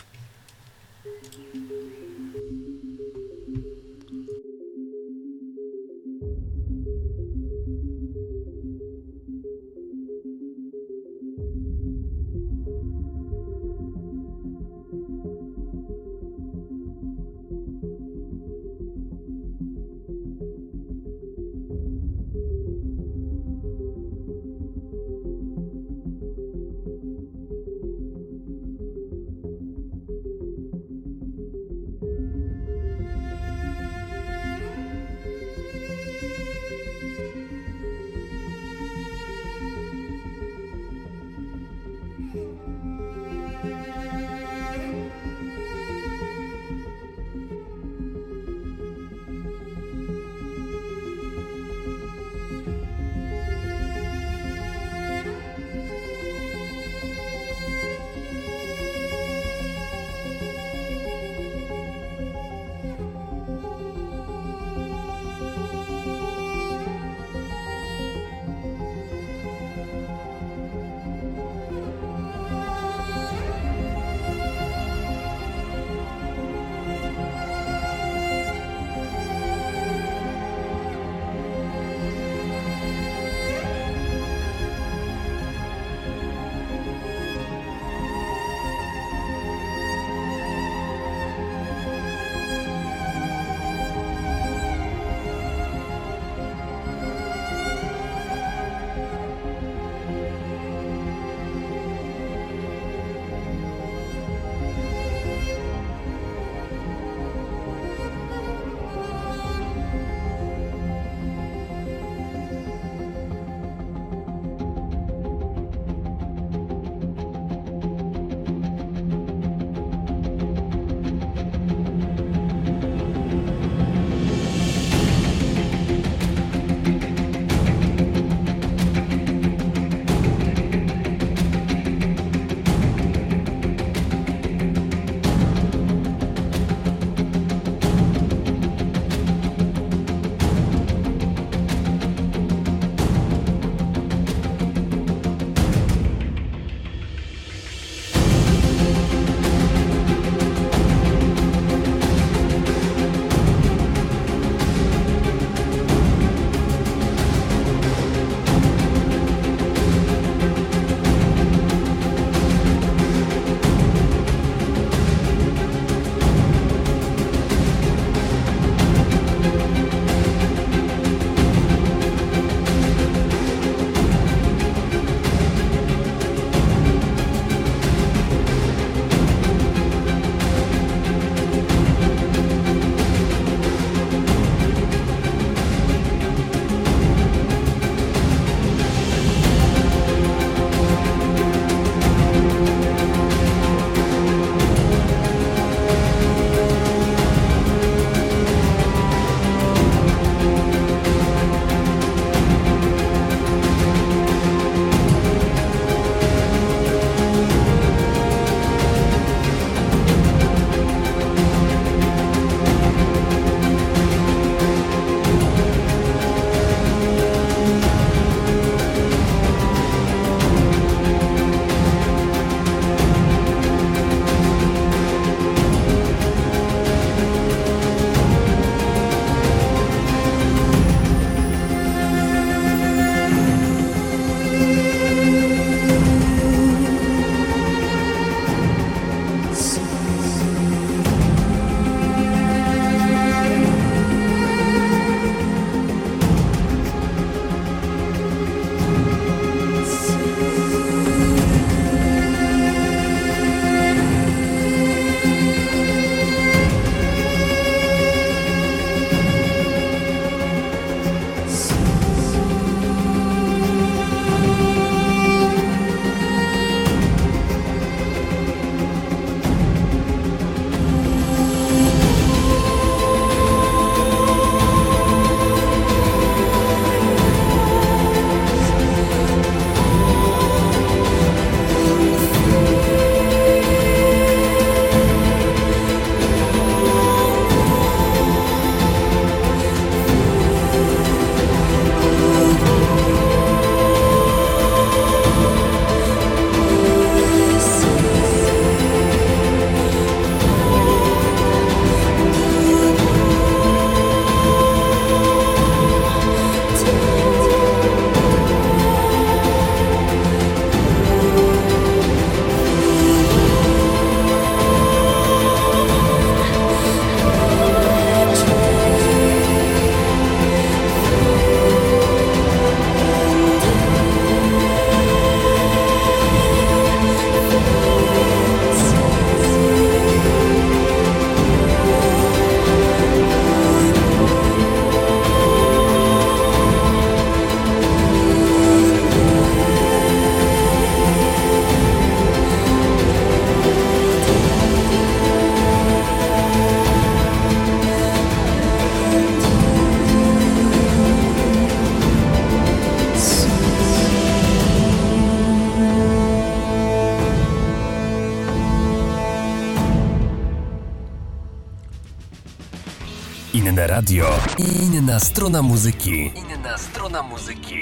[364.01, 364.25] Radio.
[364.57, 366.31] Inna strona muzyki.
[366.35, 367.81] Inna strona muzyki.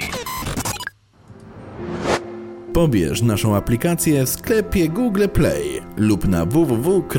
[2.73, 7.11] Pobierz naszą aplikację w sklepie Google Play lub na www.inne.radio.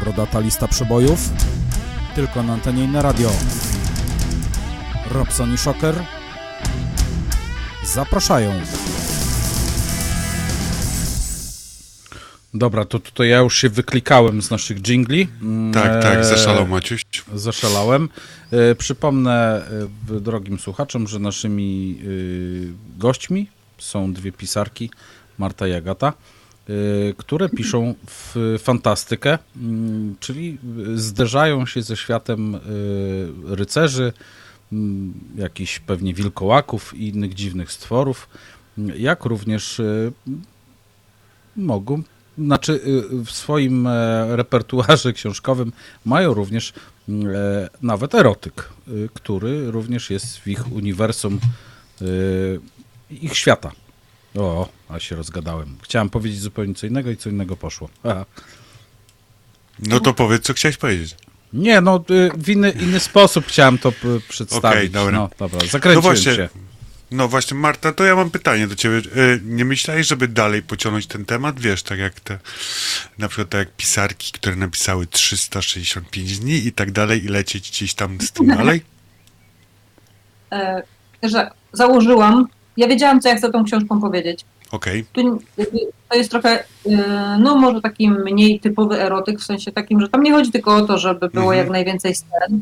[0.00, 1.30] Brodata lista przebojów.
[2.14, 3.30] Tylko na antenie inne radio.
[5.10, 5.94] Robson i Shocker
[7.84, 8.52] zapraszają.
[12.58, 15.28] Dobra, to tutaj ja już się wyklikałem z naszych jingli.
[15.42, 17.02] Mm, Tak, tak, e, zaszalał Maciuś.
[17.34, 18.08] Zaszalałem.
[18.50, 19.62] E, Przypomnę
[20.10, 21.98] e, drogim słuchaczom, że naszymi
[22.98, 23.46] gośćmi
[23.78, 24.90] są dwie pisarki,
[25.38, 26.12] Marta i Agata,
[27.16, 30.58] które piszą w fantastykę, mm, czyli
[30.94, 32.58] zderzają się ze światem
[33.44, 34.12] rycerzy,
[34.72, 38.28] mm, jakichś pewnie wilkołaków i innych dziwnych stworów,
[38.96, 39.82] jak również
[41.56, 42.02] mogą,
[42.38, 45.72] znaczy y, w swoim e, repertuarze książkowym
[46.04, 46.72] mają również
[47.08, 47.12] e,
[47.82, 51.40] nawet erotyk, y, który również jest w ich uniwersum
[52.02, 52.60] y,
[53.10, 53.72] ich świata.
[54.38, 55.76] O, a się rozgadałem.
[55.82, 57.88] Chciałem powiedzieć zupełnie co innego i co innego poszło.
[59.78, 61.16] No to powiedz, co chciałeś powiedzieć.
[61.52, 62.04] Nie, no
[62.38, 63.92] w inny, inny sposób chciałem to
[64.28, 64.64] przedstawić.
[64.64, 65.18] Okej, dobra.
[65.18, 66.48] No, dobra, zakręciłem No właśnie, się.
[67.10, 68.96] No właśnie, Marta, to ja mam pytanie do ciebie.
[68.96, 69.00] E,
[69.44, 71.60] Nie myślałeś, żeby dalej pociągnąć ten temat?
[71.60, 72.38] Wiesz, tak jak te,
[73.18, 77.94] na przykład tak jak pisarki, które napisały 365 dni i tak dalej i lecieć gdzieś
[77.94, 78.82] tam z tym dalej?
[80.52, 80.82] E,
[81.22, 82.46] że założyłam,
[82.76, 84.44] ja wiedziałam, co ja chcę tą książką powiedzieć.
[84.70, 85.04] Okej,
[85.56, 85.78] jakby
[86.08, 86.98] to jest trochę, y,
[87.38, 90.82] no może taki mniej typowy erotyk, w sensie takim, że tam nie chodzi tylko o
[90.82, 91.58] to, żeby było Mhm.
[91.58, 92.60] jak najwięcej scen.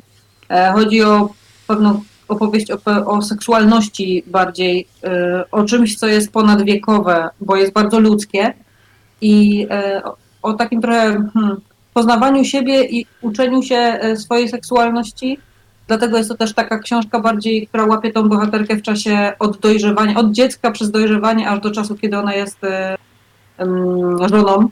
[0.51, 1.35] E, Chodzi o
[1.67, 5.09] pewną opowieść o, o seksualności bardziej, y,
[5.51, 8.55] o czymś, co jest ponadwiekowe, bo jest bardzo ludzkie
[9.21, 10.03] i e,
[10.43, 11.01] o- takim trochę
[11.35, 11.57] hmm,
[11.95, 15.39] poznawaniu siebie i uczeniu się e, swojej seksualności.
[15.87, 20.17] Dlatego jest to też taka książka bardziej, która łapie tą bohaterkę w czasie od dojrzewania,
[20.17, 22.59] od dziecka przez dojrzewanie aż do czasu, kiedy ona jest
[24.31, 24.69] żoną.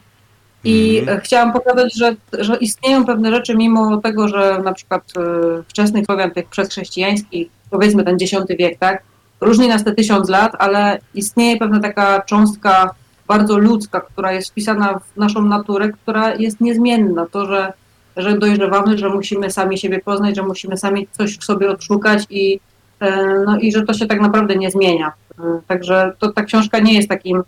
[0.64, 1.20] I Mhm.
[1.20, 5.20] chciałam pokazać, że, że istnieją pewne rzeczy, mimo tego, że na przykład e,
[5.68, 9.02] wczesnych Słowian, tych przedchrześcijańskich, powiedzmy ten X wiek, tak,
[9.40, 12.90] różni nas te tysiąc lat, ale istnieje pewna taka cząstka
[13.28, 17.26] bardzo ludzka, która jest wpisana w naszą naturę, która jest niezmienna.
[17.30, 17.72] To, że,
[18.16, 22.60] że dojrzewamy, że musimy sami siebie poznać, że musimy sami coś w sobie odszukać i,
[23.00, 25.12] e, no, i że to się tak naprawdę nie zmienia.
[25.38, 27.42] E, Także to, ta książka nie jest takim,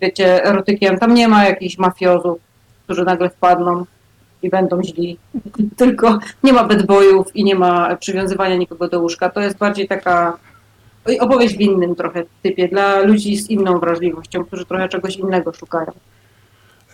[0.00, 0.98] wiecie, erotykiem.
[0.98, 2.38] Tam nie ma jakichś mafiozów,
[2.88, 3.84] którzy nagle wpadną
[4.42, 5.18] i będą źli.
[5.76, 9.28] Tylko nie ma bad boyów i nie ma przywiązywania nikogo do łóżka.
[9.28, 10.38] To jest bardziej taka
[11.20, 15.92] opowieść w innym trochę typie, dla ludzi z inną wrażliwością, którzy trochę czegoś innego szukają.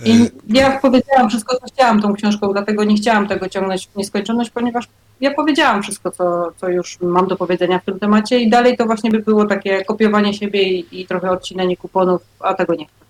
[0.04, 4.50] I ja powiedziałam wszystko, co chciałam tą książką, dlatego nie chciałam tego ciągnąć w nieskończoność,
[4.50, 4.84] ponieważ
[5.20, 8.86] ja powiedziałam wszystko, co, co już mam do powiedzenia w tym temacie i dalej to
[8.86, 13.03] właśnie by było takie kopiowanie siebie i, i trochę odcinanie kuponów, a tego nie chcę.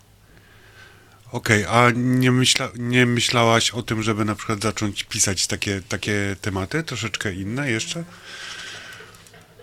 [1.34, 6.36] Okej, a nie, myśla, nie myślałaś o tym, żeby na przykład zacząć pisać takie, takie
[6.40, 8.04] tematy, troszeczkę inne jeszcze?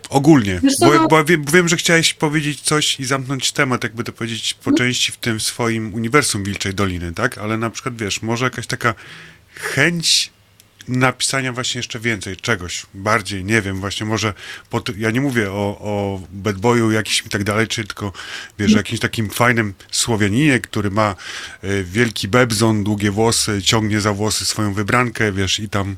[0.09, 4.03] Ogólnie, Wiesz bo, no- bo wiem, wiem, że chciałeś powiedzieć coś i zamknąć temat, jakby
[4.03, 4.63] to powiedzieć No.
[4.71, 7.37] po części w tym swoim uniwersum Wilczej Doliny, tak?
[7.37, 8.93] Ale na przykład, wiesz, może jakaś taka
[9.55, 10.31] chęć
[10.87, 14.33] napisania właśnie jeszcze więcej, czegoś bardziej, nie wiem, właśnie może,
[14.69, 18.13] pod, ja nie mówię o, o bad boyu jakimś i tak dalej, czy tylko,
[18.59, 21.15] wiesz, jakimś takim fajnym Słowianinie, który ma
[21.63, 25.95] y, wielki bebzon, długie włosy, ciągnie za włosy swoją wybrankę, wiesz, i tam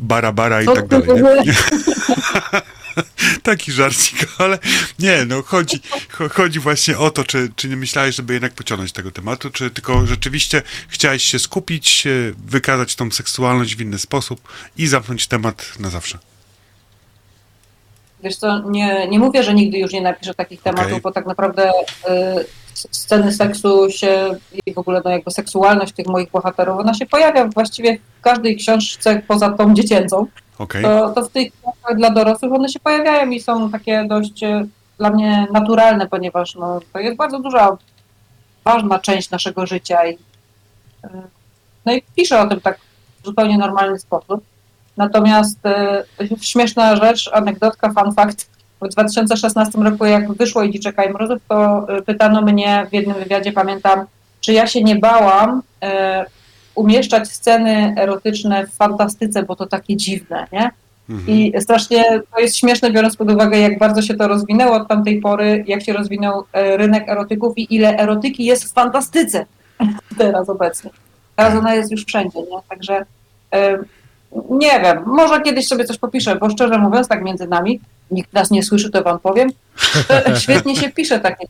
[0.00, 1.06] bara, bara i tak dalej?
[3.42, 4.58] Taki żarcik, ale
[4.98, 5.80] nie, no chodzi,
[6.18, 9.70] cho- chodzi właśnie o to, czy, czy nie myślałeś, żeby jednak pociągnąć tego tematu, czy
[9.70, 12.04] tylko rzeczywiście chciałeś się skupić,
[12.46, 14.40] wykazać tą seksualność w inny sposób
[14.76, 16.18] i zamknąć temat na zawsze.
[18.22, 21.70] Wiesz co, nie, nie mówię, że nigdy już nie napiszę takich tematów, bo tak naprawdę
[21.70, 22.44] y,
[22.74, 24.36] sceny seksu się
[24.66, 28.56] i w ogóle no, jakby seksualność tych moich bohaterów, ona się pojawia właściwie w każdej
[28.56, 30.26] książce poza tą dziecięcą.
[30.60, 30.82] Okej?
[30.82, 34.66] To, to w tych książkach dla dorosłych one się pojawiają i są takie dość e,
[34.98, 37.76] dla mnie naturalne, ponieważ no, to jest bardzo duża,
[38.64, 40.18] ważna część naszego życia i,
[41.04, 41.08] e,
[41.86, 42.78] no i piszę o tym tak
[43.22, 44.44] w zupełnie normalny sposób.
[44.96, 46.04] Natomiast e,
[46.40, 48.50] śmieszna rzecz, anegdotka, fun fact.
[48.82, 53.16] W 2016 roku, jak wyszło i Dziczeka i Mrozów, to e, pytano mnie w jednym
[53.16, 54.04] wywiadzie, pamiętam,
[54.40, 55.62] czy ja się nie bałam
[56.74, 60.70] umieszczać sceny erotyczne w fantastyce, bo to takie dziwne, nie?
[61.10, 61.28] Mhm.
[61.28, 65.20] I strasznie to jest śmieszne, biorąc pod uwagę, jak bardzo się to rozwinęło od tamtej
[65.20, 69.46] pory, jak się rozwinął e, rynek erotyków i ile erotyki jest w fantastyce
[70.18, 70.90] teraz obecnie.
[71.36, 72.58] Teraz ona jest już wszędzie, nie?
[72.68, 73.04] Także
[73.54, 73.78] e,
[74.50, 77.80] nie wiem, może kiedyś sobie coś popiszę, bo szczerze mówiąc, tak między nami,
[78.10, 79.50] nikt nas nie słyszy, to wam powiem,
[80.08, 81.46] że świetnie się pisze takie.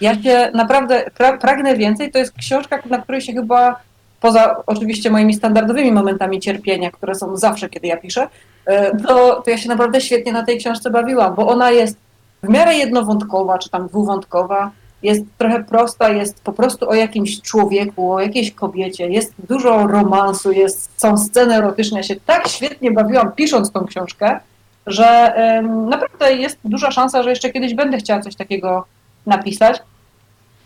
[0.00, 2.12] Ja się naprawdę pra, pragnę więcej.
[2.12, 3.80] To jest książka, na której się chyba,
[4.24, 8.28] poza oczywiście moimi standardowymi momentami cierpienia, które są zawsze, kiedy ja piszę,
[8.66, 11.96] e, to, to ja się naprawdę świetnie na tej książce bawiłam, bo ona jest
[12.42, 14.70] w miarę jednowątkowa, czy tam dwuwątkowa,
[15.02, 20.52] jest trochę prosta, jest po prostu o jakimś człowieku, o jakiejś kobiecie, jest dużo romansu,
[20.52, 21.98] jest, są sceny erotyczne.
[21.98, 24.40] Ja się tak świetnie bawiłam pisząc tą książkę,
[24.86, 28.84] że em, naprawdę jest duża szansa, że jeszcze kiedyś będę chciała coś takiego
[29.26, 29.82] napisać.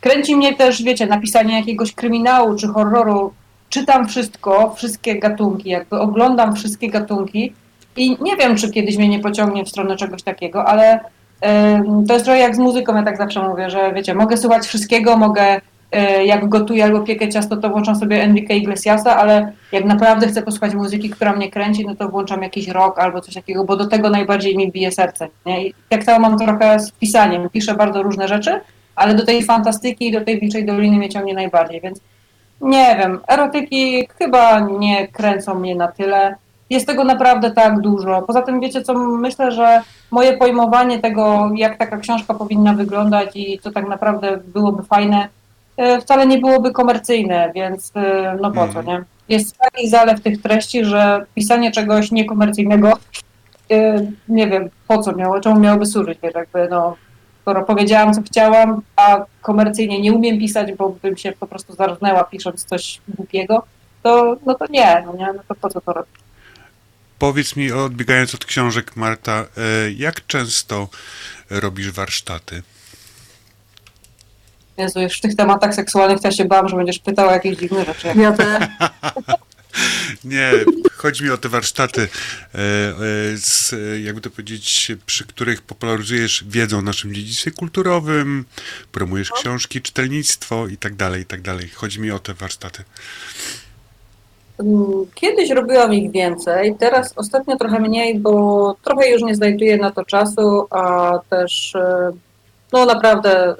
[0.00, 3.32] Kręci mnie też, wiecie, napisanie jakiegoś kryminału czy horroru.
[3.68, 7.52] Czytam wszystko, wszystkie gatunki, jakby oglądam wszystkie gatunki
[7.96, 11.00] i nie wiem, czy kiedyś mnie nie pociągnie w stronę czegoś takiego, ale
[12.08, 15.16] to jest trochę jak z muzyką, ja tak zawsze mówię, że wiecie, mogę słuchać wszystkiego,
[15.16, 15.60] mogę
[15.92, 20.42] e, jak gotuję albo piekę ciasto, to włączam sobie Enrique Iglesiasa, ale jak naprawdę chcę
[20.42, 23.86] posłuchać muzyki, która mnie kręci, no to włączam jakiś rock albo coś takiego, bo do
[23.86, 25.28] tego najbardziej mi bije serce.
[25.46, 25.66] Nie?
[25.66, 27.48] I tak samo mam trochę z pisaniem.
[27.50, 28.60] Piszę bardzo różne rzeczy,
[28.96, 32.00] ale do tej fantastyki i do tej Wilczej Doliny mnie ciągnie najbardziej, więc
[32.60, 36.34] nie wiem, erotyki chyba nie kręcą mnie na tyle.
[36.70, 38.22] Jest tego naprawdę tak dużo.
[38.22, 43.58] Poza tym wiecie co, myślę, że moje pojmowanie tego, jak taka książka powinna wyglądać i
[43.58, 45.28] co tak naprawdę byłoby fajne,
[45.76, 49.04] e, wcale nie byłoby komercyjne, więc e, no po co, nie?
[49.28, 52.92] Jest taki zalew tych treści, że pisanie czegoś niekomercyjnego,
[53.70, 56.96] e, nie wiem, po co miało, czemu miałoby służyć, wiesz, jakby no,
[57.48, 62.24] skoro powiedziałam, co chciałam, a komercyjnie nie umiem pisać, bo bym się po prostu zarżnęła
[62.24, 63.62] pisząc coś głupiego,
[64.02, 66.14] to no to nie, no nie, no to po co to robić?
[67.18, 69.46] Powiedz mi, odbiegając od książek, Marta, e,
[69.90, 70.88] jak często
[71.50, 72.62] robisz warsztaty?
[74.76, 77.84] Jezu, już w tych tematach seksualnych ja się bałam, że będziesz pytał o jakieś dziwne
[77.84, 78.08] rzeczy.
[78.16, 78.68] Ja te,
[80.24, 80.52] Nie,
[80.96, 82.92] chodzi mi o te warsztaty, e, e,
[83.36, 83.74] z,
[84.04, 88.44] jakby to powiedzieć, przy których popularyzujesz wiedzę o naszym dziedzictwie kulturowym,
[88.92, 91.68] promujesz książki, czytelnictwo i tak dalej, i tak dalej.
[91.68, 92.84] Chodzi mi o te warsztaty.
[94.58, 99.90] Mm, Kiedyś robiłam ich więcej, teraz ostatnio trochę mniej, bo trochę już nie znajduję na
[99.90, 102.10] to czasu, a też e,
[102.72, 103.54] no naprawdę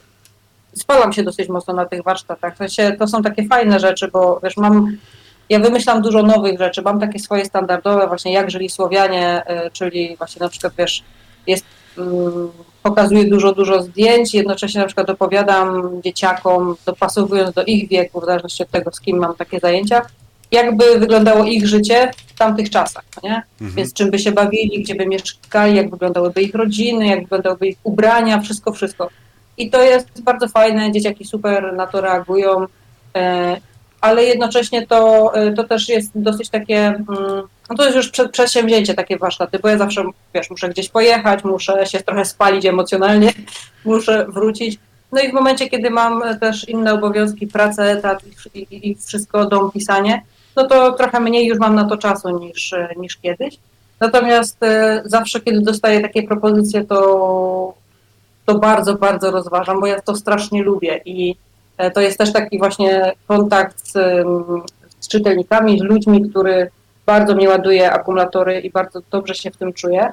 [0.76, 2.54] spalam się dosyć mocno na tych warsztatach.
[2.54, 4.96] W sensie, to są takie fajne rzeczy, bo wiesz, mam,
[5.50, 10.16] ja wymyślam dużo nowych rzeczy, mam takie swoje standardowe, właśnie jak żyli Słowianie, e, czyli
[10.16, 11.02] właśnie na przykład wiesz,
[11.46, 11.64] jest,
[11.98, 12.50] mm,
[12.82, 18.62] pokazuję dużo, dużo zdjęć, jednocześnie na przykład opowiadam dzieciakom, dopasowując do ich wieku, w zależności
[18.62, 20.02] od tego, z kim mam takie zajęcia,
[20.50, 23.42] jakby wyglądało ich życie w tamtych czasach, no nie?
[23.60, 27.78] Więc czym by się bawili, gdzie by mieszkali, jak wyglądałyby ich rodziny, jak wyglądałyby ich
[27.82, 29.08] ubrania, wszystko, wszystko.
[29.58, 32.66] I to jest bardzo fajne, dzieciaki super na to reagują,
[33.16, 33.56] e,
[34.00, 37.04] ale jednocześnie to, e, to też jest dosyć takie,
[37.70, 40.04] no to jest już przed, przedsięwzięcie takie warsztaty, bo ja zawsze,
[40.34, 43.32] wiesz, muszę gdzieś pojechać, muszę się trochę spalić emocjonalnie,
[43.84, 44.78] muszę wrócić.
[45.12, 48.22] No i w momencie, kiedy mam też inne obowiązki, pracę, etat
[48.54, 50.22] i, i, i wszystko, dom, pisanie,
[50.56, 53.58] no to trochę mniej już mam na to czasu niż, niż kiedyś.
[54.00, 57.74] Natomiast e, zawsze, kiedy dostaję takie propozycje, to,
[58.46, 61.34] to bardzo, bardzo rozważam, bo ja to strasznie lubię i
[61.94, 63.92] to jest też taki właśnie kontakt z,
[65.00, 66.70] z czytelnikami, z ludźmi, który
[67.06, 70.12] bardzo mnie ładuje akumulatory i bardzo dobrze się w tym czuję.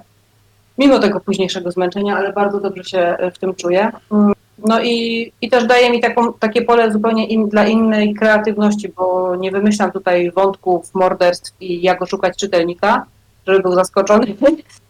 [0.78, 3.92] Mimo tego późniejszego zmęczenia, ale bardzo dobrze się e, w tym czuję.
[4.12, 4.34] Mm,
[4.68, 9.36] No i, i też daje mi taką, takie pole zupełnie in, dla innej kreatywności, bo
[9.36, 13.06] nie wymyślam tutaj wątków, morderstw i jak oszukać czytelnika,
[13.48, 14.26] żeby był zaskoczony,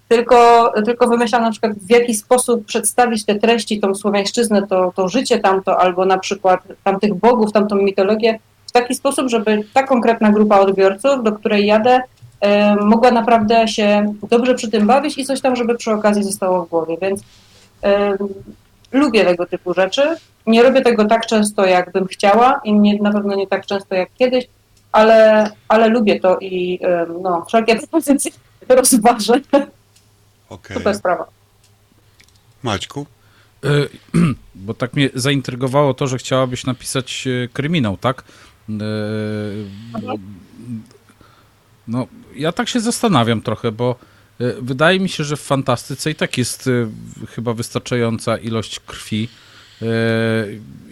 [0.07, 5.07] tylko, tylko wymyślam na przykład w jaki sposób przedstawić te treści, tą słowiańszczyznę, to, to
[5.07, 10.31] życie tamto, albo na przykład tamtych bogów, tamtą mitologię w taki sposób, żeby ta konkretna
[10.31, 12.01] grupa odbiorców, do której jadę,
[12.41, 16.65] e, mogła naprawdę się dobrze przy tym bawić i coś tam, żeby przy okazji zostało
[16.65, 17.21] w głowie, więc
[17.83, 18.17] e,
[18.91, 20.01] lubię tego typu rzeczy.
[20.47, 23.95] Nie robię tego tak często, jak bym chciała i nie, na pewno nie tak często
[23.95, 24.47] jak kiedyś,
[24.91, 28.31] ale, ale lubię to i e, no, wszelkie propozycje
[28.69, 29.41] rozważę.
[30.49, 30.77] Okej.
[30.77, 31.27] Super sprawa.
[32.63, 33.05] Maćku?
[33.63, 33.69] E,
[34.55, 38.23] Bo tak mnie zaintrygowało to, że chciałabyś napisać e, kryminał, tak?
[38.69, 38.73] E,
[41.87, 43.95] No, ja tak się zastanawiam trochę, bo
[44.61, 46.69] wydaje mi się, że w fantastyce i tak jest
[47.29, 49.29] chyba wystarczająca ilość krwi.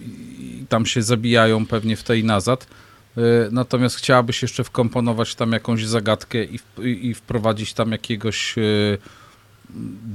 [0.00, 2.66] I tam się zabijają pewnie w tej nazad.
[3.50, 6.38] Natomiast chciałabyś jeszcze wkomponować tam jakąś zagadkę
[6.78, 8.54] i, wprowadzić tam jakiegoś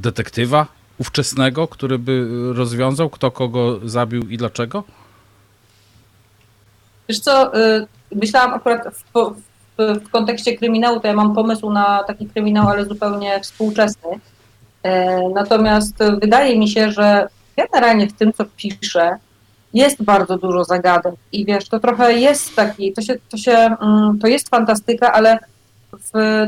[0.01, 0.67] detektywa
[0.97, 4.83] ówczesnego, który by rozwiązał, kto kogo zabił i dlaczego?
[7.09, 9.33] Wiesz co, y, myślałam akurat w,
[9.77, 14.09] w, w kontekście kryminału, to ja mam pomysł na taki kryminał, ale zupełnie współczesny.
[14.83, 17.27] E, natomiast wydaje mi się, że
[17.57, 19.17] generalnie w tym, co piszę,
[19.73, 24.19] jest bardzo dużo zagadek i wiesz, to trochę jest taki, to się, to się, mm,
[24.19, 25.39] to jest fantastyka, ale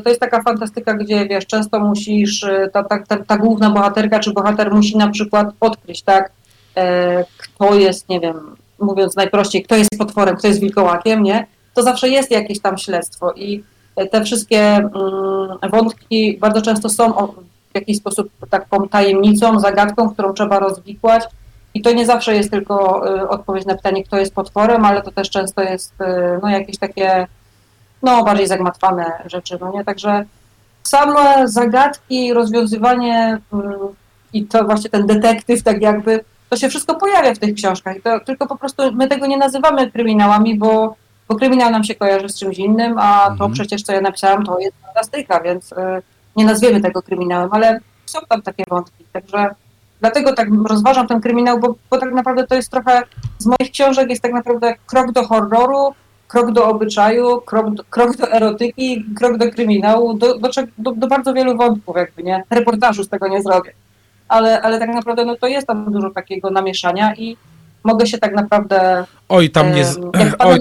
[0.03, 4.19] to jest taka fantastyka, gdzie wiesz, często musisz, y, ta, ta, ta, ta główna bohaterka
[4.19, 6.31] czy bohater musi na przykład odkryć, tak,
[6.77, 11.83] e, kto jest, nie wiem, mówiąc najprościej, kto jest potworem, kto jest wilkołakiem, nie, to
[11.83, 13.63] zawsze jest jakieś tam śledztwo i
[14.11, 14.91] te wszystkie mm,
[15.71, 17.27] wątki bardzo często są
[17.71, 21.23] w jakiś sposób taką tajemnicą, zagadką, którą trzeba rozwikłać
[21.73, 25.11] i to nie zawsze jest tylko y, odpowiedź na pytanie, kto jest potworem, ale to
[25.11, 26.05] też często jest y,
[26.41, 27.27] no, jakieś takie
[28.03, 29.83] no, bardziej zagmatwane rzeczy, no nie?
[29.85, 30.25] Także
[30.83, 33.57] same zagadki, rozwiązywanie y,
[34.33, 37.95] i to właśnie ten detektyw, tak jakby, to się wszystko pojawia w tych książkach.
[38.03, 40.95] To, tylko po prostu my tego nie nazywamy kryminałami, bo,
[41.27, 43.51] bo kryminał nam się kojarzy z czymś innym, a to Mhm.
[43.51, 45.75] przecież, co ja napisałam, to jest fantastyka, więc y,
[46.35, 49.55] nie nazwiemy tego kryminałem, ale są tam takie wątki, także
[49.99, 53.01] dlatego tak rozważam ten kryminał, bo, bo tak naprawdę to jest trochę,
[53.37, 55.93] z moich książek jest tak naprawdę krok do horroru,
[56.31, 61.07] krok do obyczaju, krok do, krok do erotyki, krok do kryminału, do, do, do, do
[61.07, 62.43] bardzo wielu wątków jakby, nie?
[62.49, 63.71] Reportażu z tego nie zrobię.
[64.27, 67.37] Ale, ale tak naprawdę no, to jest tam dużo takiego namieszania i
[67.83, 69.05] mogę się tak naprawdę...
[69.29, 69.85] Oj, tam nie,
[70.19, 70.59] jak oj,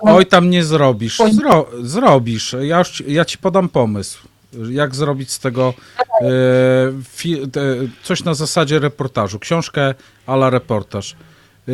[0.00, 1.18] oj, tam nie zrobisz.
[1.30, 1.66] Zro...
[1.82, 2.56] Zrobisz.
[2.60, 4.28] Ja, już, ci- ja ci podam pomysł.
[4.70, 5.74] Jak zrobić z tego
[6.20, 6.24] e,
[7.08, 7.40] fi...
[8.02, 9.38] coś na zasadzie reportażu.
[9.38, 9.94] Książkę
[10.26, 11.16] ala reportaż.
[11.68, 11.72] E,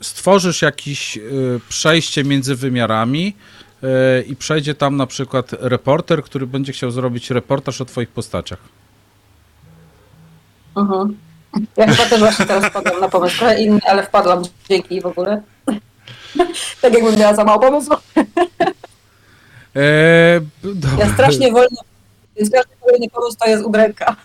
[0.00, 1.20] stworzysz jakieś e,
[1.68, 3.36] przejście między wymiarami
[3.82, 8.58] e, i przejdzie tam na przykład reporter, który będzie chciał zrobić reportaż o twoich postaciach.
[10.76, 11.16] Mhm.
[11.76, 15.42] Ja chyba też właśnie teraz wpadłam na pomysł, trochę inny, ale wpadłam dzięki w ogóle.
[16.80, 17.96] tak jakbym miała za mało pomysłu.
[19.76, 21.06] E, dobra.
[21.06, 21.80] Ja strasznie wolno,
[22.44, 24.16] strasznie wolny pomysł to jest udręka.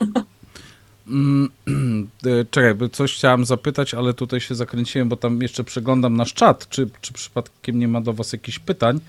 [1.07, 1.49] Mm,
[2.25, 6.69] e, Czekaj, coś chciałem zapytać, ale tutaj się zakręciłem, bo tam jeszcze przeglądam nasz czat,
[6.69, 8.99] czy, czy przypadkiem nie ma do was jakichś pytań.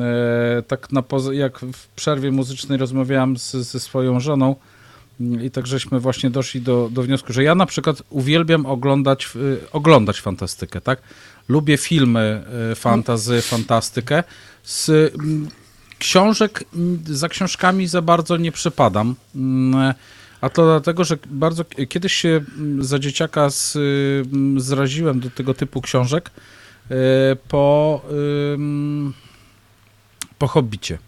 [0.00, 4.56] E, tak na jak w przerwie muzycznej rozmawiałem z, ze swoją żoną
[5.20, 9.26] mm, i tak żeśmy właśnie doszli do, do wniosku, że ja na przykład uwielbiam oglądać,
[9.26, 11.02] e, oglądać fantastykę, tak?
[11.48, 12.44] Lubię filmy
[12.74, 14.24] fantazy, fantastykę.
[14.62, 15.48] Z mm,
[15.98, 16.64] książek,
[17.04, 19.14] za książkami za bardzo nie przepadam.
[20.42, 22.28] A to dlatego, że bardzo kiedyś się
[22.58, 26.30] mm, za dzieciaka z, mm, zraziłem do tego typu książek
[26.90, 26.94] e,
[27.48, 28.02] po,
[30.38, 30.98] po Hobbicie.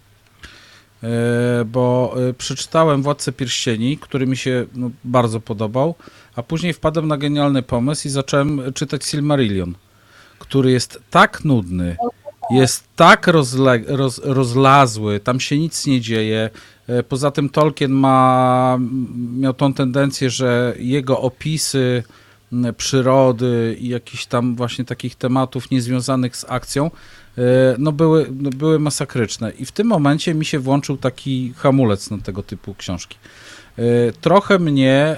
[1.03, 5.95] E, Bo e, przeczytałem Władcę Pierścieni, który mi się no, bardzo podobał,
[6.35, 9.75] a później wpadłem na genialny pomysł i zacząłem czytać Silmarillion,
[10.39, 11.97] który jest tak nudny,
[12.51, 16.49] jest tak rozle, roz, rozlazły, tam się nic nie dzieje.
[16.87, 18.77] E, Poza tym Tolkien ma,
[19.37, 22.03] miał tą tendencję, że jego opisy
[22.77, 26.91] przyrody i jakichś tam właśnie takich tematów niezwiązanych z akcją,
[27.37, 27.41] e,
[27.77, 29.51] no były, no były masakryczne.
[29.51, 33.17] I w tym momencie mi się włączył taki hamulec na tego typu książki.
[33.77, 33.81] E,
[34.21, 35.17] Trochę mnie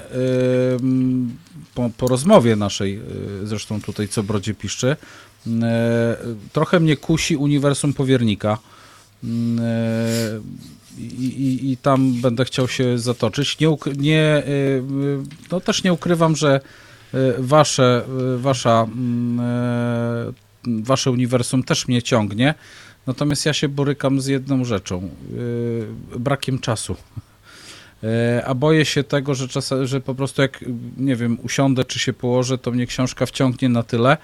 [1.74, 3.00] po, po rozmowie naszej,
[3.44, 4.96] zresztą tutaj co Brodzie piszczy,
[6.52, 8.58] trochę mnie kusi uniwersum powiernika.
[9.24, 10.40] E,
[10.98, 13.58] I, i, I tam będę chciał się zatoczyć.
[13.60, 14.42] Nie, nie, e,
[15.52, 16.60] no też nie ukrywam, że
[17.14, 18.04] e, wasze,
[18.34, 20.32] e, wasza, mm, e,
[20.82, 22.54] wasze uniwersum też mnie ciągnie.
[23.06, 25.10] Natomiast ja się borykam z jedną rzeczą,
[26.14, 26.96] e, brakiem czasu.
[28.04, 30.64] E, A boję się tego, że, czas, że po prostu jak,
[30.96, 34.18] nie wiem, usiądę czy się położę, to mnie książka wciągnie na tyle, e,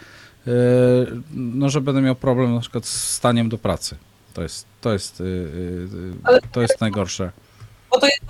[1.35, 3.97] no, że będę miał problem na przykład z staniem do pracy.
[4.35, 5.25] To jest, to jest, e,
[6.25, 7.31] Ale- e, to jest najgorsze.
[7.91, 8.21] Bo to jest,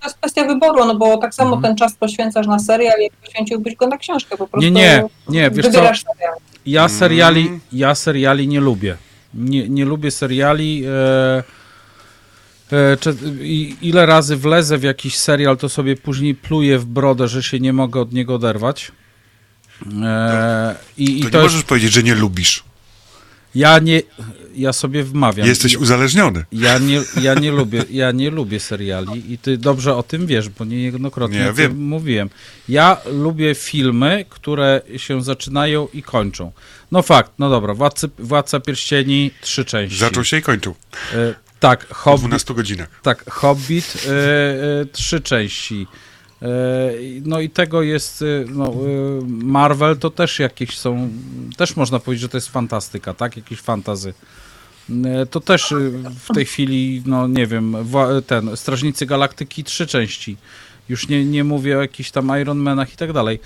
[0.00, 1.62] to jest kwestia wyboru, no bo tak samo Mhm.
[1.62, 5.50] ten czas poświęcasz na serial, jak poświęciłbyś go na książkę, po prostu Nie, nie, nie,
[5.50, 5.82] wiesz co,
[6.66, 8.96] ja seriali, ja seriali nie lubię.
[9.34, 10.84] Nie, nie lubię seriali.
[10.86, 11.42] E,
[12.72, 13.16] e, czy,
[13.82, 17.72] ile razy wlezę w jakiś serial, to sobie później pluję w brodę, że się nie
[17.72, 18.92] mogę od niego oderwać.
[20.04, 22.62] E, i, i To, to nie możesz powiedzieć, że nie lubisz.
[23.54, 24.02] ja nie,
[24.54, 25.46] ja sobie wmawiam.
[25.48, 26.44] Jesteś uzależniony.
[26.52, 30.48] Ja nie, ja nie lubię, ja nie lubię seriali i ty dobrze o tym wiesz,
[30.48, 31.76] bo niejednokrotnie Nie, o wiem.
[31.82, 32.30] mówiłem.
[32.68, 36.52] Ja lubię filmy, które się zaczynają i kończą.
[36.92, 39.98] No fakt, no dobra, Władcy, Władca Pierścieni, trzy części.
[39.98, 40.74] Zaczął się i kończył.
[41.14, 42.88] E, tak, Hobbit, 12 godzinach.
[43.02, 44.10] tak, Hobbit, e,
[44.80, 45.86] e, trzy części.
[46.42, 46.46] E,
[47.24, 51.08] No i tego jest, y, no, y, Marvel to też jakieś są,
[51.56, 53.36] też można powiedzieć, że to jest fantastyka, tak?
[53.36, 54.14] Jakieś fantazy.
[55.04, 55.74] E, To też
[56.28, 57.76] w tej chwili, no nie wiem,
[58.26, 60.36] ten, Strażnicy Galaktyki trzy części.
[60.88, 63.40] Już nie, nie mówię o jakichś tam Iron Manach i tak dalej.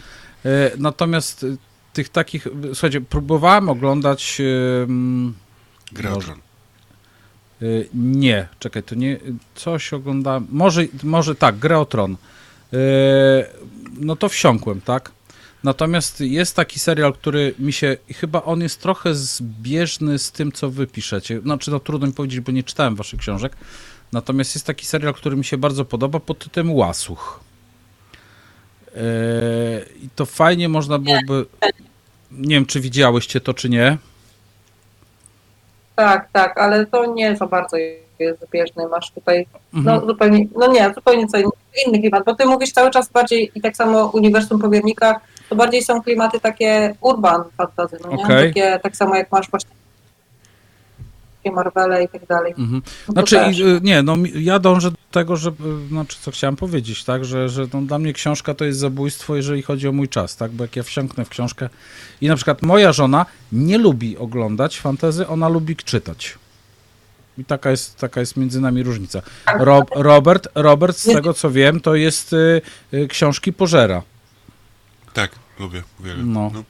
[0.44, 1.46] E, Natomiast
[1.92, 4.38] tych takich, słuchajcie, próbowałem oglądać...
[4.40, 6.20] o.
[6.20, 6.38] Tron.
[7.62, 9.18] Y, Nie, czekaj, to nie.
[9.54, 10.46] Coś oglądałem.
[10.50, 12.16] Może, może tak, Grę o Tron.
[12.74, 12.76] Y,
[14.00, 15.10] No to wsiąkłem, tak?
[15.64, 17.96] Natomiast jest taki serial, który mi się.
[18.14, 21.40] Chyba on jest trochę zbieżny z tym, co wy piszecie.
[21.40, 23.56] Znaczy, no trudno mi powiedzieć, bo nie czytałem waszych książek.
[24.12, 27.40] Natomiast jest taki serial, który mi się bardzo podoba pod tytułem Łasuch.
[28.88, 28.90] Y,
[30.02, 31.46] I to fajnie można byłoby.
[32.32, 33.98] Nie wiem, czy widziałyście to, czy nie.
[35.96, 37.76] Tak, tak, ale to nie za bardzo
[38.18, 38.88] jest zbieżny.
[38.88, 39.96] Masz tutaj Mhm.
[40.00, 41.50] no, zupełnie, no nie, zupełnie co inny,
[41.86, 45.82] inny klimat, bo ty mówisz cały czas bardziej i tak samo Uniwersum Powiernika, to bardziej
[45.82, 48.26] są klimaty takie urban fantasy, no nie?
[48.26, 49.70] Takie, tak samo jak masz właśnie
[51.50, 52.54] Marvele i tak dalej.
[52.58, 52.82] Mhm.
[53.08, 57.04] No Znaczy, y, nie, no ja dążę do tego, że, y, znaczy co chciałem powiedzieć,
[57.04, 60.36] tak, że, że no, dla mnie książka to jest zabójstwo, jeżeli chodzi o mój czas,
[60.36, 61.68] tak, bo jak ja wsiąknę w książkę
[62.20, 66.38] i na przykład moja żona nie lubi oglądać fantazy, ona lubi czytać.
[67.38, 69.22] I taka jest, taka jest między nami różnica.
[69.58, 72.62] Rob, Robert, Robert, z tego co wiem, to jest y,
[72.94, 74.02] y, książki pożera.
[75.12, 76.32] Tak, lubię, uwielbiam.
[76.32, 76.50] No.
[76.54, 76.62] No.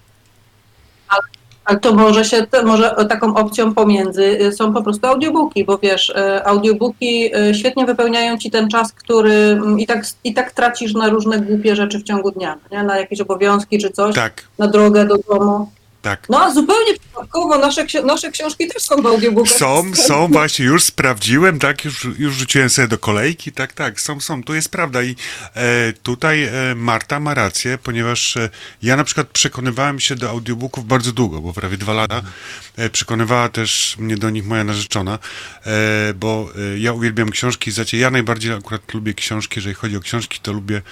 [1.65, 6.09] Ale to może się, może taką opcją pomiędzy y, są po prostu audiobooki, bo wiesz,
[6.09, 10.95] y, audiobooki y, świetnie wypełniają ci ten czas, który mm, i tak, i tak tracisz
[10.95, 12.83] na różne głupie rzeczy w ciągu dnia, nie?
[12.83, 15.71] na jakieś obowiązki czy coś, Tak, na drogę do domu.
[16.03, 16.27] Tak.
[16.29, 19.53] No a zupełnie przypadkowo nasze, nasze książki też są w audiobookach.
[19.53, 24.21] Są, są, właśnie już sprawdziłem, tak, już, już rzuciłem sobie do kolejki, tak, tak, są,
[24.21, 25.17] są, to jest prawda i
[25.55, 28.51] e, tutaj e, Marta ma rację, ponieważ e,
[28.83, 32.23] ja na przykład przekonywałem się do audiobooków bardzo długo, bo prawie dwa lata,
[32.77, 35.19] e, przekonywała też mnie do nich moja narzeczona,
[35.67, 40.01] e, bo e, ja uwielbiam książki, znaczy ja najbardziej akurat lubię książki, jeżeli chodzi o
[40.01, 40.83] książki, to lubię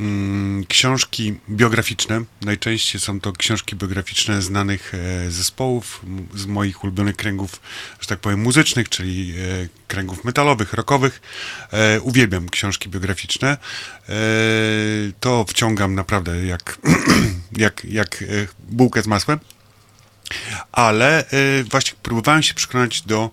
[0.00, 6.02] mm, książki biograficzne, najczęściej są to książki biograficzne znanych e, zespołów,
[6.34, 7.60] z moich ulubionych kręgów,
[8.00, 11.20] że tak powiem, muzycznych, czyli e, kręgów metalowych, rockowych.
[11.72, 13.56] E, uwielbiam książki biograficzne.
[15.20, 16.78] To wciągam naprawdę jak,
[17.56, 18.24] jak, jak
[18.68, 19.38] bułkę z masłem.
[20.72, 21.24] Ale
[21.70, 23.30] właśnie próbowałem się przekonać do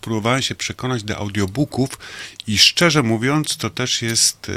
[0.00, 1.90] próbowałem się przekonać do audiobooków
[2.46, 4.50] i szczerze mówiąc to też jest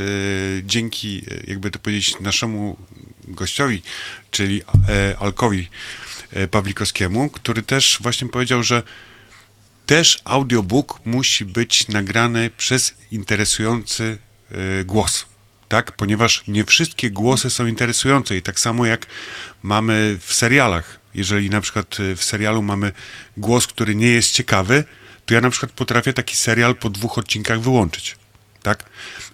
[0.63, 2.77] dzięki jakby to powiedzieć naszemu
[3.29, 3.81] gościowi,
[4.31, 5.69] czyli e, Alkowi
[6.33, 8.83] e, Pawlikowskiemu, który też właśnie powiedział, że
[9.85, 14.17] też audiobook musi być nagrany przez interesujący
[14.51, 15.25] e, głos.
[15.67, 15.91] Tak?
[15.91, 19.05] Ponieważ nie wszystkie głosy są interesujące i tak samo jak
[19.63, 20.99] mamy w serialach.
[21.13, 22.91] Jeżeli na przykład w serialu mamy
[23.37, 24.83] głos, który nie jest ciekawy,
[25.25, 28.18] to ja na przykład potrafię taki serial po dwóch odcinkach wyłączyć.
[28.63, 28.85] Tak?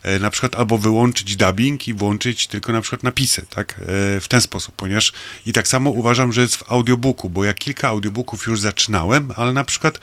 [0.04, 3.72] E, Na przykład albo wyłączyć dubbing i włączyć tylko na przykład napisy, tak?
[3.74, 5.14] E, W ten sposób, ponieważ
[5.46, 9.54] i tak samo uważam, że jest w audiobooku, bo ja kilka audiobooków już zaczynałem, ale
[9.54, 10.00] na przykład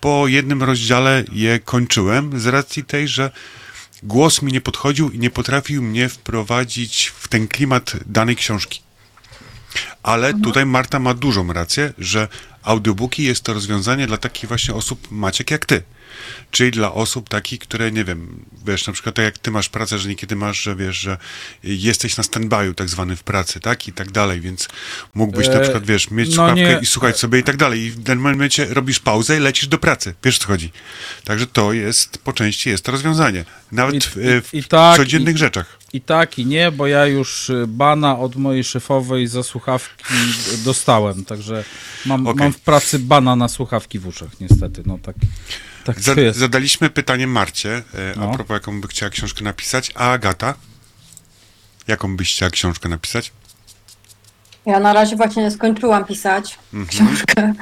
[0.00, 3.30] po jednym rozdziale je kończyłem z racji tej, że
[4.02, 8.80] głos mi nie podchodził i nie potrafił mnie wprowadzić w ten klimat danej książki.
[10.02, 12.28] Ale tutaj Marta ma dużą rację, że
[12.62, 15.82] audiobooki jest to rozwiązanie dla takich właśnie osób, Maciek, jak ty.
[16.50, 19.98] Czyli dla osób takich, które, nie wiem, wiesz, na przykład tak jak ty masz pracę,
[19.98, 21.18] że niekiedy masz, że wiesz, że
[21.64, 23.88] jesteś na stand-by'u tak zwany w pracy, tak?
[23.88, 24.68] I tak dalej, więc
[25.14, 27.80] mógłbyś na E, przykład, wiesz, mieć no słuchawkę nie- i słuchać sobie i tak dalej.
[27.80, 30.14] I w danym momencie robisz pauzę i lecisz do pracy.
[30.24, 30.72] Wiesz, co chodzi.
[31.24, 33.44] Także to jest, po części jest to rozwiązanie.
[33.72, 34.16] Nawet I- w,
[34.54, 35.78] i- i tak, codziennych rzeczach.
[35.92, 40.04] I tak, i nie, bo ja już y, bana od mojej szefowej za słuchawki
[40.64, 41.64] dostałem, także
[42.06, 42.38] mam, Okej.
[42.42, 44.82] mam w pracy bana na słuchawki w uszach, niestety.
[44.86, 45.16] No tak,
[45.84, 46.38] tak Za, to jest.
[46.38, 47.82] zadaliśmy pytanie Marcie, e,
[48.16, 48.30] No.
[48.30, 50.54] a propos, jaką by chciała książkę napisać, a Agata?
[51.88, 53.32] Jaką byś chciała książkę napisać?
[54.66, 56.58] Ja na razie właśnie skończyłam pisać
[56.88, 57.52] książkę.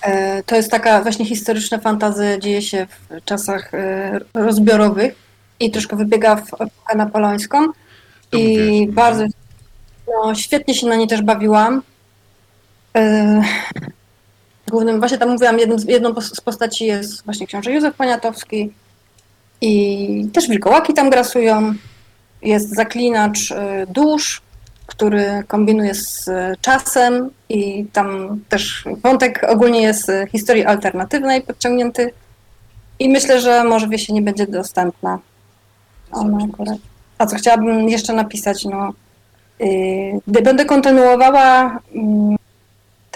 [0.00, 5.14] E, To jest taka właśnie historyczna fantazy, dzieje się w czasach e, rozbiorowych
[5.60, 7.66] i troszkę wybiega w epokę napoleońską.
[8.30, 8.94] To I mówiłeś.
[8.94, 9.24] bardzo
[10.08, 11.82] no, świetnie się na niej też bawiłam.
[14.70, 18.72] Głównym, właśnie tam mówiłam, jednym, jedną z postaci jest właśnie książę Józef Poniatowski
[19.60, 21.74] i też wilkołaki tam grasują.
[22.42, 24.42] Jest zaklinacz e, dusz,
[24.86, 32.12] który kombinuje z e, czasem i tam też wątek ogólnie jest e, historii alternatywnej podciągnięty
[32.98, 35.18] i myślę, że może w jesieni będzie dostępna.
[36.10, 36.78] Akurat.
[37.18, 38.64] A co chciałabym jeszcze napisać?
[38.64, 38.92] No,
[39.60, 42.35] yy, będę kontynuowała mm,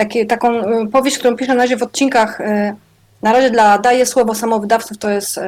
[0.01, 2.41] takie, taką y, powieść, którą piszę na razie w odcinkach.
[2.41, 2.75] y,
[3.23, 5.43] Na razie dla Daję Słowo Samowydawców to jest y,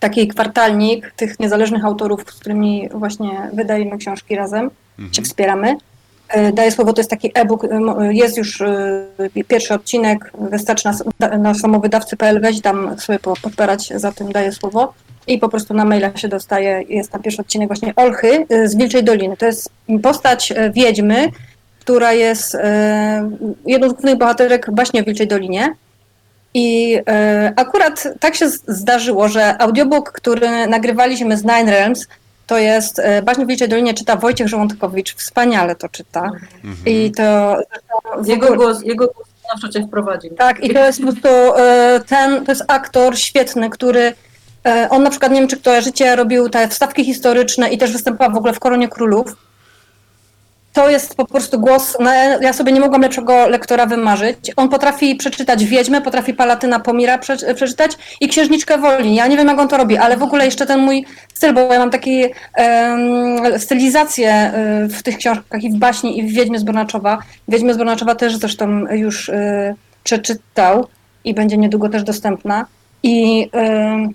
[0.00, 4.70] taki kwartalnik tych niezależnych autorów, z którymi właśnie wydajemy książki razem,
[5.12, 5.76] czy wspieramy.
[6.52, 7.66] Daję Słowo to jest taki e-book,
[8.10, 8.62] jest już
[9.48, 10.88] pierwszy odcinek, wystarczy
[11.20, 14.92] na, na samowydawcy.pl wejść tam sobie po- podpierać za tym Daję Słowo
[15.26, 19.04] i po prostu na maila się dostaje, jest tam pierwszy odcinek właśnie Olchy z Wilczej
[19.04, 19.36] Doliny.
[19.36, 19.70] To jest
[20.02, 21.28] postać wiedźmy,
[21.82, 23.30] która jest e,
[23.66, 25.74] jedną z głównych bohaterek właśnie w Wilczej Dolinie.
[26.54, 32.06] I e, akurat tak się zdarzyło, że audiobook, który nagrywaliśmy z Nine Realms,
[32.46, 36.30] to jest e, Baśń w Wilczej Dolinie czyta Wojciech Żołądkowicz, wspaniale to czyta.
[36.86, 37.56] I to
[38.26, 40.30] Jego ogóle- głos, jego głos zawsze cię wprowadzi.
[40.30, 41.28] tak, i to jest po prostu
[42.06, 44.12] ten, to jest aktor świetny, który
[44.90, 48.36] on na przykład, nie wiem czy kojarzycie, robił te wstawki historyczne i też występował w
[48.36, 49.36] ogóle w Koronie Królów.
[50.72, 54.36] To jest po prostu głos, no, ja sobie nie mogłam lepszego lektora wymarzyć.
[54.56, 59.14] On potrafi przeczytać Wiedźmę, potrafi Palatyna Pomira prze, przeczytać i Księżniczkę Woli.
[59.14, 61.60] Ja nie wiem jak on to robi, ale w ogóle jeszcze ten mój styl, bo
[61.60, 62.10] ja mam taką
[62.54, 67.18] em, stylizację e, w tych książkach i w baśni i w Wiedźmie z Bornaczowa.
[67.48, 69.74] Wiedźmę z Bornaczowa też zresztą już e,
[70.04, 70.86] przeczytał
[71.24, 72.66] i będzie niedługo też dostępna.
[73.02, 74.14] I, em,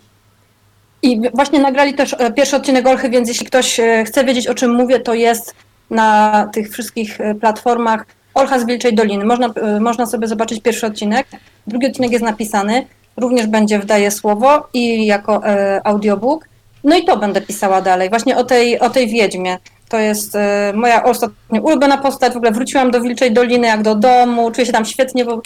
[1.01, 4.55] I właśnie nagrali też e, pierwszy odcinek Olchy, więc jeśli ktoś e, chce wiedzieć o
[4.55, 5.55] czym mówię, to jest
[5.89, 9.25] na tych wszystkich e, platformach Olcha z Wilczej Doliny.
[9.25, 11.27] Można, e, można sobie zobaczyć pierwszy odcinek.
[11.67, 12.87] Drugi odcinek jest napisany,
[13.17, 16.47] również będzie w Daję Słowo i jako e, audiobook.
[16.83, 19.57] No i to będę pisała dalej, właśnie o tej, o tej wiedźmie.
[19.89, 22.33] To jest e, moja ostatnio ulubiona postać.
[22.33, 24.51] W ogóle wróciłam do Wilczej Doliny jak do domu.
[24.51, 25.41] Czuję się tam świetnie bo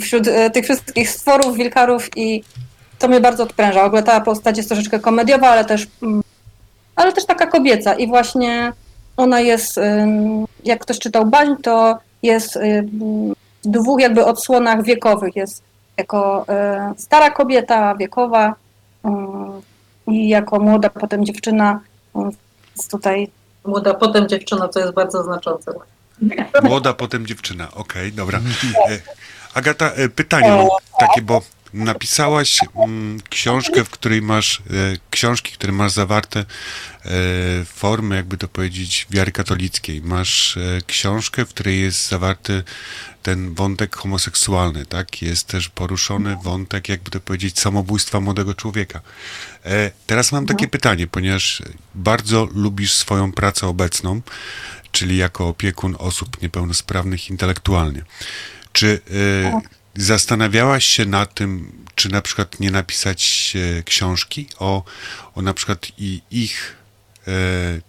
[0.00, 2.44] wśród e, tych wszystkich stworów, wilkarów i
[2.98, 3.82] to mnie bardzo odpręża.
[3.82, 6.22] W ogóle ta postać jest troszeczkę komediowa, ale też, mm,
[6.96, 7.94] ale też taka kobieca.
[7.94, 8.72] I właśnie
[9.16, 9.80] ona jest,
[10.64, 12.58] jak ktoś czytał bań, to jest
[13.64, 15.36] w dwóch jakby odsłonach wiekowych.
[15.36, 15.62] Jest
[15.96, 18.54] jako e, stara kobieta, wiekowa
[20.06, 21.80] i jako młoda potem dziewczyna.
[22.90, 23.30] tutaj
[23.64, 25.72] Młoda potem dziewczyna, co jest bardzo znaczące.
[26.62, 27.68] Młoda, potem dziewczyna.
[27.74, 28.40] Okej, dobra.
[28.88, 28.98] E,
[29.54, 30.66] Agata, e, pytanie mam
[31.00, 31.42] takie, bo
[31.84, 34.62] napisałaś mm, książkę, w której masz, e,
[35.10, 36.44] książki, które masz zawarte e,
[37.64, 40.02] formy, jakby to powiedzieć, wiary katolickiej.
[40.02, 42.64] Masz e, książkę, w której jest zawarty
[43.22, 45.22] ten wątek homoseksualny, tak?
[45.22, 49.00] Jest też poruszony wątek, jakby to powiedzieć, samobójstwa młodego człowieka.
[49.64, 51.62] E, teraz mam takie pytanie, ponieważ
[51.94, 54.20] bardzo lubisz swoją pracę obecną,
[54.92, 58.02] czyli jako opiekun osób niepełnosprawnych intelektualnie.
[58.72, 59.52] Czy y,
[59.96, 64.84] zastanawiałaś się nad tym, czy na przykład nie napisać e, książki o,
[65.34, 66.76] o na przykład i ich
[67.28, 67.32] e,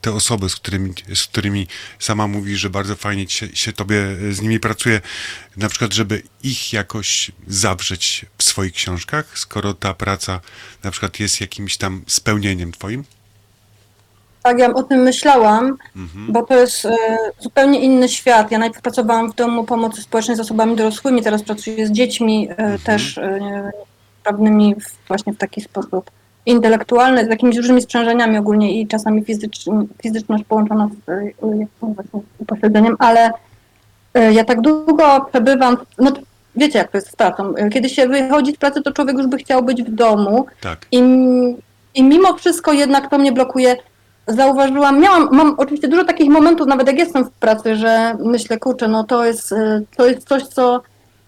[0.02, 1.68] te osoby, z którymi, z którymi
[2.00, 5.02] sama mówi, że bardzo fajnie się, się tobie e, z nimi pracuje,
[5.58, 10.42] na przykład, żeby ich jakoś zawrzeć w swoich książkach, skoro ta praca
[10.84, 13.04] na przykład jest jakimś tam spełnieniem twoim?
[14.48, 15.78] Tak, ja o tym myślałam,
[16.30, 16.96] bo to jest e,
[17.40, 18.52] zupełnie inny świat.
[18.52, 22.80] Ja najpierw pracowałam w domu pomocy społecznej z osobami dorosłymi, teraz pracuję z dziećmi e,
[22.80, 26.12] też e, niepełnosprawnymi w, właśnie w taki sposób
[26.46, 29.66] intelektualny, z jakimiś różnymi sprzężeniami ogólnie i czasami fizycz,
[30.02, 31.34] fizyczność połączona z
[31.82, 33.32] właśnie upośledzeniem, ale
[34.32, 36.12] ja tak długo przebywam, no
[36.56, 37.54] wiecie jak to jest z pracą.
[37.74, 40.86] Kiedy się wychodzi z pracy, to człowiek już by chciał być w domu, Tak.
[40.92, 41.00] i,
[41.96, 43.76] I mimo wszystko jednak to mnie blokuje.
[44.28, 48.88] Zauważyłam, miałam, mam oczywiście dużo takich momentów, nawet jak jestem w pracy, że myślę, kurczę,
[48.88, 50.82] no to jest, y, to jest coś, co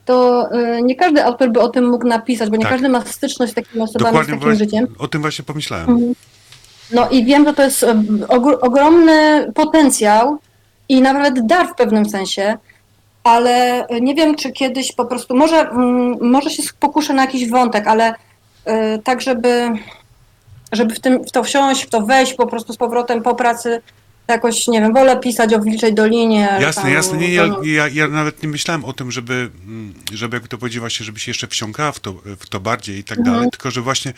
[0.05, 0.47] to
[0.77, 2.71] y, nie każdy autor by o tym mógł napisać, bo nie Tak.
[2.71, 4.87] każdy ma styczność z takimi osobami, z Dokładnie takim właśnie, życiem.
[4.99, 6.13] o tym właśnie pomyślałem.
[6.93, 7.87] No i wiem, że to jest y,
[8.27, 10.37] ogr- ogromny potencjał
[10.89, 12.57] i nawet dar w pewnym sensie,
[13.23, 17.87] ale nie wiem, czy kiedyś po prostu, może, mm, może się pokuszę na jakiś wątek,
[17.87, 18.13] ale
[19.03, 19.69] tak, żeby,
[20.71, 23.81] żeby w, tym, w to wsiąść, w to wejść po prostu z powrotem po pracy,
[24.27, 26.49] jakoś, nie wiem, wolę pisać o Wilczej Dolinie.
[26.61, 27.17] Jasne, tam, jasne.
[27.17, 29.33] Nie, ja, ja, ja nawet nie myślałem o tym, żeby,
[29.65, 32.97] mm, żeby jakby to powiedzieć właśnie, żeby się jeszcze wsiąkała w to, w to bardziej
[32.99, 33.35] i tak Mhm.
[33.35, 34.13] dalej, tylko że właśnie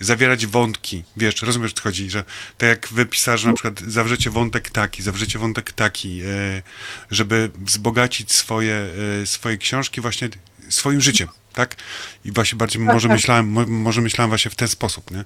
[0.00, 1.04] zawierać wątki.
[1.16, 2.24] Wiesz, rozumiesz, o co chodzi, że
[2.58, 6.62] tak jak wy pisarze na przykład zawrzecie wątek taki, zawrzecie wątek taki, e,
[7.10, 8.86] żeby wzbogacić swoje,
[9.22, 10.28] e, swoje książki właśnie
[10.68, 11.76] swoim życiem, tak?
[12.24, 13.16] I właśnie bardziej może tak.
[13.16, 15.24] myślałem, mo- może myślałem właśnie w ten sposób, nie?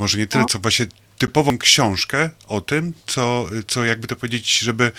[0.00, 0.28] Może nie No.
[0.28, 0.86] tyle, co właśnie
[1.18, 4.92] typową książkę o tym, co, co jakby to powiedzieć, żeby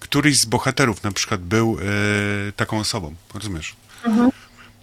[0.00, 1.76] któryś z bohaterów na przykład był
[2.48, 3.76] e, taką osobą, rozumiesz?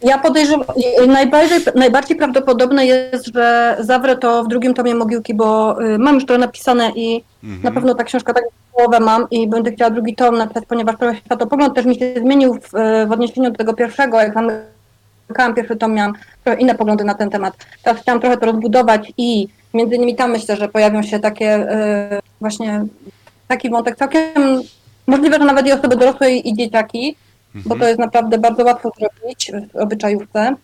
[0.01, 0.65] Ja podejrzewam,
[1.07, 6.25] najbardziej, najbardziej prawdopodobne jest, że zawrę to w drugim tomie Mogiłki, bo y, mam już
[6.25, 7.61] to napisane i Mhm.
[7.63, 8.43] na pewno ta książka tak
[8.75, 10.95] połowę mam i będę chciała drugi tom napisać, ponieważ
[11.25, 12.69] światopogląd też mi się zmienił w,
[13.07, 14.35] w odniesieniu do tego pierwszego, jak
[15.27, 17.53] zamykałam pierwszy tom, miałam trochę inne poglądy na ten temat.
[17.83, 21.71] Teraz chciałam trochę to rozbudować i między innymi tam myślę, że pojawią się takie
[22.15, 22.85] y, właśnie
[23.47, 24.61] taki wątek całkiem
[25.07, 27.15] możliwe, że nawet i osoby dorosłe i dzieciaki,
[27.55, 30.55] bo to jest naprawdę bardzo łatwo zrobić w obyczajówce,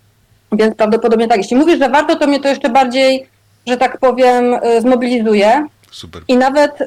[0.52, 1.38] więc prawdopodobnie tak.
[1.38, 3.28] Jeśli mówisz, że warto, to mnie to jeszcze bardziej,
[3.68, 6.22] że tak powiem, y, zmobilizuje Super.
[6.28, 6.86] i nawet, y,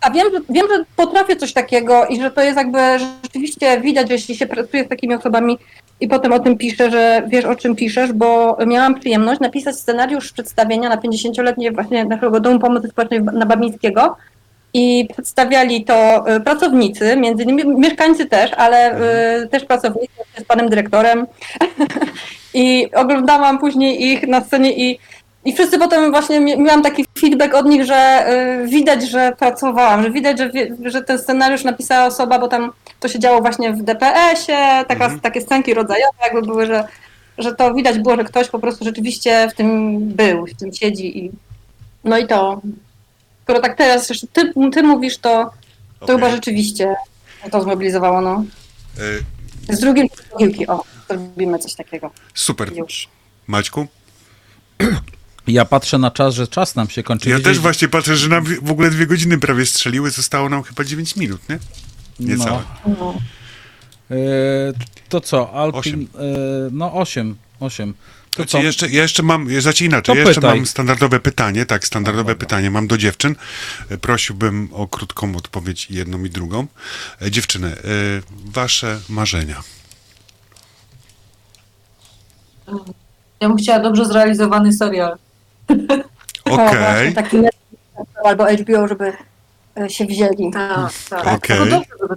[0.00, 2.78] a wiem, że, wiem, że potrafię coś takiego i że to jest jakby
[3.22, 5.58] rzeczywiście widać, że jeśli się pracuje z takimi osobami
[6.00, 10.32] i potem o tym piszę, że wiesz o czym piszesz, bo miałam przyjemność napisać scenariusz
[10.32, 14.16] przedstawienia na 50-letnie właśnie naszego Domu Pomocy Społecznej na Babińskiego
[14.74, 19.00] i przedstawiali to y, pracownicy, między innymi mieszkańcy też, ale
[19.42, 21.26] y, też pracownicy z panem dyrektorem.
[22.54, 24.98] I oglądałam później ich na scenie i
[25.44, 28.26] i wszyscy potem właśnie mi- miałam taki feedback od nich, że
[28.64, 30.50] y, widać, że pracowałam, że widać, że,
[30.90, 35.40] że ten scenariusz napisała osoba, bo tam to się działo właśnie w DPS-ie, taka, takie
[35.40, 36.84] scenki rodzajowe jakby były, że,
[37.38, 41.18] że to widać było, że ktoś po prostu rzeczywiście w tym był, w tym siedzi
[41.18, 41.30] i
[42.04, 42.60] no i to,
[43.42, 45.50] skoro tak teraz jeszcze ty, ty mówisz, to,
[45.98, 46.16] to Okej.
[46.16, 46.94] chyba rzeczywiście
[47.50, 48.44] to zmobilizowało, no.
[49.70, 50.08] E, Z drugim
[50.38, 52.72] piłki, o, zrobimy coś takiego super.
[52.76, 53.08] już.
[53.46, 53.86] Maćku?
[55.52, 57.28] Ja patrzę na czas, że czas nam się kończy.
[57.28, 60.62] Ja Wiedzieli- też właśnie patrzę, że nam w ogóle dwie godziny prawie strzeliły, zostało nam
[60.62, 61.58] chyba 9 minut, nie?
[62.20, 62.62] Niecałe.
[62.86, 63.14] No.
[64.10, 64.16] E,
[65.08, 65.78] to co, Alpin...
[65.80, 66.08] Osiem.
[66.14, 66.18] E,
[66.72, 67.94] no 8, 8.
[68.30, 68.62] To Znaczy, co?
[68.62, 70.56] jeszcze, ja jeszcze mam, znaczy inaczej, To ja jeszcze pytaj.
[70.56, 73.34] mam standardowe pytanie, tak, standardowe pytanie mam do dziewczyn.
[73.88, 76.66] E, Prosiłbym o krótką odpowiedź jedną i drugą.
[77.30, 77.76] Dziewczyny,
[78.44, 79.62] wasze marzenia.
[83.40, 85.16] Ja bym chciała dobrze zrealizowany serial.
[86.44, 87.82] Okej, właśnie, taki Netflix
[88.24, 89.12] albo HBO, żeby
[89.80, 90.50] e, się wzięli.
[90.52, 91.26] Tak, tak.
[91.26, 91.58] Okej.
[91.58, 92.14] No dobrze, żeby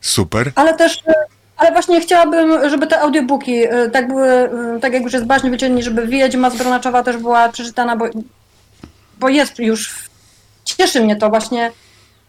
[0.00, 0.52] super.
[0.54, 1.12] Ale też, e,
[1.56, 5.82] ale właśnie chciałabym, żeby te audiobooki e, tak były, tak jak już jest baśnie wycięli,
[5.82, 8.04] żeby Wiedźma z Bronaczowa też była przeczytana, bo,
[9.18, 10.08] bo jest już,
[10.64, 11.72] cieszy mnie to właśnie,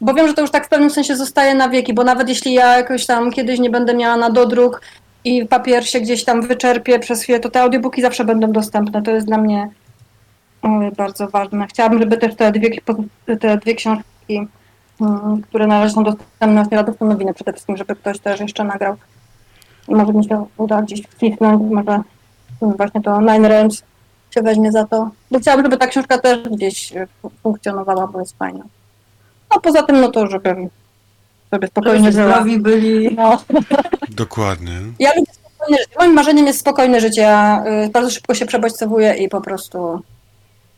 [0.02, 2.54] bo wiem, że to już tak w pewnym sensie zostaje na wieki, bo nawet jeśli
[2.54, 4.82] ja jakoś tam kiedyś nie będę miała na dodruk
[5.24, 9.02] i papier się gdzieś tam wyczerpie przez chwilę, to te audiobooki zawsze będą dostępne.
[9.02, 9.70] To jest dla mnie
[10.64, 11.68] e, bardzo ważne.
[11.68, 12.70] Chciałabym, żeby też te dwie,
[13.40, 14.48] te dwie książki
[15.02, 18.64] mm, które na razie są dostępne właśnie radosne nowiny przede wszystkim, żeby ktoś też jeszcze
[18.64, 18.95] nagrał.
[19.88, 22.02] I może mi się uda gdzieś wcisnąć, może
[22.62, 23.84] mm, właśnie to Nine Realms
[24.32, 25.10] się weźmie za to.
[25.32, 28.64] Bo chciałabym, żeby ta książka też gdzieś fu- funkcjonowała, bo jest fajna.
[29.50, 30.70] A poza tym, no to żebym
[31.54, 32.32] sobie spokojnie żyła.
[32.32, 33.16] zdrowi byli.
[33.16, 33.44] No.
[34.10, 34.82] Dokładnie.
[35.00, 35.96] Ja lubię spokojne życie.
[36.00, 37.22] Moim marzeniem jest spokojne życie.
[37.22, 40.02] Ja y, bardzo szybko się przebodźcowuję i po prostu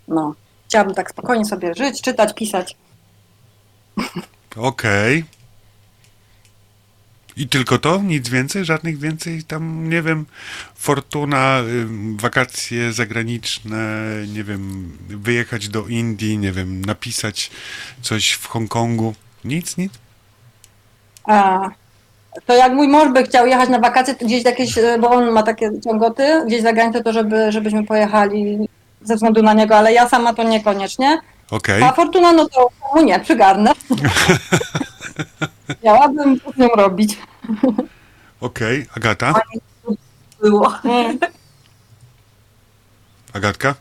[0.08, 0.36] no,
[0.68, 2.76] chciałabym tak spokojnie sobie żyć, czytać, pisać.
[4.56, 5.26] Okej.
[7.38, 8.02] I tylko to?
[8.02, 8.66] Nic więcej?
[8.66, 9.44] Żadnych więcej?
[9.44, 10.26] Tam, nie wiem,
[10.76, 17.52] fortuna, ym, wakacje zagraniczne, nie wiem, wyjechać do Indii, nie wiem, napisać
[18.02, 19.16] coś w Hongkongu.
[19.44, 19.94] Nic, nic?
[21.28, 21.70] A,
[22.46, 25.32] to jak mój mąż by chciał jechać na wakacje to gdzieś jakieś, e, bo on
[25.32, 28.70] ma takie ciągoty, gdzieś za granicę, to żeby, żebyśmy pojechali
[29.02, 31.18] ze względu na niego, ale ja sama to niekoniecznie.
[31.52, 31.84] Okej.
[31.84, 33.72] A Fortuna, no to mu nie, przygarnę.
[35.80, 37.18] Chciałabym co z nią robić.
[38.42, 38.86] Okej.
[38.98, 39.34] Agata?
[40.42, 40.74] Było.
[43.34, 43.76] Agatka?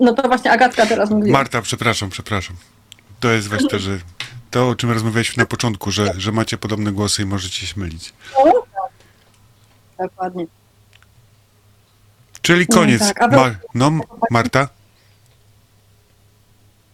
[0.00, 1.30] No to właśnie Agatka teraz mówi.
[1.30, 2.56] Marta, przepraszam, przepraszam.
[3.20, 3.98] To jest właśnie to, że
[4.52, 8.12] to, o czym rozmawialiśmy na początku, że, że macie podobne głosy i możecie się mylić.
[9.98, 10.46] Dokładnie.
[12.42, 13.00] Czyli No koniec.
[13.14, 13.90] tak, wy- Ma, no,
[14.30, 14.68] Marta?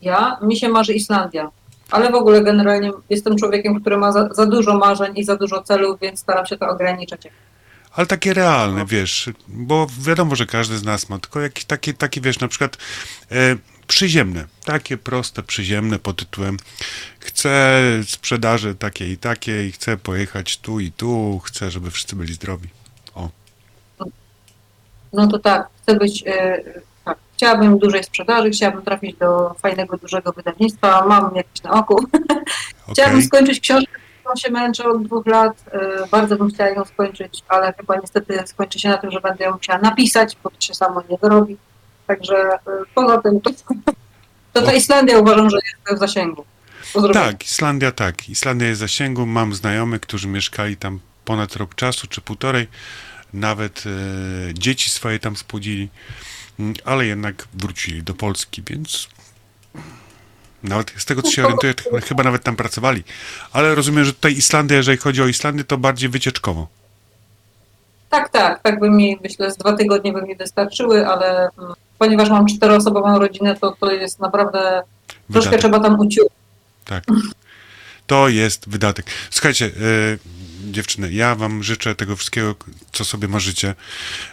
[0.03, 1.51] Ja, mi się marzy Islandia.
[1.91, 5.63] Ale w ogóle generalnie jestem człowiekiem, który ma za, za dużo marzeń i za dużo
[5.63, 7.23] celów, więc staram się to ograniczać.
[7.93, 12.21] Ale takie realne, wiesz, bo wiadomo, że każdy z nas ma, tylko jakieś takie, takie
[12.21, 12.77] wiesz, na przykład
[13.33, 13.57] e,
[13.89, 16.57] przyziemne, takie proste, przyziemne pod tytułem
[17.39, 22.69] chcę sprzedaży takiej i takiej, chcę pojechać tu i tu, chcę, żeby wszyscy byli zdrowi.
[23.15, 23.29] O,
[25.13, 26.63] No to tak, chcę być, e,
[27.05, 32.07] tak, chciałabym dużej sprzedaży, chciałabym trafić do fajnego, dużego wydawnictwa, mam jakieś na oku.
[32.93, 33.27] Chciałabym okej.
[33.27, 37.73] skończyć książkę, którą się męczę od dwóch lat, e, bardzo bym chciała ją skończyć, ale
[37.73, 41.03] chyba niestety skończy się na tym, że będę ją musiała napisać, bo to się samo
[41.11, 41.57] nie zrobi.
[42.09, 42.59] Także e,
[42.95, 43.51] poza tym to,
[44.53, 46.45] to ta Islandia uważam, że jest w zasięgu.
[47.13, 48.29] Tak, Islandia tak.
[48.29, 52.67] Islandia jest w zasięgu, mam znajomych, którzy mieszkali tam ponad rok czasu, czy półtorej.
[53.33, 55.89] Nawet e, dzieci swoje tam spłodzili,
[56.59, 59.09] Mm, ale jednak wrócili do Polski, więc
[60.63, 63.05] nawet z tego, co się orientuję, to chyba, chyba nawet tam pracowali.
[63.53, 66.69] Ale rozumiem, że tutaj Islandia, jeżeli chodzi o Islandię, to bardziej wycieczkowo.
[68.11, 72.31] Tak, tak, tak by mi, myślę, z dwa tygodnie by mi wystarczyły, ale mm, ponieważ
[72.31, 74.83] mam czteroosobową rodzinę, to to jest naprawdę,
[75.33, 75.61] troszkę Wydatek.
[75.61, 76.29] trzeba tam uciąć.
[76.85, 77.05] Tak.
[78.07, 79.07] To jest wydatek.
[79.31, 79.71] Słuchajcie, e,
[80.73, 82.55] dziewczyny, ja wam życzę tego wszystkiego,
[82.93, 83.75] co sobie marzycie.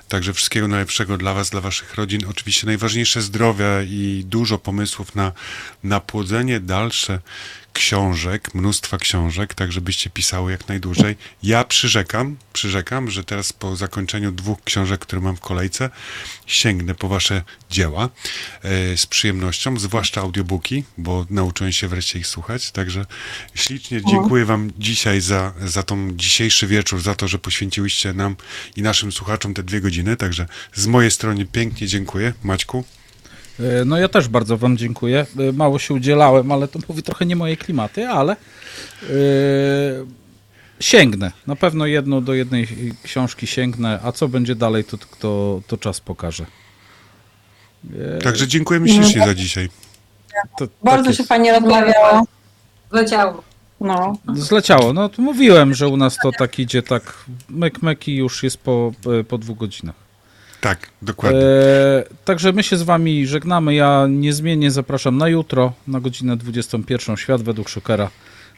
[0.10, 2.22] Także wszystkiego najlepszego dla was, dla waszych rodzin.
[2.30, 5.32] Oczywiście najważniejsze zdrowia i dużo pomysłów na,
[5.84, 7.20] na płodzenie dalsze
[7.76, 11.16] książek, mnóstwa książek, tak żebyście pisały jak najdłużej.
[11.44, 15.90] Ja przyrzekam, przyrzekam, że teraz po zakończeniu dwóch książek, które mam w kolejce,
[16.46, 18.10] sięgnę po wasze dzieła
[18.64, 22.72] e, z przyjemnością, zwłaszcza audiobooki, bo nauczyłem się wreszcie ich słuchać.
[22.72, 23.06] Także
[23.56, 28.36] ślicznie dziękuję wam dzisiaj za, za tą dzisiejszy wieczór, za to, że poświęciłyście nam
[28.76, 30.18] i naszym słuchaczom te dwie godziny.
[30.18, 32.34] Także z mojej strony pięknie dziękuję.
[32.44, 32.84] Maćku.
[33.60, 35.26] E, No ja też bardzo wam dziękuję.
[35.50, 38.36] E, Mało się udzielałem, ale to mówi trochę nie moje klimaty, ale e,
[40.80, 41.32] sięgnę.
[41.48, 42.68] Na pewno jedną do jednej
[43.04, 46.46] książki sięgnę, a co będzie dalej, to, to, to czas pokaże.
[48.18, 49.70] E, Także dziękujemy ślicznie za dzisiaj.
[50.58, 52.26] to, Bardzo tak się fajnie rozmawiało.
[52.92, 53.44] Leciało.
[53.82, 54.18] No.
[54.34, 54.94] Zleciało.
[54.94, 58.58] No to mówiłem, że u nas to tak idzie tak myk myk i już jest
[58.58, 58.92] po,
[59.28, 60.05] po dwóch godzinach.
[60.66, 61.42] Tak, dokładnie.
[61.42, 63.76] E, także my się z wami żegnamy.
[63.76, 67.18] Ja niezmiennie zapraszam na jutro, na godzinę 21.
[67.18, 68.10] Świat według Szokera,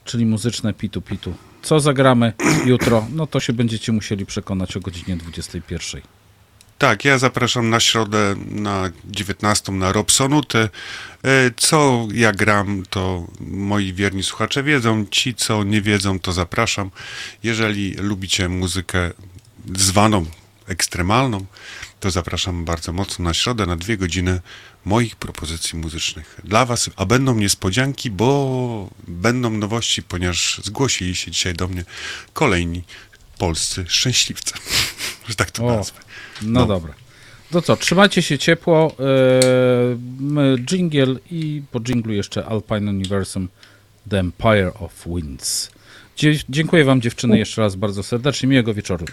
[0.05, 1.33] czyli muzyczne pitu pitu.
[1.61, 2.33] Co zagramy
[2.65, 3.07] jutro?
[3.13, 6.01] No to się będziecie musieli przekonać o godzinie 21.
[6.77, 10.69] Tak, ja zapraszam na środę na 19 na Robsonutę.
[11.23, 15.05] E, Co ja gram, to moi wierni słuchacze wiedzą.
[15.11, 16.91] Ci, co nie wiedzą, to zapraszam.
[17.43, 19.11] Jeżeli lubicie muzykę
[19.75, 20.25] zwaną
[20.67, 21.45] ekstremalną,
[21.99, 24.41] to zapraszam bardzo mocno na środę na dwie godziny
[24.85, 31.53] moich propozycji muzycznych dla Was, a będą niespodzianki, bo będą nowości, ponieważ zgłosili się dzisiaj
[31.53, 31.83] do mnie
[32.33, 32.83] kolejni
[33.37, 34.53] polscy szczęśliwcy,
[35.27, 35.99] że tak to O, nazwę.
[36.41, 36.65] No, No.
[36.65, 36.93] dobra.
[37.51, 38.95] To co, trzymajcie się ciepło.
[38.99, 39.03] E,
[40.19, 43.47] my Jingle i po dżinglu jeszcze Alpine Universum
[44.09, 45.71] The Empire of Winds.
[46.17, 48.49] Dzie- dziękuję wam dziewczyny jeszcze raz bardzo serdecznie.
[48.49, 49.05] Miłego wieczoru.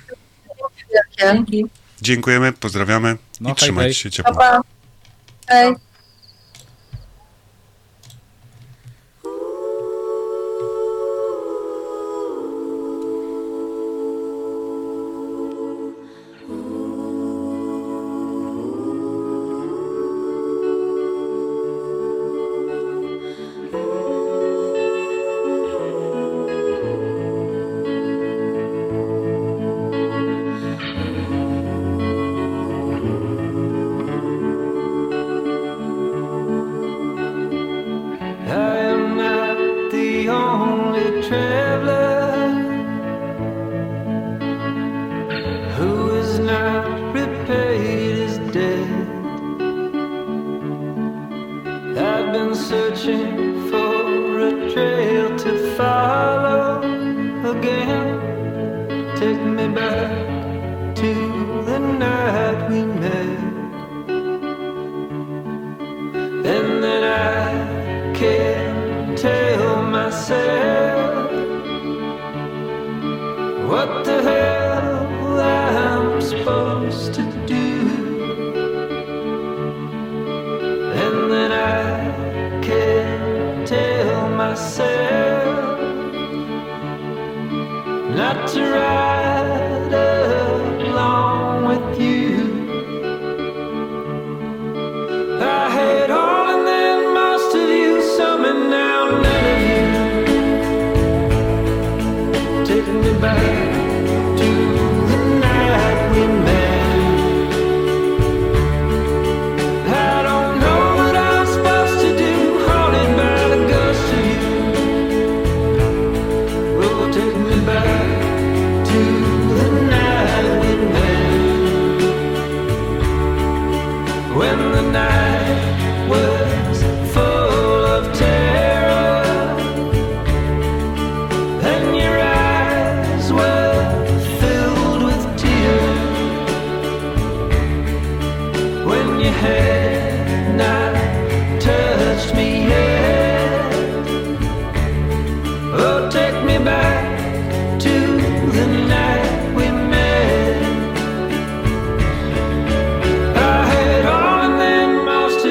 [1.21, 1.65] Dzięki.
[2.05, 3.95] Dziękujemy, pozdrawiamy No, i hej, trzymajcie hej.
[3.95, 4.35] się ciepło.
[4.35, 4.61] Pa.
[5.47, 5.75] Hej.